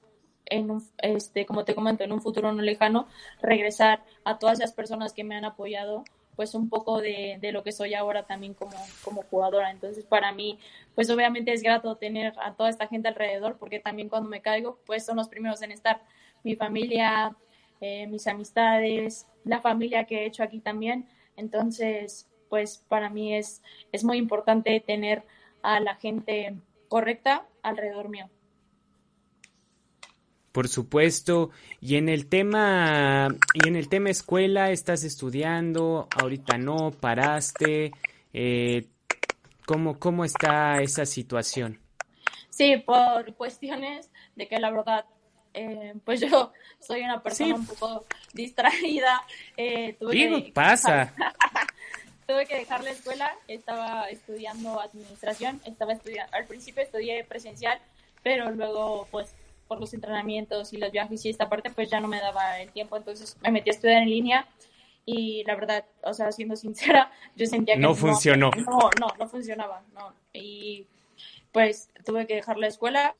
en 0.45 0.71
un, 0.71 0.83
este, 0.99 1.45
como 1.45 1.65
te 1.65 1.75
comento, 1.75 2.03
en 2.03 2.11
un 2.11 2.21
futuro 2.21 2.51
no 2.51 2.61
lejano, 2.61 3.07
regresar 3.41 4.03
a 4.23 4.39
todas 4.39 4.59
esas 4.59 4.73
personas 4.73 5.13
que 5.13 5.23
me 5.23 5.35
han 5.35 5.45
apoyado 5.45 6.03
pues 6.35 6.55
un 6.55 6.67
poco 6.67 6.99
de, 6.99 7.37
de, 7.41 7.51
lo 7.51 7.63
que 7.63 7.71
soy 7.71 7.93
ahora 7.93 8.23
también 8.23 8.55
como, 8.55 8.75
como 9.03 9.21
jugadora. 9.23 9.69
Entonces 9.69 10.05
para 10.05 10.31
mí, 10.31 10.57
pues 10.95 11.09
obviamente 11.09 11.53
es 11.53 11.61
grato 11.61 11.95
tener 11.95 12.33
a 12.39 12.53
toda 12.53 12.69
esta 12.69 12.87
gente 12.87 13.07
alrededor, 13.07 13.57
porque 13.57 13.79
también 13.79 14.09
cuando 14.09 14.29
me 14.29 14.41
caigo, 14.41 14.79
pues 14.85 15.05
son 15.05 15.17
los 15.17 15.29
primeros 15.29 15.61
en 15.61 15.71
estar. 15.71 16.01
Mi 16.43 16.55
familia, 16.55 17.35
eh, 17.85 18.07
mis 18.07 18.27
amistades, 18.27 19.27
la 19.43 19.59
familia 19.59 20.05
que 20.05 20.19
he 20.19 20.25
hecho 20.25 20.41
aquí 20.41 20.61
también. 20.61 21.05
Entonces, 21.35 22.29
pues 22.47 22.77
para 22.87 23.09
mí 23.09 23.35
es, 23.35 23.61
es 23.91 24.05
muy 24.05 24.17
importante 24.17 24.79
tener 24.79 25.23
a 25.63 25.81
la 25.81 25.95
gente 25.95 26.55
correcta 26.87 27.45
alrededor 27.61 28.07
mío. 28.07 28.29
Por 30.53 30.69
supuesto. 30.69 31.49
Y 31.81 31.97
en 31.97 32.07
el 32.07 32.29
tema, 32.29 33.27
y 33.53 33.67
en 33.67 33.75
el 33.75 33.89
tema 33.89 34.11
escuela, 34.11 34.71
estás 34.71 35.03
estudiando, 35.03 36.07
ahorita 36.15 36.57
no, 36.57 36.91
paraste. 36.91 37.91
Eh, 38.31 38.87
¿cómo, 39.65 39.99
¿Cómo 39.99 40.23
está 40.23 40.81
esa 40.81 41.05
situación? 41.05 41.81
Sí, 42.49 42.77
por 42.77 43.33
cuestiones 43.35 44.09
de 44.37 44.47
que 44.47 44.59
la 44.59 44.71
verdad 44.71 45.05
eh, 45.53 45.93
pues 46.03 46.21
yo 46.21 46.51
soy 46.79 47.01
una 47.01 47.21
persona 47.21 47.55
un 47.55 47.65
poco 47.65 48.05
distraída. 48.33 49.23
Eh, 49.57 49.95
tuve 49.99 50.43
que 50.43 50.51
pasa? 50.53 51.13
tuve 52.27 52.45
que 52.45 52.55
dejar 52.55 52.83
la 52.83 52.91
escuela, 52.91 53.31
estaba 53.47 54.09
estudiando 54.09 54.79
administración, 54.79 55.61
estaba 55.65 55.93
estudiando, 55.93 56.33
al 56.33 56.45
principio 56.45 56.83
estudié 56.83 57.23
presencial, 57.23 57.79
pero 58.23 58.49
luego 58.51 59.07
pues 59.11 59.35
por 59.67 59.79
los 59.79 59.93
entrenamientos 59.93 60.73
y 60.73 60.77
los 60.77 60.91
viajes 60.91 61.25
y 61.25 61.29
esta 61.29 61.49
parte 61.49 61.69
pues 61.69 61.89
ya 61.89 61.99
no 61.99 62.07
me 62.07 62.19
daba 62.19 62.59
el 62.59 62.71
tiempo, 62.71 62.97
entonces 62.97 63.37
me 63.41 63.51
metí 63.51 63.69
a 63.69 63.73
estudiar 63.73 64.03
en 64.03 64.09
línea 64.09 64.47
y 65.05 65.43
la 65.45 65.55
verdad, 65.55 65.85
o 66.03 66.13
sea, 66.13 66.31
siendo 66.31 66.55
sincera, 66.55 67.11
yo 67.35 67.45
sentía 67.45 67.75
que 67.75 67.81
no, 67.81 67.93
funcionó. 67.93 68.51
No, 68.51 68.89
no, 68.99 69.07
no 69.19 69.27
funcionaba, 69.27 69.83
no. 69.93 70.13
Y 70.33 70.87
pues 71.51 71.89
tuve 72.05 72.25
que 72.25 72.35
dejar 72.35 72.57
la 72.57 72.67
escuela 72.67 73.15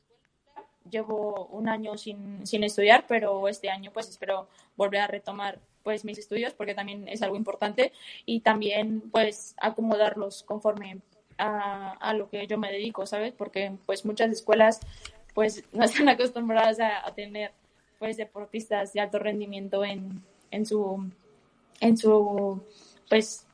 llevo 0.90 1.46
un 1.46 1.68
año 1.68 1.96
sin, 1.96 2.46
sin 2.46 2.64
estudiar, 2.64 3.04
pero 3.08 3.48
este 3.48 3.70
año 3.70 3.90
pues 3.92 4.08
espero 4.08 4.48
volver 4.76 5.00
a 5.00 5.06
retomar 5.06 5.58
pues 5.82 6.04
mis 6.04 6.18
estudios 6.18 6.54
porque 6.54 6.74
también 6.74 7.08
es 7.08 7.22
algo 7.22 7.36
importante 7.36 7.92
y 8.26 8.40
también 8.40 9.02
pues 9.10 9.54
acomodarlos 9.58 10.42
conforme 10.42 11.00
a, 11.38 11.92
a 11.92 12.14
lo 12.14 12.28
que 12.28 12.46
yo 12.46 12.58
me 12.58 12.72
dedico, 12.72 13.06
¿sabes? 13.06 13.32
Porque 13.32 13.72
pues 13.86 14.04
muchas 14.04 14.30
escuelas 14.30 14.80
pues 15.34 15.64
no 15.72 15.84
están 15.84 16.08
acostumbradas 16.08 16.78
a, 16.80 17.12
tener 17.14 17.52
pues 17.98 18.16
deportistas 18.16 18.92
de 18.92 19.00
alto 19.00 19.18
rendimiento 19.18 19.84
en, 19.84 20.22
en 20.50 20.66
su 20.66 21.10
en 21.80 21.96
su 21.96 22.62
pues 23.08 23.46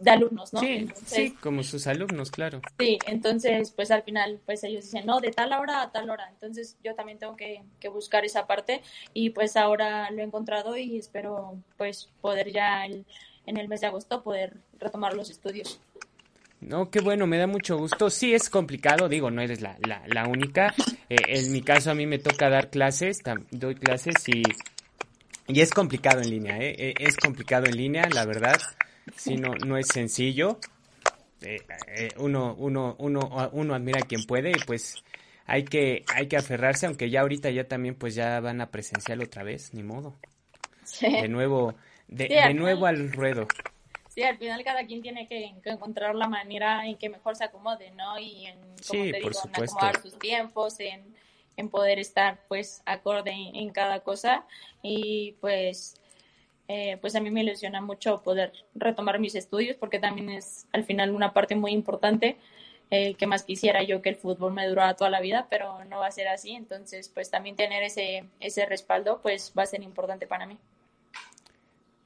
de 0.00 0.10
alumnos, 0.10 0.52
¿no? 0.52 0.60
Sí, 0.60 0.88
sí, 1.06 1.30
como 1.40 1.62
sus 1.62 1.86
alumnos, 1.86 2.30
claro. 2.30 2.60
Sí, 2.78 2.98
entonces, 3.06 3.72
pues 3.72 3.90
al 3.90 4.02
final, 4.02 4.40
pues 4.46 4.64
ellos 4.64 4.84
dicen, 4.84 5.06
no, 5.06 5.20
de 5.20 5.30
tal 5.30 5.52
hora 5.52 5.82
a 5.82 5.92
tal 5.92 6.10
hora. 6.10 6.28
Entonces 6.30 6.76
yo 6.84 6.94
también 6.94 7.18
tengo 7.18 7.36
que, 7.36 7.62
buscar 7.90 8.24
esa 8.24 8.46
parte 8.46 8.82
y 9.14 9.30
pues 9.30 9.56
ahora 9.56 10.10
lo 10.10 10.20
he 10.20 10.24
encontrado 10.24 10.76
y 10.76 10.98
espero 10.98 11.56
pues 11.76 12.10
poder 12.20 12.52
ya 12.52 12.84
en 12.84 13.04
el 13.56 13.68
mes 13.68 13.80
de 13.80 13.86
agosto 13.86 14.22
poder 14.22 14.56
retomar 14.78 15.14
los 15.14 15.30
estudios. 15.30 15.80
No, 16.60 16.90
qué 16.90 17.00
bueno, 17.00 17.26
me 17.26 17.38
da 17.38 17.46
mucho 17.46 17.76
gusto. 17.76 18.10
Sí, 18.10 18.34
es 18.34 18.50
complicado, 18.50 19.08
digo, 19.08 19.30
no 19.30 19.40
eres 19.40 19.60
la, 19.60 19.76
la, 19.86 20.02
la 20.06 20.26
única. 20.26 20.74
Eh, 21.08 21.16
en 21.28 21.52
mi 21.52 21.62
caso, 21.62 21.90
a 21.90 21.94
mí 21.94 22.06
me 22.06 22.18
toca 22.18 22.50
dar 22.50 22.68
clases, 22.70 23.18
doy 23.50 23.76
clases 23.76 24.28
y 24.28 24.42
Y 25.46 25.60
es 25.60 25.72
complicado 25.72 26.20
en 26.20 26.30
línea, 26.30 26.58
¿eh? 26.58 26.74
E, 26.76 26.94
es 26.98 27.16
complicado 27.16 27.66
en 27.66 27.76
línea, 27.76 28.08
la 28.12 28.26
verdad. 28.26 28.60
Si 29.16 29.36
no, 29.36 29.54
no 29.54 29.76
es 29.76 29.88
sencillo. 29.88 30.58
Eh, 31.40 31.60
eh, 31.86 32.08
uno, 32.16 32.54
uno, 32.58 32.96
uno, 32.98 33.50
uno 33.52 33.74
admira 33.74 34.00
a 34.00 34.06
quien 34.06 34.24
puede 34.24 34.50
y 34.50 34.60
pues 34.66 35.02
hay 35.46 35.64
que, 35.64 36.04
hay 36.14 36.26
que 36.26 36.36
aferrarse, 36.36 36.86
aunque 36.86 37.10
ya 37.10 37.20
ahorita 37.20 37.50
ya 37.50 37.64
también 37.64 37.94
pues 37.94 38.14
ya 38.14 38.40
van 38.40 38.60
a 38.60 38.70
presencial 38.70 39.22
otra 39.22 39.42
vez, 39.42 39.72
ni 39.72 39.82
modo. 39.82 40.16
De 41.00 41.28
nuevo, 41.28 41.74
de, 42.08 42.54
nuevo 42.54 42.86
al 42.86 43.12
ruedo. 43.12 43.46
Sí, 44.08 44.22
al 44.22 44.36
final 44.36 44.64
cada 44.64 44.84
quien 44.84 45.00
tiene 45.00 45.28
que, 45.28 45.54
encontrar 45.64 46.14
la 46.14 46.28
manera 46.28 46.84
en 46.86 46.96
que 46.96 47.08
mejor 47.08 47.36
se 47.36 47.44
acomode, 47.44 47.90
¿no? 47.92 48.18
Y 48.18 48.46
en, 48.46 48.58
como 48.86 49.02
te 49.04 49.12
digo, 49.12 49.30
en 49.44 49.64
acomodar 49.64 50.02
sus 50.02 50.18
tiempos, 50.18 50.80
en, 50.80 51.14
en 51.56 51.68
poder 51.68 51.98
estar 51.98 52.40
pues 52.48 52.82
acorde 52.86 53.32
en, 53.32 53.70
cada 53.70 54.00
cosa 54.00 54.44
y 54.82 55.32
pues 55.40 55.96
eh, 56.70 56.98
pues 57.00 57.16
a 57.16 57.20
mí 57.20 57.30
me 57.30 57.42
ilusiona 57.42 57.80
mucho 57.80 58.22
poder 58.22 58.52
retomar 58.74 59.18
mis 59.18 59.34
estudios 59.34 59.76
porque 59.76 59.98
también 59.98 60.28
es 60.28 60.66
al 60.70 60.84
final 60.84 61.12
una 61.12 61.32
parte 61.32 61.56
muy 61.56 61.72
importante 61.72 62.36
eh, 62.90 63.14
que 63.14 63.26
más 63.26 63.42
quisiera 63.42 63.82
yo 63.82 64.02
que 64.02 64.10
el 64.10 64.16
fútbol 64.16 64.52
me 64.52 64.66
durara 64.66 64.94
toda 64.94 65.08
la 65.08 65.20
vida 65.20 65.46
pero 65.48 65.82
no 65.86 66.00
va 66.00 66.08
a 66.08 66.10
ser 66.10 66.28
así. 66.28 66.52
Entonces 66.52 67.08
pues 67.08 67.30
también 67.30 67.56
tener 67.56 67.82
ese 67.82 68.24
ese 68.38 68.66
respaldo 68.66 69.20
pues 69.22 69.54
va 69.58 69.62
a 69.62 69.66
ser 69.66 69.82
importante 69.82 70.26
para 70.26 70.44
mí. 70.44 70.58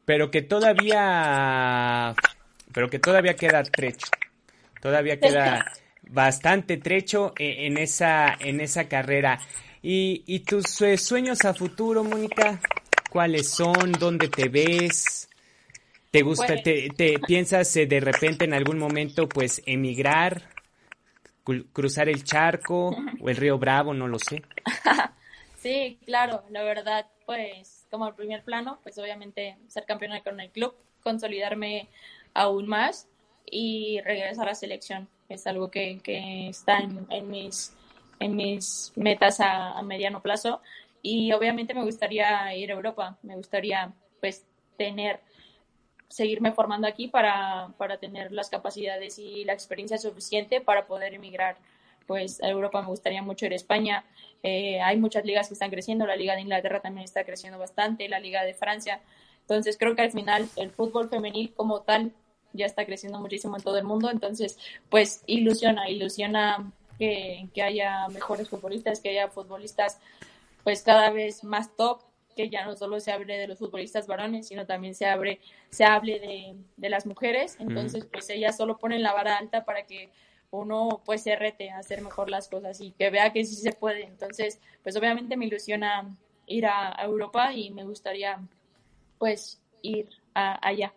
Pero 0.05 0.31
que 0.31 0.43
todavía 0.43 2.15
pero 2.73 2.89
que 2.89 3.01
todavía 3.01 3.35
queda 3.35 3.65
trecho. 3.65 4.07
Todavía 4.81 5.19
queda 5.19 5.65
bastante 6.03 6.77
trecho 6.77 7.33
eh, 7.37 7.67
en 7.67 7.79
esa 7.79 8.37
en 8.39 8.61
esa 8.61 8.89
carrera. 8.89 9.41
Y, 9.83 10.23
y 10.27 10.41
tus 10.41 10.67
sueños 11.01 11.45
a 11.45 11.53
futuro 11.53 12.05
Mónica 12.05 12.61
cuáles 13.13 13.49
son 13.49 13.93
dónde 13.93 14.29
te 14.29 14.49
ves 14.49 15.29
te 16.11 16.23
gusta 16.23 16.47
pues 16.47 16.63
te, 16.63 16.89
te, 16.91 17.19
piensas 17.19 17.75
eh, 17.77 17.87
de 17.87 18.01
repente 18.01 18.45
en 18.45 18.55
algún 18.55 18.79
momento 18.79 19.29
pues 19.29 19.63
emigrar 19.67 20.51
cruzar 21.73 22.09
el 22.09 22.23
charco 22.23 22.97
o 23.21 23.29
el 23.29 23.37
río 23.37 23.59
Bravo 23.59 23.95
no 23.95 24.07
lo 24.09 24.19
sé 24.19 24.43
sí 25.57 25.99
claro 26.05 26.45
la 26.51 26.63
verdad 26.63 27.07
pues 27.27 27.83
como 27.93 28.09
el 28.09 28.15
primer 28.15 28.43
plano, 28.43 28.79
pues 28.83 28.99
obviamente 28.99 29.59
ser 29.69 29.85
campeona 29.85 30.23
con 30.23 30.41
el 30.41 30.51
club, 30.51 30.75
consolidarme 31.03 31.89
aún 32.35 32.67
más 32.67 33.07
y 33.45 34.01
regresar 34.01 34.47
a 34.47 34.53
la 34.53 34.55
selección. 34.55 35.09
Es 35.29 35.47
algo 35.47 35.71
que, 35.71 36.01
que 36.03 36.49
está 36.49 36.79
en, 36.79 37.31
mis, 37.31 37.75
en 38.19 38.35
mis 38.35 38.93
metas 38.97 39.41
a, 39.41 39.81
mediano 39.83 40.23
plazo. 40.23 40.63
Y 41.03 41.33
obviamente 41.33 41.75
me 41.75 41.83
gustaría 41.83 42.55
ir 42.55 42.71
a 42.71 42.75
Europa, 42.75 43.19
me 43.23 43.37
gustaría 43.37 43.93
pues 44.21 44.47
tener, 44.77 45.21
seguirme 46.09 46.53
formando 46.53 46.87
aquí 46.87 47.09
para, 47.09 47.75
para 47.77 47.99
tener 47.99 48.33
las 48.33 48.49
capacidades 48.49 49.19
y 49.19 49.45
la 49.45 49.53
experiencia 49.53 49.99
suficiente 49.99 50.61
para 50.61 50.87
poder 50.87 51.15
emigrar 51.15 51.57
pues 52.07 52.43
a 52.43 52.49
Europa 52.49 52.81
me 52.83 52.89
gustaría 52.89 53.23
mucho 53.23 53.47
ir 53.47 53.53
a 53.53 53.57
España, 53.57 54.05
eh, 54.43 54.81
hay 54.81 54.97
muchas 54.97 55.25
ligas 55.25 55.49
que 55.49 55.55
están 55.55 55.71
creciendo, 55.71 56.07
la 56.07 56.17
Liga 56.17 56.35
de 56.35 56.41
Inglaterra 56.41 56.81
también 56.81 57.05
está 57.05 57.25
creciendo 57.25 57.59
bastante, 57.59 58.09
la 58.09 58.21
Liga 58.21 58.45
de 58.45 58.55
Francia. 58.55 59.01
Entonces 59.41 59.77
creo 59.79 59.95
que 59.95 60.03
al 60.03 60.13
final 60.13 60.49
el 60.57 60.71
fútbol 60.71 61.09
femenil 61.09 61.53
como 61.55 61.83
tal 61.83 62.13
ya 62.53 62.67
está 62.67 62.85
creciendo 62.85 63.19
muchísimo 63.19 63.57
en 63.57 63.63
todo 63.63 63.79
el 63.79 63.85
mundo. 63.85 64.11
Entonces, 64.11 64.59
pues 64.89 65.23
ilusiona, 65.27 65.89
ilusiona 65.89 66.73
que, 66.99 67.49
que 67.55 67.63
haya 67.63 68.09
mejores 68.09 68.49
futbolistas, 68.49 69.01
que 69.01 69.11
haya 69.11 69.29
futbolistas 69.29 69.99
pues 70.65 70.83
cada 70.83 71.11
vez 71.11 71.45
más 71.45 71.75
top, 71.77 72.03
que 72.35 72.49
ya 72.49 72.65
no 72.65 72.77
solo 72.77 72.99
se 73.01 73.13
hable 73.13 73.37
de 73.37 73.47
los 73.47 73.59
futbolistas 73.59 74.07
varones, 74.07 74.49
sino 74.49 74.67
también 74.67 74.95
se 74.95 75.07
abre, 75.07 75.41
se 75.71 75.85
hable 75.85 76.19
de, 76.19 76.57
de 76.77 76.89
las 76.89 77.05
mujeres. 77.05 77.57
Entonces, 77.61 78.07
pues 78.07 78.31
ellas 78.31 78.57
solo 78.57 78.79
ponen 78.79 79.03
la 79.03 79.13
vara 79.13 79.37
alta 79.37 79.65
para 79.65 79.87
que 79.87 80.11
uno 80.53 81.01
pues 81.05 81.23
se 81.23 81.35
rete 81.35 81.71
a 81.71 81.79
hacer 81.79 82.03
mejor 82.03 82.31
las 82.31 82.49
cosas 82.49 82.81
y 82.81 82.93
que 82.93 83.11
vea 83.11 83.33
que 83.33 83.45
sí 83.45 83.57
se 83.57 83.73
puede. 83.73 84.05
Entonces, 84.05 84.61
pues 84.83 84.97
obviamente 84.97 85.37
me 85.37 85.47
ilusiona 85.47 86.15
ir 86.47 86.67
a, 86.67 86.95
Europa 87.03 87.53
y 87.53 87.71
me 87.71 87.85
gustaría 87.85 88.39
pues 89.19 89.61
ir 89.81 90.09
allá. 90.35 90.93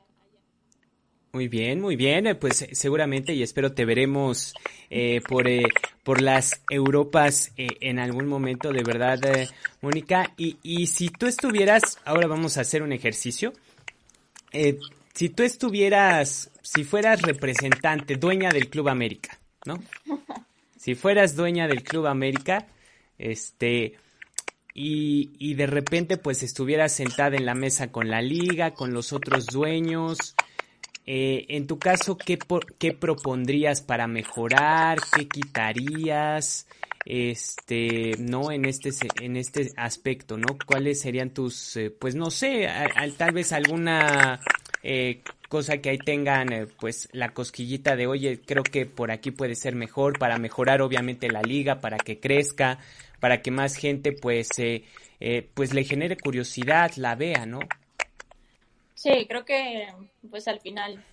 Muy 1.36 1.49
bien, 1.49 1.81
muy 1.81 1.97
bien. 1.97 2.27
Eh, 2.27 2.36
pues 2.36 2.65
seguramente 2.71 3.33
y 3.33 3.43
espero 3.43 3.73
te 3.73 3.83
veremos 3.83 4.53
eh, 4.89 5.19
por, 5.27 5.49
eh, 5.49 5.65
por 6.01 6.21
las 6.21 6.61
Europas 6.69 7.51
en 7.57 7.99
algún 7.99 8.25
momento, 8.25 8.71
de 8.71 8.83
verdad, 8.83 9.19
Mónica. 9.81 10.31
Y, 10.38 10.55
y 10.63 10.88
si 10.88 11.09
tú 11.09 11.25
estuvieras, 11.25 11.99
ahora 12.05 12.27
vamos 12.27 12.55
a 12.55 12.61
hacer 12.61 12.83
un 12.83 12.93
ejercicio. 12.93 13.51
si 15.13 15.27
tú 15.27 15.43
estuvieras, 15.43 16.51
si 16.61 16.86
fueras 16.86 17.21
representante, 17.21 18.15
dueña 18.15 18.49
del 18.51 18.69
Club 18.69 18.88
América, 18.88 19.38
¿no? 19.65 19.83
Si 20.77 20.95
fueras 20.95 21.36
dueña 21.36 21.67
del 21.67 21.83
Club 21.83 22.05
América, 22.05 22.67
este, 23.17 23.95
y, 24.73 25.33
y, 25.39 25.55
de 25.55 25.65
repente 25.65 26.17
pues 26.17 26.43
estuvieras 26.43 26.93
sentada 26.93 27.36
en 27.36 27.45
la 27.45 27.55
mesa 27.55 27.91
con 27.91 28.09
la 28.09 28.21
liga, 28.21 28.75
con 28.75 28.93
los 28.93 29.11
otros 29.11 29.47
dueños, 29.47 30.36
eh, 31.05 31.45
en 31.49 31.67
tu 31.67 31.77
caso, 31.77 32.17
¿qué, 32.17 32.37
¿qué 32.77 32.93
propondrías 32.93 33.81
para 33.81 34.07
mejorar? 34.07 34.99
¿Qué 35.15 35.27
quitarías? 35.27 36.67
Este, 37.05 38.13
¿no? 38.17 38.51
En 38.51 38.65
este, 38.65 38.89
en 39.21 39.37
este 39.37 39.71
aspecto, 39.77 40.37
¿no? 40.37 40.57
¿Cuáles 40.65 41.01
serían 41.01 41.29
tus, 41.29 41.77
eh, 41.77 41.91
pues 41.91 42.15
no 42.15 42.31
sé, 42.31 42.67
tal 43.17 43.31
vez 43.31 43.51
alguna 43.51 44.39
eh, 44.87 45.23
cosa 45.49 45.79
que 45.79 45.89
ahí 45.89 45.97
tengan 45.97 46.53
eh, 46.53 46.67
pues 46.79 47.09
la 47.11 47.33
cosquillita 47.33 47.95
de 47.95 48.05
oye 48.05 48.39
creo 48.45 48.61
que 48.61 48.85
por 48.85 49.09
aquí 49.09 49.31
puede 49.31 49.55
ser 49.55 49.73
mejor 49.73 50.19
para 50.19 50.37
mejorar 50.37 50.83
obviamente 50.83 51.27
la 51.27 51.41
liga 51.41 51.81
para 51.81 51.97
que 51.97 52.19
crezca 52.19 52.77
para 53.19 53.41
que 53.41 53.49
más 53.49 53.77
gente 53.77 54.11
pues 54.11 54.49
eh, 54.59 54.83
pues 55.55 55.73
le 55.73 55.85
genere 55.85 56.17
curiosidad 56.17 56.91
la 56.97 57.15
vea 57.15 57.47
no 57.47 57.61
sí 59.13 59.25
creo 59.27 59.45
que 59.45 59.87
pues 60.29 60.47
al 60.47 60.59
final 60.59 61.03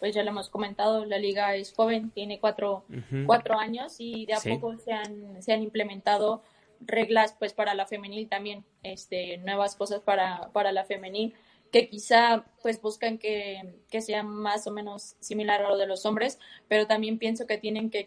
pues 0.00 0.12
ya 0.12 0.24
lo 0.24 0.30
hemos 0.30 0.50
comentado 0.50 1.04
la 1.04 1.18
liga 1.18 1.54
es 1.54 1.72
joven 1.72 2.10
tiene 2.10 2.40
cuatro, 2.40 2.84
cuatro 3.26 3.58
años 3.58 3.94
y 3.98 4.26
de 4.26 4.34
a 4.34 4.40
poco 4.40 4.76
se 4.78 4.92
han 4.92 5.40
se 5.40 5.52
han 5.52 5.62
implementado 5.62 6.42
reglas 6.80 7.34
pues 7.38 7.54
para 7.54 7.74
la 7.74 7.86
femenil 7.86 8.28
también 8.28 8.64
este 8.82 9.38
nuevas 9.38 9.76
cosas 9.76 10.00
para 10.00 10.50
para 10.52 10.72
la 10.72 10.84
femenil 10.84 11.34
que 11.70 11.88
quizá 11.88 12.44
pues 12.62 12.80
buscan 12.80 13.18
que, 13.18 13.60
sea 14.00 14.22
más 14.22 14.66
o 14.66 14.70
menos 14.70 15.16
similar 15.20 15.62
a 15.62 15.68
lo 15.68 15.76
de 15.76 15.86
los 15.86 16.06
hombres, 16.06 16.38
pero 16.68 16.86
también 16.86 17.18
pienso 17.18 17.46
que 17.46 17.58
tienen 17.58 17.90
que 17.90 17.98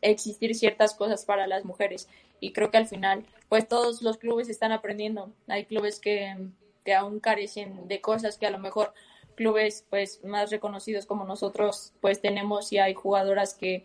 existir, 0.00 0.54
ciertas 0.54 0.94
cosas 0.94 1.24
para 1.24 1.46
las 1.46 1.64
mujeres. 1.64 2.08
Y 2.40 2.52
creo 2.52 2.70
que 2.70 2.78
al 2.78 2.86
final 2.86 3.24
pues 3.48 3.68
todos 3.68 4.02
los 4.02 4.18
clubes 4.18 4.48
están 4.48 4.72
aprendiendo. 4.72 5.32
Hay 5.48 5.64
clubes 5.64 6.00
que, 6.00 6.34
que 6.84 6.94
aún 6.94 7.20
carecen 7.20 7.88
de 7.88 8.00
cosas 8.00 8.38
que 8.38 8.46
a 8.46 8.50
lo 8.50 8.58
mejor 8.58 8.92
clubes 9.34 9.84
pues 9.88 10.22
más 10.24 10.50
reconocidos 10.50 11.06
como 11.06 11.24
nosotros 11.24 11.92
pues 12.00 12.20
tenemos 12.20 12.72
y 12.72 12.78
hay 12.78 12.94
jugadoras 12.94 13.54
que, 13.54 13.84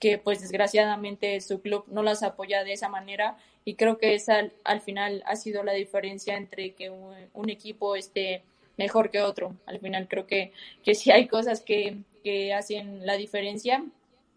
que 0.00 0.18
pues 0.18 0.40
desgraciadamente 0.40 1.40
su 1.40 1.60
club 1.60 1.84
no 1.88 2.02
las 2.02 2.22
apoya 2.22 2.64
de 2.64 2.72
esa 2.72 2.88
manera 2.88 3.36
y 3.64 3.74
creo 3.74 3.98
que 3.98 4.14
esa 4.14 4.50
al 4.64 4.80
final 4.80 5.22
ha 5.26 5.36
sido 5.36 5.62
la 5.62 5.72
diferencia 5.72 6.36
entre 6.36 6.72
que 6.72 6.90
un, 6.90 7.14
un 7.34 7.50
equipo 7.50 7.96
esté 7.96 8.42
mejor 8.78 9.10
que 9.10 9.20
otro. 9.20 9.54
Al 9.66 9.78
final 9.78 10.08
creo 10.08 10.26
que, 10.26 10.52
que 10.82 10.94
sí 10.94 11.10
hay 11.10 11.26
cosas 11.26 11.60
que, 11.60 11.98
que 12.24 12.54
hacen 12.54 13.04
la 13.04 13.18
diferencia. 13.18 13.84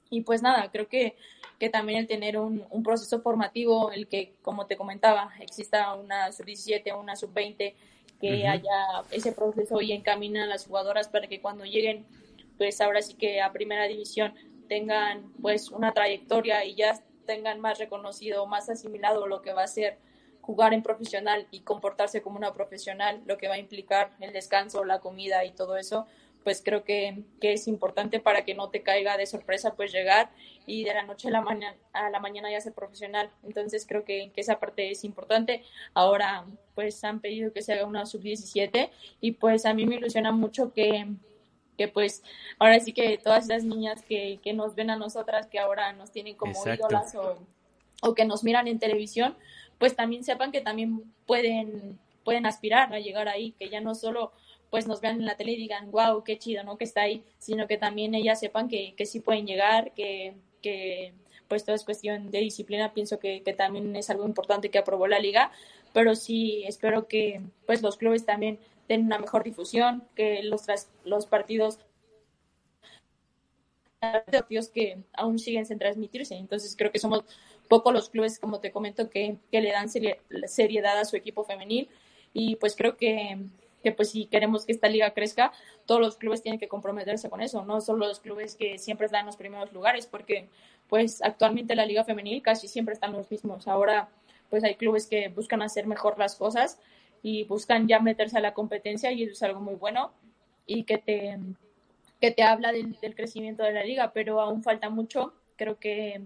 Y 0.09 0.21
pues 0.21 0.41
nada, 0.41 0.69
creo 0.69 0.89
que, 0.89 1.15
que 1.59 1.69
también 1.69 1.99
el 1.99 2.07
tener 2.07 2.37
un, 2.37 2.65
un, 2.69 2.83
proceso 2.83 3.21
formativo, 3.21 3.91
el 3.91 4.07
que, 4.07 4.33
como 4.41 4.65
te 4.65 4.75
comentaba, 4.75 5.31
exista 5.39 5.93
una 5.93 6.29
sub-17, 6.33 6.99
una 6.99 7.15
sub-20, 7.15 7.73
que 8.21 8.47
haya 8.47 9.03
ese 9.11 9.33
proceso 9.33 9.81
y 9.81 9.91
encamina 9.91 10.43
a 10.43 10.47
las 10.47 10.67
jugadoras 10.67 11.09
para 11.09 11.27
que 11.27 11.41
cuando 11.41 11.65
lleguen, 11.65 12.05
pues 12.57 12.79
ahora 12.79 13.01
sí 13.01 13.15
que 13.15 13.41
a 13.41 13.51
primera 13.51 13.85
división 13.85 14.33
tengan 14.69 15.33
pues 15.41 15.69
una 15.71 15.91
trayectoria 15.91 16.63
y 16.63 16.75
ya 16.75 17.03
tengan 17.25 17.59
más 17.59 17.79
reconocido, 17.79 18.45
más 18.45 18.69
asimilado 18.69 19.27
lo 19.27 19.41
que 19.41 19.53
va 19.53 19.63
a 19.63 19.67
ser 19.67 19.97
jugar 20.41 20.73
en 20.73 20.83
profesional 20.83 21.47
y 21.51 21.61
comportarse 21.61 22.21
como 22.21 22.37
una 22.37 22.53
profesional, 22.53 23.21
lo 23.25 23.37
que 23.37 23.47
va 23.47 23.55
a 23.55 23.59
implicar 23.59 24.11
el 24.19 24.33
descanso, 24.33 24.83
la 24.83 24.99
comida 24.99 25.45
y 25.45 25.51
todo 25.51 25.77
eso, 25.77 26.07
pues 26.43 26.61
creo 26.63 26.83
que, 26.83 27.23
que, 27.39 27.53
es 27.53 27.67
importante 27.67 28.19
para 28.19 28.43
que 28.43 28.55
no 28.55 28.69
te 28.69 28.81
caiga 28.81 29.17
de 29.17 29.25
sorpresa 29.25 29.75
pues 29.75 29.91
llegar 29.91 30.31
y 30.65 30.83
de 30.83 30.93
la 30.93 31.03
noche 31.03 31.27
a 31.27 31.31
la, 31.31 31.41
mañana, 31.41 31.75
a 31.93 32.09
la 32.09 32.19
mañana 32.19 32.51
ya 32.51 32.61
ser 32.61 32.73
profesional. 32.73 33.29
Entonces 33.43 33.85
creo 33.87 34.03
que, 34.03 34.31
que, 34.33 34.41
esa 34.41 34.59
parte 34.59 34.91
es 34.91 35.03
importante. 35.03 35.63
Ahora 35.93 36.45
pues 36.75 37.03
han 37.03 37.19
pedido 37.19 37.53
que 37.53 37.61
se 37.61 37.73
haga 37.73 37.85
una 37.85 38.05
sub-17 38.05 38.89
y 39.19 39.31
pues 39.33 39.65
a 39.65 39.73
mí 39.73 39.85
me 39.85 39.95
ilusiona 39.95 40.31
mucho 40.31 40.73
que, 40.73 41.07
que 41.77 41.87
pues 41.87 42.23
ahora 42.57 42.79
sí 42.79 42.93
que 42.93 43.17
todas 43.17 43.45
esas 43.45 43.63
niñas 43.63 44.01
que, 44.03 44.39
que 44.43 44.53
nos 44.53 44.75
ven 44.75 44.89
a 44.89 44.95
nosotras, 44.95 45.47
que 45.47 45.59
ahora 45.59 45.93
nos 45.93 46.11
tienen 46.11 46.35
como 46.35 46.53
ídolas 46.65 47.15
o, 47.15 47.37
o 48.01 48.15
que 48.15 48.25
nos 48.25 48.43
miran 48.43 48.67
en 48.67 48.79
televisión, 48.79 49.35
pues 49.77 49.95
también 49.95 50.23
sepan 50.23 50.51
que 50.51 50.61
también 50.61 51.03
pueden 51.25 51.99
pueden 52.23 52.45
aspirar 52.45 52.93
a 52.93 52.99
llegar 52.99 53.27
ahí, 53.27 53.51
que 53.53 53.69
ya 53.69 53.81
no 53.81 53.95
solo 53.95 54.31
pues 54.71 54.87
nos 54.87 55.01
vean 55.01 55.17
en 55.17 55.25
la 55.25 55.35
tele 55.35 55.51
y 55.51 55.57
digan, 55.57 55.91
wow, 55.91 56.23
qué 56.23 56.39
chido, 56.39 56.63
¿no? 56.63 56.77
Que 56.77 56.85
está 56.85 57.01
ahí, 57.01 57.23
sino 57.37 57.67
que 57.67 57.77
también 57.77 58.15
ellas 58.15 58.39
sepan 58.39 58.69
que, 58.69 58.95
que 58.95 59.05
sí 59.05 59.19
pueden 59.19 59.45
llegar, 59.45 59.93
que, 59.93 60.33
que 60.61 61.13
pues 61.49 61.65
todo 61.65 61.75
es 61.75 61.83
cuestión 61.83 62.31
de 62.31 62.39
disciplina, 62.39 62.93
pienso 62.93 63.19
que, 63.19 63.43
que, 63.43 63.53
también 63.53 63.93
es 63.97 64.09
algo 64.09 64.25
importante 64.25 64.71
que 64.71 64.79
aprobó 64.79 65.07
la 65.07 65.19
liga, 65.19 65.51
pero 65.93 66.15
sí 66.15 66.63
espero 66.65 67.07
que 67.09 67.41
pues 67.67 67.81
los 67.81 67.97
clubes 67.97 68.25
también 68.25 68.59
den 68.87 69.05
una 69.05 69.19
mejor 69.19 69.43
difusión, 69.43 70.03
que 70.15 70.41
los, 70.43 70.65
los 71.03 71.25
partidos 71.25 71.79
partidos 73.99 74.69
que 74.69 75.03
aún 75.13 75.37
siguen 75.37 75.65
sin 75.65 75.77
transmitirse. 75.77 76.35
Entonces 76.35 76.75
creo 76.75 76.91
que 76.91 76.97
somos 76.97 77.23
pocos 77.67 77.93
los 77.93 78.09
clubes, 78.09 78.39
como 78.39 78.59
te 78.59 78.71
comento, 78.71 79.09
que, 79.09 79.37
que 79.51 79.61
le 79.61 79.71
dan 79.71 79.89
seriedad 79.89 80.97
a 80.97 81.05
su 81.05 81.17
equipo 81.17 81.43
femenil 81.43 81.89
y 82.33 82.55
pues 82.55 82.75
creo 82.75 82.97
que, 82.97 83.37
que 83.83 83.91
pues 83.91 84.11
si 84.11 84.25
queremos 84.25 84.65
que 84.65 84.71
esta 84.71 84.87
liga 84.87 85.11
crezca, 85.11 85.51
todos 85.85 86.01
los 86.01 86.17
clubes 86.17 86.41
tienen 86.41 86.59
que 86.59 86.67
comprometerse 86.67 87.29
con 87.29 87.41
eso, 87.41 87.65
no 87.65 87.81
solo 87.81 88.07
los 88.07 88.19
clubes 88.19 88.55
que 88.55 88.77
siempre 88.77 89.05
están 89.05 89.21
en 89.21 89.25
los 89.27 89.37
primeros 89.37 89.71
lugares, 89.73 90.07
porque 90.07 90.47
pues 90.87 91.21
actualmente 91.21 91.75
la 91.75 91.85
liga 91.85 92.03
femenil 92.03 92.41
casi 92.41 92.67
siempre 92.67 92.93
están 92.93 93.13
los 93.13 93.29
mismos. 93.31 93.67
Ahora 93.67 94.09
pues 94.49 94.63
hay 94.63 94.75
clubes 94.75 95.07
que 95.07 95.29
buscan 95.29 95.61
hacer 95.61 95.87
mejor 95.87 96.19
las 96.19 96.35
cosas 96.35 96.79
y 97.23 97.45
buscan 97.45 97.87
ya 97.87 97.99
meterse 97.99 98.37
a 98.37 98.41
la 98.41 98.53
competencia 98.53 99.11
y 99.11 99.23
eso 99.23 99.31
es 99.31 99.43
algo 99.43 99.61
muy 99.61 99.75
bueno 99.75 100.11
y 100.65 100.83
que 100.83 100.97
te, 100.97 101.39
que 102.19 102.31
te 102.31 102.43
habla 102.43 102.71
del, 102.71 102.99
del 102.99 103.15
crecimiento 103.15 103.63
de 103.63 103.73
la 103.73 103.83
liga, 103.83 104.11
pero 104.13 104.41
aún 104.41 104.63
falta 104.63 104.89
mucho. 104.89 105.33
Creo 105.55 105.79
que, 105.79 106.21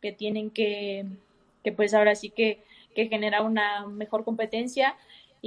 que 0.00 0.12
tienen 0.12 0.50
que, 0.50 1.06
que, 1.62 1.72
pues 1.72 1.94
ahora 1.94 2.14
sí 2.14 2.30
que, 2.30 2.62
que 2.94 3.08
generar 3.08 3.42
una 3.44 3.86
mejor 3.86 4.24
competencia 4.24 4.96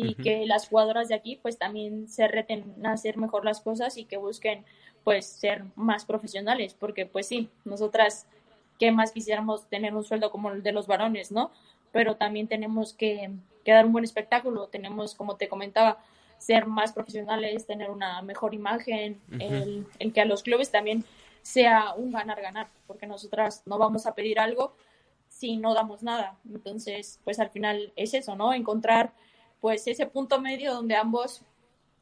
y 0.02 0.16
que 0.16 0.46
las 0.46 0.68
jugadoras 0.68 1.08
de 1.08 1.16
aquí 1.16 1.38
pues 1.42 1.58
también 1.58 2.08
se 2.08 2.28
reten 2.28 2.74
a 2.84 2.94
hacer 2.94 3.18
mejor 3.18 3.46
las 3.46 3.62
cosas 3.62 3.98
y 3.98 4.06
que 4.06 4.18
busquen 4.18 4.66
pues 5.04 5.26
ser 5.26 5.64
más 5.76 6.06
profesionales, 6.06 6.76
porque 6.78 7.06
pues 7.06 7.28
sí, 7.28 7.50
nosotras 7.66 8.28
qué 8.80 8.92
más 8.92 9.12
quisiéramos 9.12 9.68
tener 9.68 9.96
un 9.96 10.04
sueldo 10.04 10.32
como 10.32 10.50
el 10.50 10.64
de 10.64 10.72
los 10.72 10.88
varones, 10.88 11.32
¿no? 11.32 11.52
Pero 11.92 12.16
también 12.16 12.48
tenemos 12.48 12.94
que, 12.94 13.32
que 13.64 13.72
dar 13.72 13.86
un 13.86 13.92
buen 13.92 14.04
espectáculo, 14.04 14.68
tenemos, 14.68 15.16
como 15.16 15.36
te 15.36 15.48
comentaba, 15.48 16.00
ser 16.38 16.66
más 16.66 16.92
profesionales, 16.92 17.68
tener 17.68 17.92
una 17.92 18.22
mejor 18.24 18.56
imagen, 18.56 19.22
el, 19.40 19.86
el, 20.00 20.14
que 20.14 20.22
a 20.22 20.26
los 20.26 20.42
clubes 20.42 20.72
también 20.72 21.06
sea 21.44 21.94
un 21.96 22.12
ganar-ganar, 22.12 22.70
porque 22.88 23.06
nosotras 23.06 23.62
no 23.68 23.78
vamos 23.78 24.08
a 24.08 24.16
pedir 24.16 24.40
algo 24.40 24.74
si 25.30 25.58
no 25.58 25.74
damos 25.74 26.02
nada. 26.02 26.38
Entonces, 26.50 27.20
pues 27.24 27.40
al 27.40 27.52
final 27.52 27.94
es 27.96 28.16
eso, 28.16 28.36
¿no? 28.36 28.54
Encontrar 28.54 29.14
pues 29.62 29.88
ese 29.88 30.08
punto 30.08 30.42
medio 30.42 30.74
donde 30.74 30.96
ambos, 30.96 31.44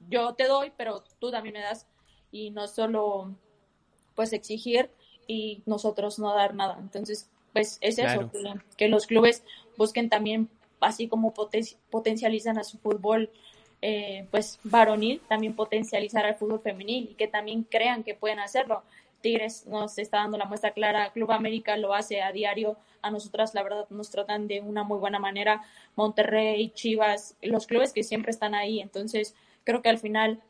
yo 0.10 0.34
te 0.34 0.48
doy, 0.48 0.72
pero 0.76 1.04
tú 1.20 1.30
también 1.30 1.54
me 1.54 1.62
das, 1.62 1.86
y 2.32 2.52
no 2.52 2.68
solo 2.68 3.36
pues 4.16 4.34
exigir 4.34 4.90
y 5.28 5.62
nosotros 5.66 6.20
no 6.20 6.34
dar 6.34 6.56
nada. 6.56 6.78
Entonces, 6.80 7.30
pues 7.54 7.78
es 7.82 8.00
eso, 8.00 8.32
que, 8.78 8.88
los 8.88 9.06
clubes 9.06 9.44
busquen 9.78 10.10
también, 10.10 10.50
así 10.80 11.08
como 11.08 11.34
potencializan 11.34 12.58
a 12.58 12.64
su 12.64 12.78
fútbol 12.78 13.30
eh, 13.82 14.28
pues 14.30 14.60
varonil, 14.64 15.22
también 15.30 15.56
potencializar 15.56 16.26
al 16.26 16.36
fútbol 16.36 16.60
femenil 16.62 17.10
y 17.12 17.16
que 17.16 17.28
también 17.28 17.64
crean 17.64 18.04
que 18.04 18.14
pueden 18.14 18.40
hacerlo. 18.40 18.84
Tigres 19.22 19.66
nos 19.68 19.98
está 19.98 20.18
dando 20.18 20.38
la 20.38 20.46
muestra 20.46 20.72
clara, 20.72 21.12
Club 21.12 21.32
América 21.32 21.78
lo 21.78 21.94
hace 21.94 22.22
a 22.22 22.32
diario, 22.32 22.78
a 23.02 23.12
nosotras 23.12 23.54
la 23.54 23.64
verdad 23.64 23.86
nos 23.90 24.10
tratan 24.10 24.48
de 24.48 24.62
una 24.62 24.84
muy 24.84 24.98
buena 24.98 25.20
manera, 25.20 25.64
Monterrey, 25.96 26.70
Chivas, 26.72 27.36
los 27.42 27.68
clubes 27.68 27.94
que 27.94 28.04
siempre 28.04 28.32
están 28.32 28.56
ahí, 28.56 28.80
entonces 28.80 29.36
creo 29.64 29.82
que 29.82 29.90
al 29.90 30.00
final 30.00 30.42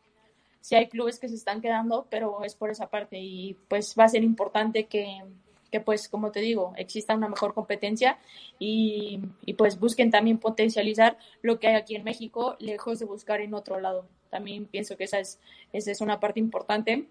sí 0.62 0.76
hay 0.76 0.88
clubes 0.88 1.20
que 1.20 1.30
se 1.30 1.36
están 1.36 1.62
quedando, 1.62 2.08
pero 2.10 2.44
es 2.44 2.56
por 2.56 2.70
esa 2.70 2.90
parte. 2.90 3.18
Y 3.20 3.58
pues 3.68 3.96
va 3.98 4.06
a 4.06 4.10
ser 4.10 4.24
importante 4.24 4.86
que, 4.86 5.24
que 5.72 5.80
pues 5.80 6.10
como 6.10 6.32
te 6.32 6.40
digo, 6.42 6.74
exista 6.78 7.16
una 7.16 7.30
mejor 7.30 7.54
competencia 7.54 8.18
y, 8.58 9.20
y, 9.46 9.54
pues 9.54 9.80
busquen 9.80 10.12
también 10.12 10.38
potencializar 10.38 11.18
lo 11.42 11.60
que 11.60 11.68
hay 11.68 11.76
aquí 11.76 11.96
en 11.96 12.04
México, 12.04 12.56
lejos 12.60 13.00
de 13.00 13.06
buscar 13.06 13.42
en 13.42 13.54
otro 13.54 13.80
lado. 13.80 14.06
También 14.30 14.66
pienso 14.66 14.96
que 14.96 15.06
esa 15.06 15.20
es, 15.20 15.40
esa 15.74 15.92
es 15.92 16.02
una 16.02 16.20
parte 16.20 16.40
importante 16.40 17.08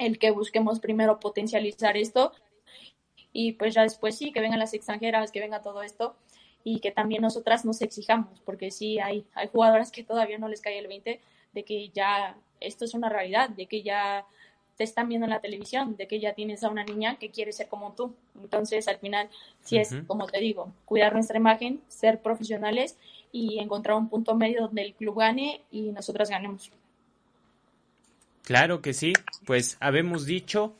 el 0.00 0.18
que 0.18 0.30
busquemos 0.30 0.80
primero 0.80 1.20
potencializar 1.20 1.96
esto 1.96 2.32
y 3.32 3.52
pues 3.52 3.74
ya 3.74 3.82
después 3.82 4.16
sí, 4.16 4.32
que 4.32 4.40
vengan 4.40 4.58
las 4.58 4.74
extranjeras, 4.74 5.30
que 5.30 5.40
venga 5.40 5.62
todo 5.62 5.82
esto 5.82 6.16
y 6.64 6.80
que 6.80 6.90
también 6.90 7.22
nosotras 7.22 7.64
nos 7.64 7.80
exijamos, 7.80 8.40
porque 8.44 8.70
sí 8.70 8.98
hay, 8.98 9.24
hay 9.34 9.48
jugadoras 9.48 9.90
que 9.90 10.04
todavía 10.04 10.38
no 10.38 10.48
les 10.48 10.60
cae 10.60 10.78
el 10.78 10.88
20 10.88 11.20
de 11.52 11.64
que 11.64 11.88
ya 11.90 12.36
esto 12.60 12.84
es 12.84 12.94
una 12.94 13.08
realidad, 13.08 13.50
de 13.50 13.66
que 13.66 13.82
ya 13.82 14.26
te 14.76 14.84
están 14.84 15.08
viendo 15.08 15.26
en 15.26 15.30
la 15.30 15.40
televisión, 15.40 15.96
de 15.96 16.06
que 16.06 16.20
ya 16.20 16.32
tienes 16.32 16.64
a 16.64 16.70
una 16.70 16.84
niña 16.84 17.18
que 17.18 17.30
quiere 17.30 17.52
ser 17.52 17.68
como 17.68 17.92
tú. 17.92 18.14
Entonces, 18.40 18.88
al 18.88 18.96
final, 18.96 19.28
sí 19.60 19.76
es, 19.76 19.94
como 20.06 20.26
te 20.26 20.40
digo, 20.40 20.72
cuidar 20.86 21.12
nuestra 21.12 21.36
imagen, 21.36 21.82
ser 21.88 22.22
profesionales 22.22 22.96
y 23.30 23.58
encontrar 23.58 23.98
un 23.98 24.08
punto 24.08 24.34
medio 24.34 24.62
donde 24.62 24.80
el 24.80 24.94
club 24.94 25.18
gane 25.18 25.60
y 25.70 25.92
nosotras 25.92 26.30
ganemos. 26.30 26.72
Claro 28.44 28.82
que 28.82 28.94
sí, 28.94 29.12
pues 29.46 29.76
habemos 29.80 30.26
dicho, 30.26 30.76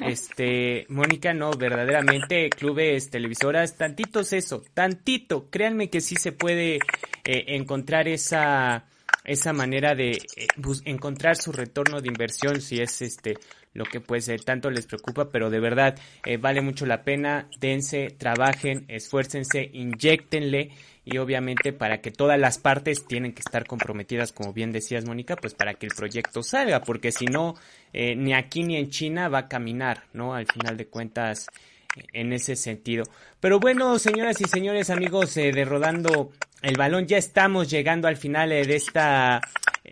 este, 0.00 0.86
Mónica, 0.88 1.32
no, 1.34 1.52
verdaderamente, 1.52 2.50
clubes, 2.50 3.10
televisoras, 3.10 3.76
tantito 3.76 4.20
es 4.20 4.32
eso, 4.32 4.64
tantito, 4.74 5.48
créanme 5.50 5.90
que 5.90 6.00
sí 6.00 6.16
se 6.16 6.32
puede 6.32 6.76
eh, 6.76 7.44
encontrar 7.48 8.08
esa, 8.08 8.86
esa 9.24 9.52
manera 9.52 9.94
de 9.94 10.12
eh, 10.36 10.46
encontrar 10.84 11.36
su 11.36 11.52
retorno 11.52 12.00
de 12.00 12.08
inversión 12.08 12.60
si 12.60 12.80
es 12.80 13.02
este 13.02 13.34
lo 13.74 13.84
que 13.84 14.00
pues 14.00 14.28
eh, 14.28 14.36
tanto 14.36 14.70
les 14.70 14.86
preocupa, 14.86 15.30
pero 15.30 15.50
de 15.50 15.60
verdad 15.60 15.98
eh, 16.26 16.36
vale 16.36 16.60
mucho 16.60 16.86
la 16.86 17.04
pena, 17.04 17.48
dense, 17.58 18.08
trabajen, 18.18 18.84
esfuércense, 18.88 19.70
inyectenle 19.72 20.72
y 21.04 21.18
obviamente 21.18 21.72
para 21.72 22.00
que 22.00 22.10
todas 22.10 22.38
las 22.38 22.58
partes 22.58 23.06
tienen 23.06 23.32
que 23.32 23.40
estar 23.40 23.66
comprometidas, 23.66 24.32
como 24.32 24.52
bien 24.52 24.72
decías 24.72 25.04
Mónica, 25.04 25.36
pues 25.36 25.54
para 25.54 25.74
que 25.74 25.86
el 25.86 25.92
proyecto 25.94 26.42
salga, 26.42 26.82
porque 26.82 27.10
si 27.10 27.26
no, 27.26 27.54
eh, 27.92 28.14
ni 28.14 28.34
aquí 28.34 28.62
ni 28.62 28.76
en 28.76 28.90
China 28.90 29.28
va 29.28 29.38
a 29.38 29.48
caminar, 29.48 30.04
¿no? 30.12 30.34
Al 30.34 30.46
final 30.46 30.76
de 30.76 30.86
cuentas, 30.86 31.48
en 32.12 32.32
ese 32.32 32.56
sentido. 32.56 33.04
Pero 33.40 33.60
bueno, 33.60 33.98
señoras 33.98 34.40
y 34.40 34.44
señores 34.44 34.90
amigos 34.90 35.36
eh, 35.36 35.52
de 35.52 35.64
Rodando 35.64 36.30
el 36.62 36.76
Balón, 36.76 37.06
ya 37.06 37.18
estamos 37.18 37.68
llegando 37.68 38.06
al 38.06 38.16
final 38.16 38.52
eh, 38.52 38.64
de 38.64 38.76
esta 38.76 39.40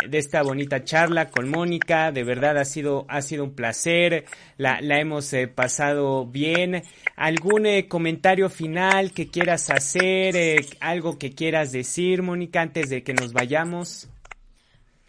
de 0.09 0.19
esta 0.19 0.43
bonita 0.43 0.85
charla 0.85 1.29
con 1.29 1.49
Mónica. 1.49 2.13
De 2.13 2.25
verdad 2.25 2.59
ha 2.59 2.65
sido, 2.65 3.07
ha 3.09 3.23
sido 3.23 3.45
un 3.45 3.55
placer. 3.55 4.25
La, 4.57 4.81
la 4.81 5.01
hemos 5.01 5.33
eh, 5.33 5.49
pasado 5.49 6.27
bien. 6.27 6.83
¿Algún 7.17 7.67
eh, 7.67 7.89
comentario 7.89 8.49
final 8.49 9.13
que 9.13 9.29
quieras 9.29 9.71
hacer? 9.71 10.65
¿Algo 10.81 11.19
que 11.19 11.33
quieras 11.33 11.73
decir, 11.73 12.23
Mónica, 12.23 12.63
antes 12.63 12.89
de 12.89 13.03
que 13.03 13.15
nos 13.15 13.33
vayamos? 13.33 14.09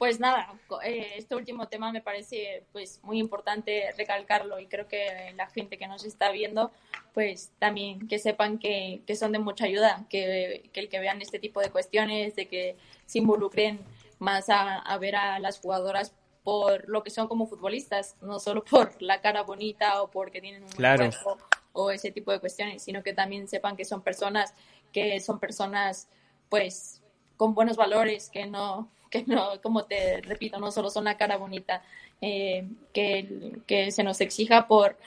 Pues 0.02 0.20
nada, 0.20 0.52
este 0.84 1.36
último 1.36 1.68
tema 1.68 1.92
me 1.92 2.02
parece 2.02 2.64
pues 2.72 3.00
muy 3.04 3.20
importante 3.20 3.94
recalcarlo 3.96 4.60
y 4.60 4.66
creo 4.66 4.88
que 4.88 5.32
la 5.36 5.46
gente 5.46 5.78
que 5.78 5.88
nos 5.88 6.06
está 6.06 6.32
viendo 6.32 6.72
pues 7.14 7.52
también 7.60 8.08
que 8.08 8.18
sepan 8.18 8.58
que, 8.58 9.04
que 9.06 9.16
son 9.16 9.32
de 9.32 9.38
mucha 9.38 9.66
ayuda, 9.66 10.08
que, 10.10 10.72
que 10.74 10.80
el 10.80 10.90
que 10.90 11.00
vean 11.00 11.22
este 11.22 11.38
tipo 11.38 11.62
de 11.62 11.70
cuestiones, 11.70 12.36
de 12.36 12.48
que 12.48 12.78
se 13.06 13.20
involucren 13.20 13.80
más 14.18 14.46
a, 14.50 14.98
ver 14.98 15.18
a 15.18 15.38
las 15.38 15.60
jugadoras 15.60 16.16
por 16.44 16.90
lo 16.90 17.04
que 17.04 17.12
son 17.12 17.28
como 17.28 17.46
futbolistas, 17.46 18.16
no 18.22 18.40
solo 18.40 18.64
por 18.64 19.00
la 19.04 19.22
cara 19.22 19.44
bonita 19.44 20.02
o 20.02 20.10
porque 20.10 20.42
tienen 20.42 20.64
un 20.64 20.70
claro. 20.72 21.12
cuerpo 21.12 21.38
o 21.74 21.92
ese 21.92 22.10
tipo 22.10 22.32
de 22.32 22.40
cuestiones, 22.40 22.82
sino 22.82 23.04
que 23.04 23.14
también 23.14 23.48
sepan 23.48 23.78
que 23.78 23.86
son 23.86 24.02
personas 24.02 24.56
que 24.92 25.20
son 25.20 25.40
personas 25.40 26.10
pues 26.50 27.04
con 27.38 27.54
buenos 27.54 27.78
valores, 27.78 28.32
que 28.32 28.48
no, 28.48 28.90
que 29.12 29.24
no, 29.28 29.62
como 29.62 29.86
te 29.86 30.22
repito, 30.22 30.58
no 30.58 30.72
solo 30.72 30.90
son 30.90 31.04
la 31.04 31.18
cara 31.18 31.38
bonita, 31.38 31.84
eh, 32.22 32.68
que, 32.94 33.60
que 33.68 33.92
se 33.92 34.04
nos 34.04 34.22
exija 34.22 34.68
por, 34.68 34.98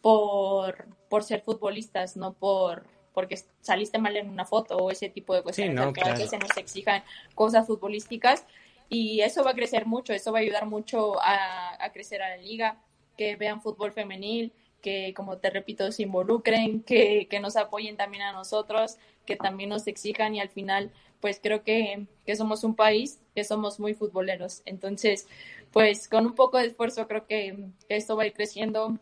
por, 0.00 0.86
por 1.08 1.22
ser 1.22 1.42
futbolistas, 1.42 2.16
no 2.16 2.32
por 2.32 2.84
porque 3.12 3.38
saliste 3.62 3.96
mal 3.96 4.14
en 4.14 4.28
una 4.28 4.44
foto 4.44 4.76
o 4.76 4.90
ese 4.90 5.08
tipo 5.08 5.34
de 5.34 5.42
cuestiones. 5.42 5.72
Sí, 5.72 5.86
no, 5.86 5.90
claro. 5.94 6.18
que 6.18 6.28
se 6.28 6.36
nos 6.36 6.54
exijan 6.58 7.02
cosas 7.34 7.66
futbolísticas 7.66 8.44
y 8.90 9.22
eso 9.22 9.42
va 9.42 9.52
a 9.52 9.54
crecer 9.54 9.86
mucho, 9.86 10.12
eso 10.12 10.32
va 10.32 10.38
a 10.40 10.42
ayudar 10.42 10.66
mucho 10.66 11.18
a, 11.22 11.82
a 11.82 11.92
crecer 11.92 12.20
a 12.20 12.28
la 12.28 12.36
liga, 12.36 12.76
que 13.16 13.36
vean 13.36 13.62
fútbol 13.62 13.92
femenil, 13.92 14.52
que 14.86 15.12
como 15.14 15.38
te 15.38 15.50
repito, 15.50 15.90
se 15.90 16.04
involucren, 16.04 16.80
que, 16.84 17.26
que, 17.28 17.40
nos 17.40 17.56
apoyen 17.56 17.96
también 17.96 18.22
a 18.22 18.32
nosotros, 18.32 18.98
que 19.24 19.34
también 19.34 19.70
nos 19.70 19.88
exijan 19.88 20.36
y 20.36 20.40
al 20.40 20.48
final 20.48 20.92
pues 21.20 21.40
creo 21.42 21.64
que, 21.64 22.06
que 22.24 22.36
somos 22.36 22.62
un 22.62 22.76
país 22.76 23.18
que 23.34 23.42
somos 23.42 23.80
muy 23.80 23.94
futboleros. 23.94 24.62
Entonces, 24.64 25.26
pues 25.72 26.08
con 26.08 26.24
un 26.24 26.36
poco 26.36 26.58
de 26.58 26.66
esfuerzo 26.66 27.08
creo 27.08 27.26
que, 27.26 27.66
que 27.88 27.96
esto 27.96 28.14
va 28.14 28.22
a 28.22 28.26
ir 28.26 28.32
creciendo, 28.32 28.96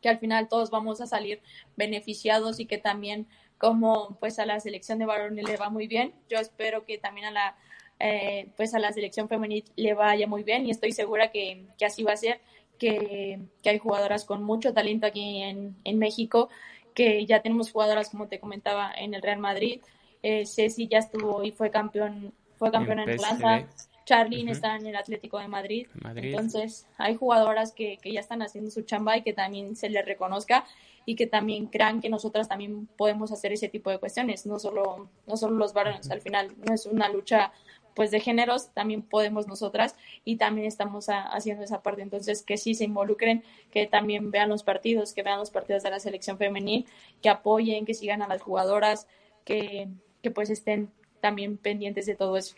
que 0.00 0.08
al 0.08 0.18
final 0.18 0.48
todos 0.48 0.70
vamos 0.70 1.00
a 1.00 1.06
salir 1.06 1.40
beneficiados 1.76 2.58
y 2.58 2.66
que 2.66 2.78
también 2.78 3.28
como 3.58 4.16
pues 4.18 4.40
a 4.40 4.44
la 4.44 4.58
selección 4.58 4.98
de 4.98 5.06
varones 5.06 5.48
le 5.48 5.56
va 5.56 5.70
muy 5.70 5.86
bien. 5.86 6.14
Yo 6.28 6.40
espero 6.40 6.84
que 6.84 6.98
también 6.98 7.26
a 7.26 7.30
la 7.30 7.56
eh, 8.00 8.48
pues 8.56 8.74
a 8.74 8.80
la 8.80 8.92
selección 8.92 9.28
femenil 9.28 9.62
le 9.76 9.94
vaya 9.94 10.26
muy 10.26 10.42
bien 10.42 10.66
y 10.66 10.72
estoy 10.72 10.90
segura 10.90 11.30
que, 11.30 11.66
que 11.78 11.84
así 11.84 12.02
va 12.02 12.14
a 12.14 12.16
ser, 12.16 12.40
que, 12.78 13.40
que, 13.62 13.70
hay 13.70 13.78
jugadoras 13.78 14.24
con 14.24 14.42
mucho 14.42 14.72
talento 14.72 15.06
aquí 15.06 15.42
en, 15.42 15.76
en, 15.84 15.98
México, 15.98 16.48
que 16.94 17.24
ya 17.26 17.40
tenemos 17.40 17.70
jugadoras, 17.70 18.10
como 18.10 18.28
te 18.28 18.40
comentaba, 18.40 18.92
en 18.96 19.14
el 19.14 19.22
Real 19.22 19.38
Madrid. 19.38 19.80
Eh, 20.22 20.46
Ceci 20.46 20.88
ya 20.88 20.98
estuvo 20.98 21.42
y 21.42 21.52
fue 21.52 21.70
campeón, 21.70 22.32
fue 22.56 22.70
campeón 22.70 23.00
en, 23.00 23.10
Atlanta. 23.10 23.66
Charlene 24.04 24.50
está 24.50 24.76
en 24.76 24.86
el 24.86 24.96
Atlético 24.96 25.38
de 25.38 25.48
Madrid. 25.48 25.86
Entonces, 26.16 26.86
hay 26.98 27.14
jugadoras 27.14 27.72
que, 27.72 27.98
que, 27.98 28.12
ya 28.12 28.20
están 28.20 28.42
haciendo 28.42 28.70
su 28.70 28.82
chamba 28.82 29.16
y 29.16 29.22
que 29.22 29.32
también 29.32 29.76
se 29.76 29.88
les 29.88 30.04
reconozca 30.04 30.64
y 31.04 31.14
que 31.14 31.26
también 31.26 31.66
crean 31.66 32.00
que 32.00 32.08
nosotras 32.08 32.48
también 32.48 32.86
podemos 32.96 33.32
hacer 33.32 33.52
ese 33.52 33.68
tipo 33.68 33.90
de 33.90 33.98
cuestiones, 33.98 34.46
no 34.46 34.58
solo, 34.58 35.08
no 35.26 35.36
solo 35.36 35.56
los 35.56 35.72
varones. 35.72 36.10
Al 36.10 36.20
final, 36.20 36.52
no 36.66 36.74
es 36.74 36.86
una 36.86 37.08
lucha 37.08 37.52
pues 37.94 38.10
de 38.10 38.20
géneros 38.20 38.70
también 38.74 39.02
podemos 39.02 39.46
nosotras 39.46 39.96
y 40.24 40.36
también 40.36 40.66
estamos 40.66 41.06
haciendo 41.08 41.64
esa 41.64 41.82
parte. 41.82 42.02
Entonces, 42.02 42.42
que 42.42 42.56
sí 42.56 42.74
se 42.74 42.84
involucren, 42.84 43.44
que 43.70 43.86
también 43.86 44.30
vean 44.30 44.48
los 44.48 44.62
partidos, 44.62 45.12
que 45.12 45.22
vean 45.22 45.38
los 45.38 45.50
partidos 45.50 45.82
de 45.82 45.90
la 45.90 46.00
selección 46.00 46.38
femenil, 46.38 46.86
que 47.22 47.28
apoyen, 47.28 47.84
que 47.84 47.94
sigan 47.94 48.22
a 48.22 48.28
las 48.28 48.42
jugadoras, 48.42 49.06
que, 49.44 49.88
que 50.22 50.30
pues 50.30 50.50
estén 50.50 50.90
también 51.20 51.56
pendientes 51.56 52.06
de 52.06 52.14
todo 52.14 52.36
eso. 52.36 52.54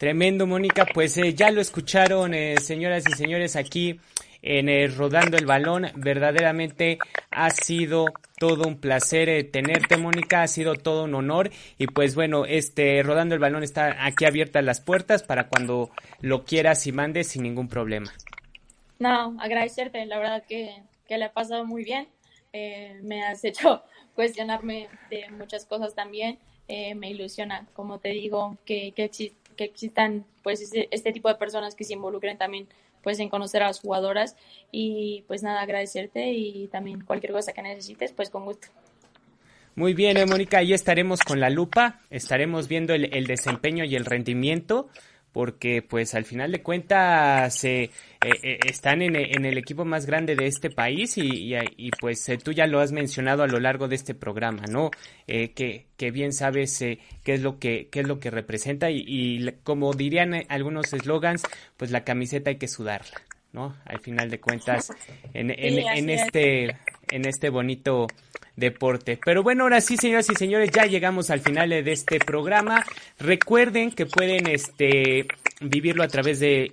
Tremendo, 0.00 0.46
Mónica. 0.46 0.86
Pues 0.86 1.18
eh, 1.18 1.34
ya 1.34 1.50
lo 1.50 1.60
escucharon, 1.60 2.32
eh, 2.32 2.56
señoras 2.58 3.04
y 3.06 3.12
señores, 3.12 3.54
aquí 3.54 4.00
en 4.40 4.70
eh, 4.70 4.86
Rodando 4.86 5.36
el 5.36 5.44
Balón. 5.44 5.88
Verdaderamente 5.94 6.98
ha 7.30 7.50
sido 7.50 8.06
todo 8.40 8.66
un 8.66 8.80
placer 8.80 9.50
tenerte, 9.52 9.98
Mónica. 9.98 10.42
Ha 10.42 10.48
sido 10.48 10.74
todo 10.74 11.04
un 11.04 11.14
honor. 11.14 11.50
Y 11.76 11.88
pues 11.88 12.14
bueno, 12.14 12.46
este 12.46 13.02
Rodando 13.02 13.34
el 13.34 13.40
Balón 13.40 13.62
está 13.62 14.02
aquí 14.06 14.24
abiertas 14.24 14.64
las 14.64 14.80
puertas 14.80 15.22
para 15.22 15.48
cuando 15.48 15.90
lo 16.22 16.44
quieras 16.44 16.86
y 16.86 16.92
mandes 16.92 17.28
sin 17.28 17.42
ningún 17.42 17.68
problema. 17.68 18.10
No, 18.98 19.36
agradecerte. 19.38 20.06
La 20.06 20.18
verdad 20.18 20.42
que, 20.48 20.82
que 21.06 21.18
le 21.18 21.26
ha 21.26 21.32
pasado 21.34 21.66
muy 21.66 21.84
bien. 21.84 22.08
me 23.02 23.22
has 23.22 23.44
hecho 23.44 23.82
cuestionarme 24.14 24.88
de 25.10 25.28
muchas 25.32 25.66
cosas 25.66 25.94
también. 25.94 26.38
me 26.66 27.10
ilusiona, 27.10 27.66
como 27.74 27.98
te 27.98 28.08
digo, 28.08 28.56
que, 28.64 28.92
que, 28.92 29.10
que 29.54 29.64
existan 29.64 30.24
pues 30.42 30.72
este, 30.72 31.12
tipo 31.12 31.28
de 31.28 31.34
personas 31.34 31.74
que 31.74 31.84
se 31.84 31.92
involucren 31.92 32.38
también 32.38 32.68
pues 33.02 33.18
en 33.20 33.28
conocer 33.28 33.62
a 33.62 33.66
las 33.66 33.80
jugadoras. 33.80 34.36
Y 34.72 35.24
pues 35.26 35.42
nada 35.42 35.62
agradecerte 35.62 36.32
y 36.32 36.68
también 36.68 37.04
cualquier 37.04 37.32
cosa 37.32 37.52
que 37.52 37.62
necesites 37.62 38.12
pues 38.12 38.30
con 38.30 38.44
gusto. 38.44 38.68
Muy 39.76 39.94
bien, 39.94 40.16
eh, 40.16 40.26
Mónica, 40.26 40.58
ahí 40.58 40.72
estaremos 40.72 41.20
con 41.20 41.40
la 41.40 41.48
lupa, 41.48 42.00
estaremos 42.10 42.68
viendo 42.68 42.92
el, 42.92 43.14
el 43.14 43.26
desempeño 43.26 43.84
y 43.84 43.94
el 43.94 44.04
rendimiento 44.04 44.88
porque 45.32 45.82
pues 45.82 46.14
al 46.14 46.24
final 46.24 46.50
de 46.52 46.62
cuentas 46.62 47.64
eh, 47.64 47.90
eh, 48.24 48.58
están 48.66 49.02
en, 49.02 49.16
el 49.16 49.58
equipo 49.58 49.84
más 49.84 50.06
grande 50.06 50.34
de 50.34 50.46
este 50.46 50.70
país 50.70 51.16
y, 51.18 51.54
y, 51.76 51.90
pues 52.00 52.28
eh, 52.28 52.38
tú 52.38 52.52
ya 52.52 52.66
lo 52.66 52.80
has 52.80 52.92
mencionado 52.92 53.42
a 53.42 53.46
lo 53.46 53.60
largo 53.60 53.86
de 53.88 53.96
este 53.96 54.14
programa, 54.14 54.62
¿no? 54.68 54.90
que, 55.26 55.86
que, 55.96 56.10
bien 56.10 56.32
sabes 56.32 56.78
qué 56.78 56.98
es 57.24 57.42
lo 57.42 57.58
que 57.58 57.88
qué 57.90 58.00
es 58.00 58.08
lo 58.08 58.18
que 58.18 58.30
representa 58.30 58.90
y, 58.90 59.04
y 59.06 59.52
como 59.62 59.92
dirían 59.92 60.34
algunos 60.48 60.92
eslogans, 60.92 61.42
pues 61.76 61.92
la 61.92 62.02
camiseta 62.02 62.50
hay 62.50 62.56
que 62.56 62.66
sudarla, 62.66 63.22
¿no? 63.52 63.76
Al 63.84 64.00
final 64.00 64.28
de 64.28 64.40
cuentas 64.40 64.90
en, 65.32 65.50
en, 65.50 65.78
en 65.78 66.10
este 66.10 66.76
en 67.10 67.26
este 67.26 67.50
bonito 67.50 68.06
deporte. 68.56 69.18
Pero 69.24 69.42
bueno, 69.42 69.64
ahora 69.64 69.80
sí, 69.80 69.96
señoras 69.96 70.28
y 70.30 70.34
señores, 70.34 70.70
ya 70.70 70.84
llegamos 70.86 71.30
al 71.30 71.40
final 71.40 71.70
de 71.70 71.92
este 71.92 72.18
programa. 72.18 72.84
Recuerden 73.18 73.90
que 73.90 74.06
pueden 74.06 74.46
este 74.48 75.26
vivirlo 75.60 76.02
a 76.02 76.08
través 76.08 76.40
de, 76.40 76.72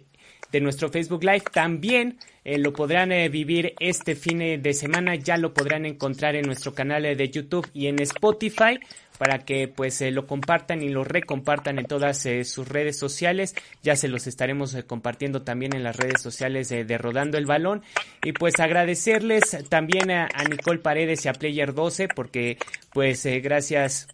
de 0.52 0.62
nuestro 0.62 0.90
Facebook 0.90 1.24
Live. 1.24 1.44
También 1.52 2.18
eh, 2.48 2.58
lo 2.58 2.72
podrán 2.72 3.12
eh, 3.12 3.28
vivir 3.28 3.74
este 3.80 4.16
fin 4.16 4.62
de 4.62 4.74
semana. 4.74 5.16
Ya 5.16 5.36
lo 5.36 5.54
podrán 5.54 5.86
encontrar 5.86 6.36
en 6.36 6.46
nuestro 6.46 6.74
canal 6.74 7.04
de 7.04 7.30
YouTube 7.30 7.70
y 7.74 7.88
en 7.88 8.02
Spotify 8.02 8.80
para 9.18 9.40
que 9.40 9.68
pues 9.68 10.02
eh, 10.02 10.12
lo 10.12 10.28
compartan 10.28 10.82
y 10.82 10.90
lo 10.90 11.04
recompartan 11.04 11.80
en 11.80 11.86
todas 11.86 12.26
eh, 12.26 12.44
sus 12.44 12.68
redes 12.68 12.98
sociales. 12.98 13.56
Ya 13.84 13.96
se 13.96 14.08
los 14.08 14.28
estaremos 14.28 14.74
eh, 14.76 14.84
compartiendo 14.84 15.42
también 15.42 15.76
en 15.76 15.84
las 15.84 15.98
redes 15.98 16.22
sociales 16.22 16.70
de 16.70 16.98
Rodando 16.98 17.38
el 17.38 17.46
Balón. 17.46 17.84
Y 18.24 18.34
pues 18.34 18.60
agradecerles 18.60 19.58
también 19.70 20.12
a, 20.12 20.28
Nicole 20.50 20.80
Paredes 20.80 21.26
y 21.26 21.30
a 21.30 21.34
Player 21.34 21.74
12 21.74 22.08
porque 22.16 22.58
pues 22.94 23.26
gracias, 23.44 24.08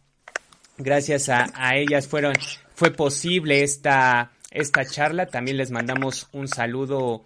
gracias 0.78 1.30
a, 1.30 1.52
a, 1.54 1.76
ellas 1.76 2.08
fueron, 2.08 2.34
fue 2.74 2.92
posible 2.92 3.64
esta, 3.64 4.32
esta 4.52 4.86
charla. 4.86 5.28
También 5.28 5.58
les 5.58 5.72
mandamos 5.72 6.30
un 6.32 6.48
saludo. 6.48 7.26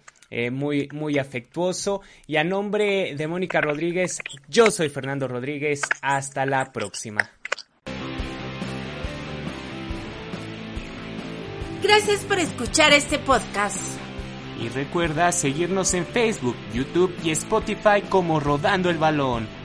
Muy, 0.50 0.88
muy 0.92 1.18
afectuoso. 1.18 2.02
Y 2.26 2.36
a 2.36 2.44
nombre 2.44 3.14
de 3.16 3.26
Mónica 3.26 3.60
Rodríguez, 3.60 4.18
yo 4.48 4.70
soy 4.70 4.88
Fernando 4.88 5.28
Rodríguez. 5.28 5.82
Hasta 6.02 6.46
la 6.46 6.72
próxima. 6.72 7.30
Gracias 11.82 12.24
por 12.24 12.38
escuchar 12.38 12.92
este 12.92 13.18
podcast. 13.18 13.80
Y 14.60 14.68
recuerda 14.68 15.30
seguirnos 15.30 15.94
en 15.94 16.04
Facebook, 16.04 16.56
YouTube 16.74 17.14
y 17.22 17.30
Spotify 17.30 18.02
como 18.08 18.40
Rodando 18.40 18.90
el 18.90 18.98
Balón. 18.98 19.57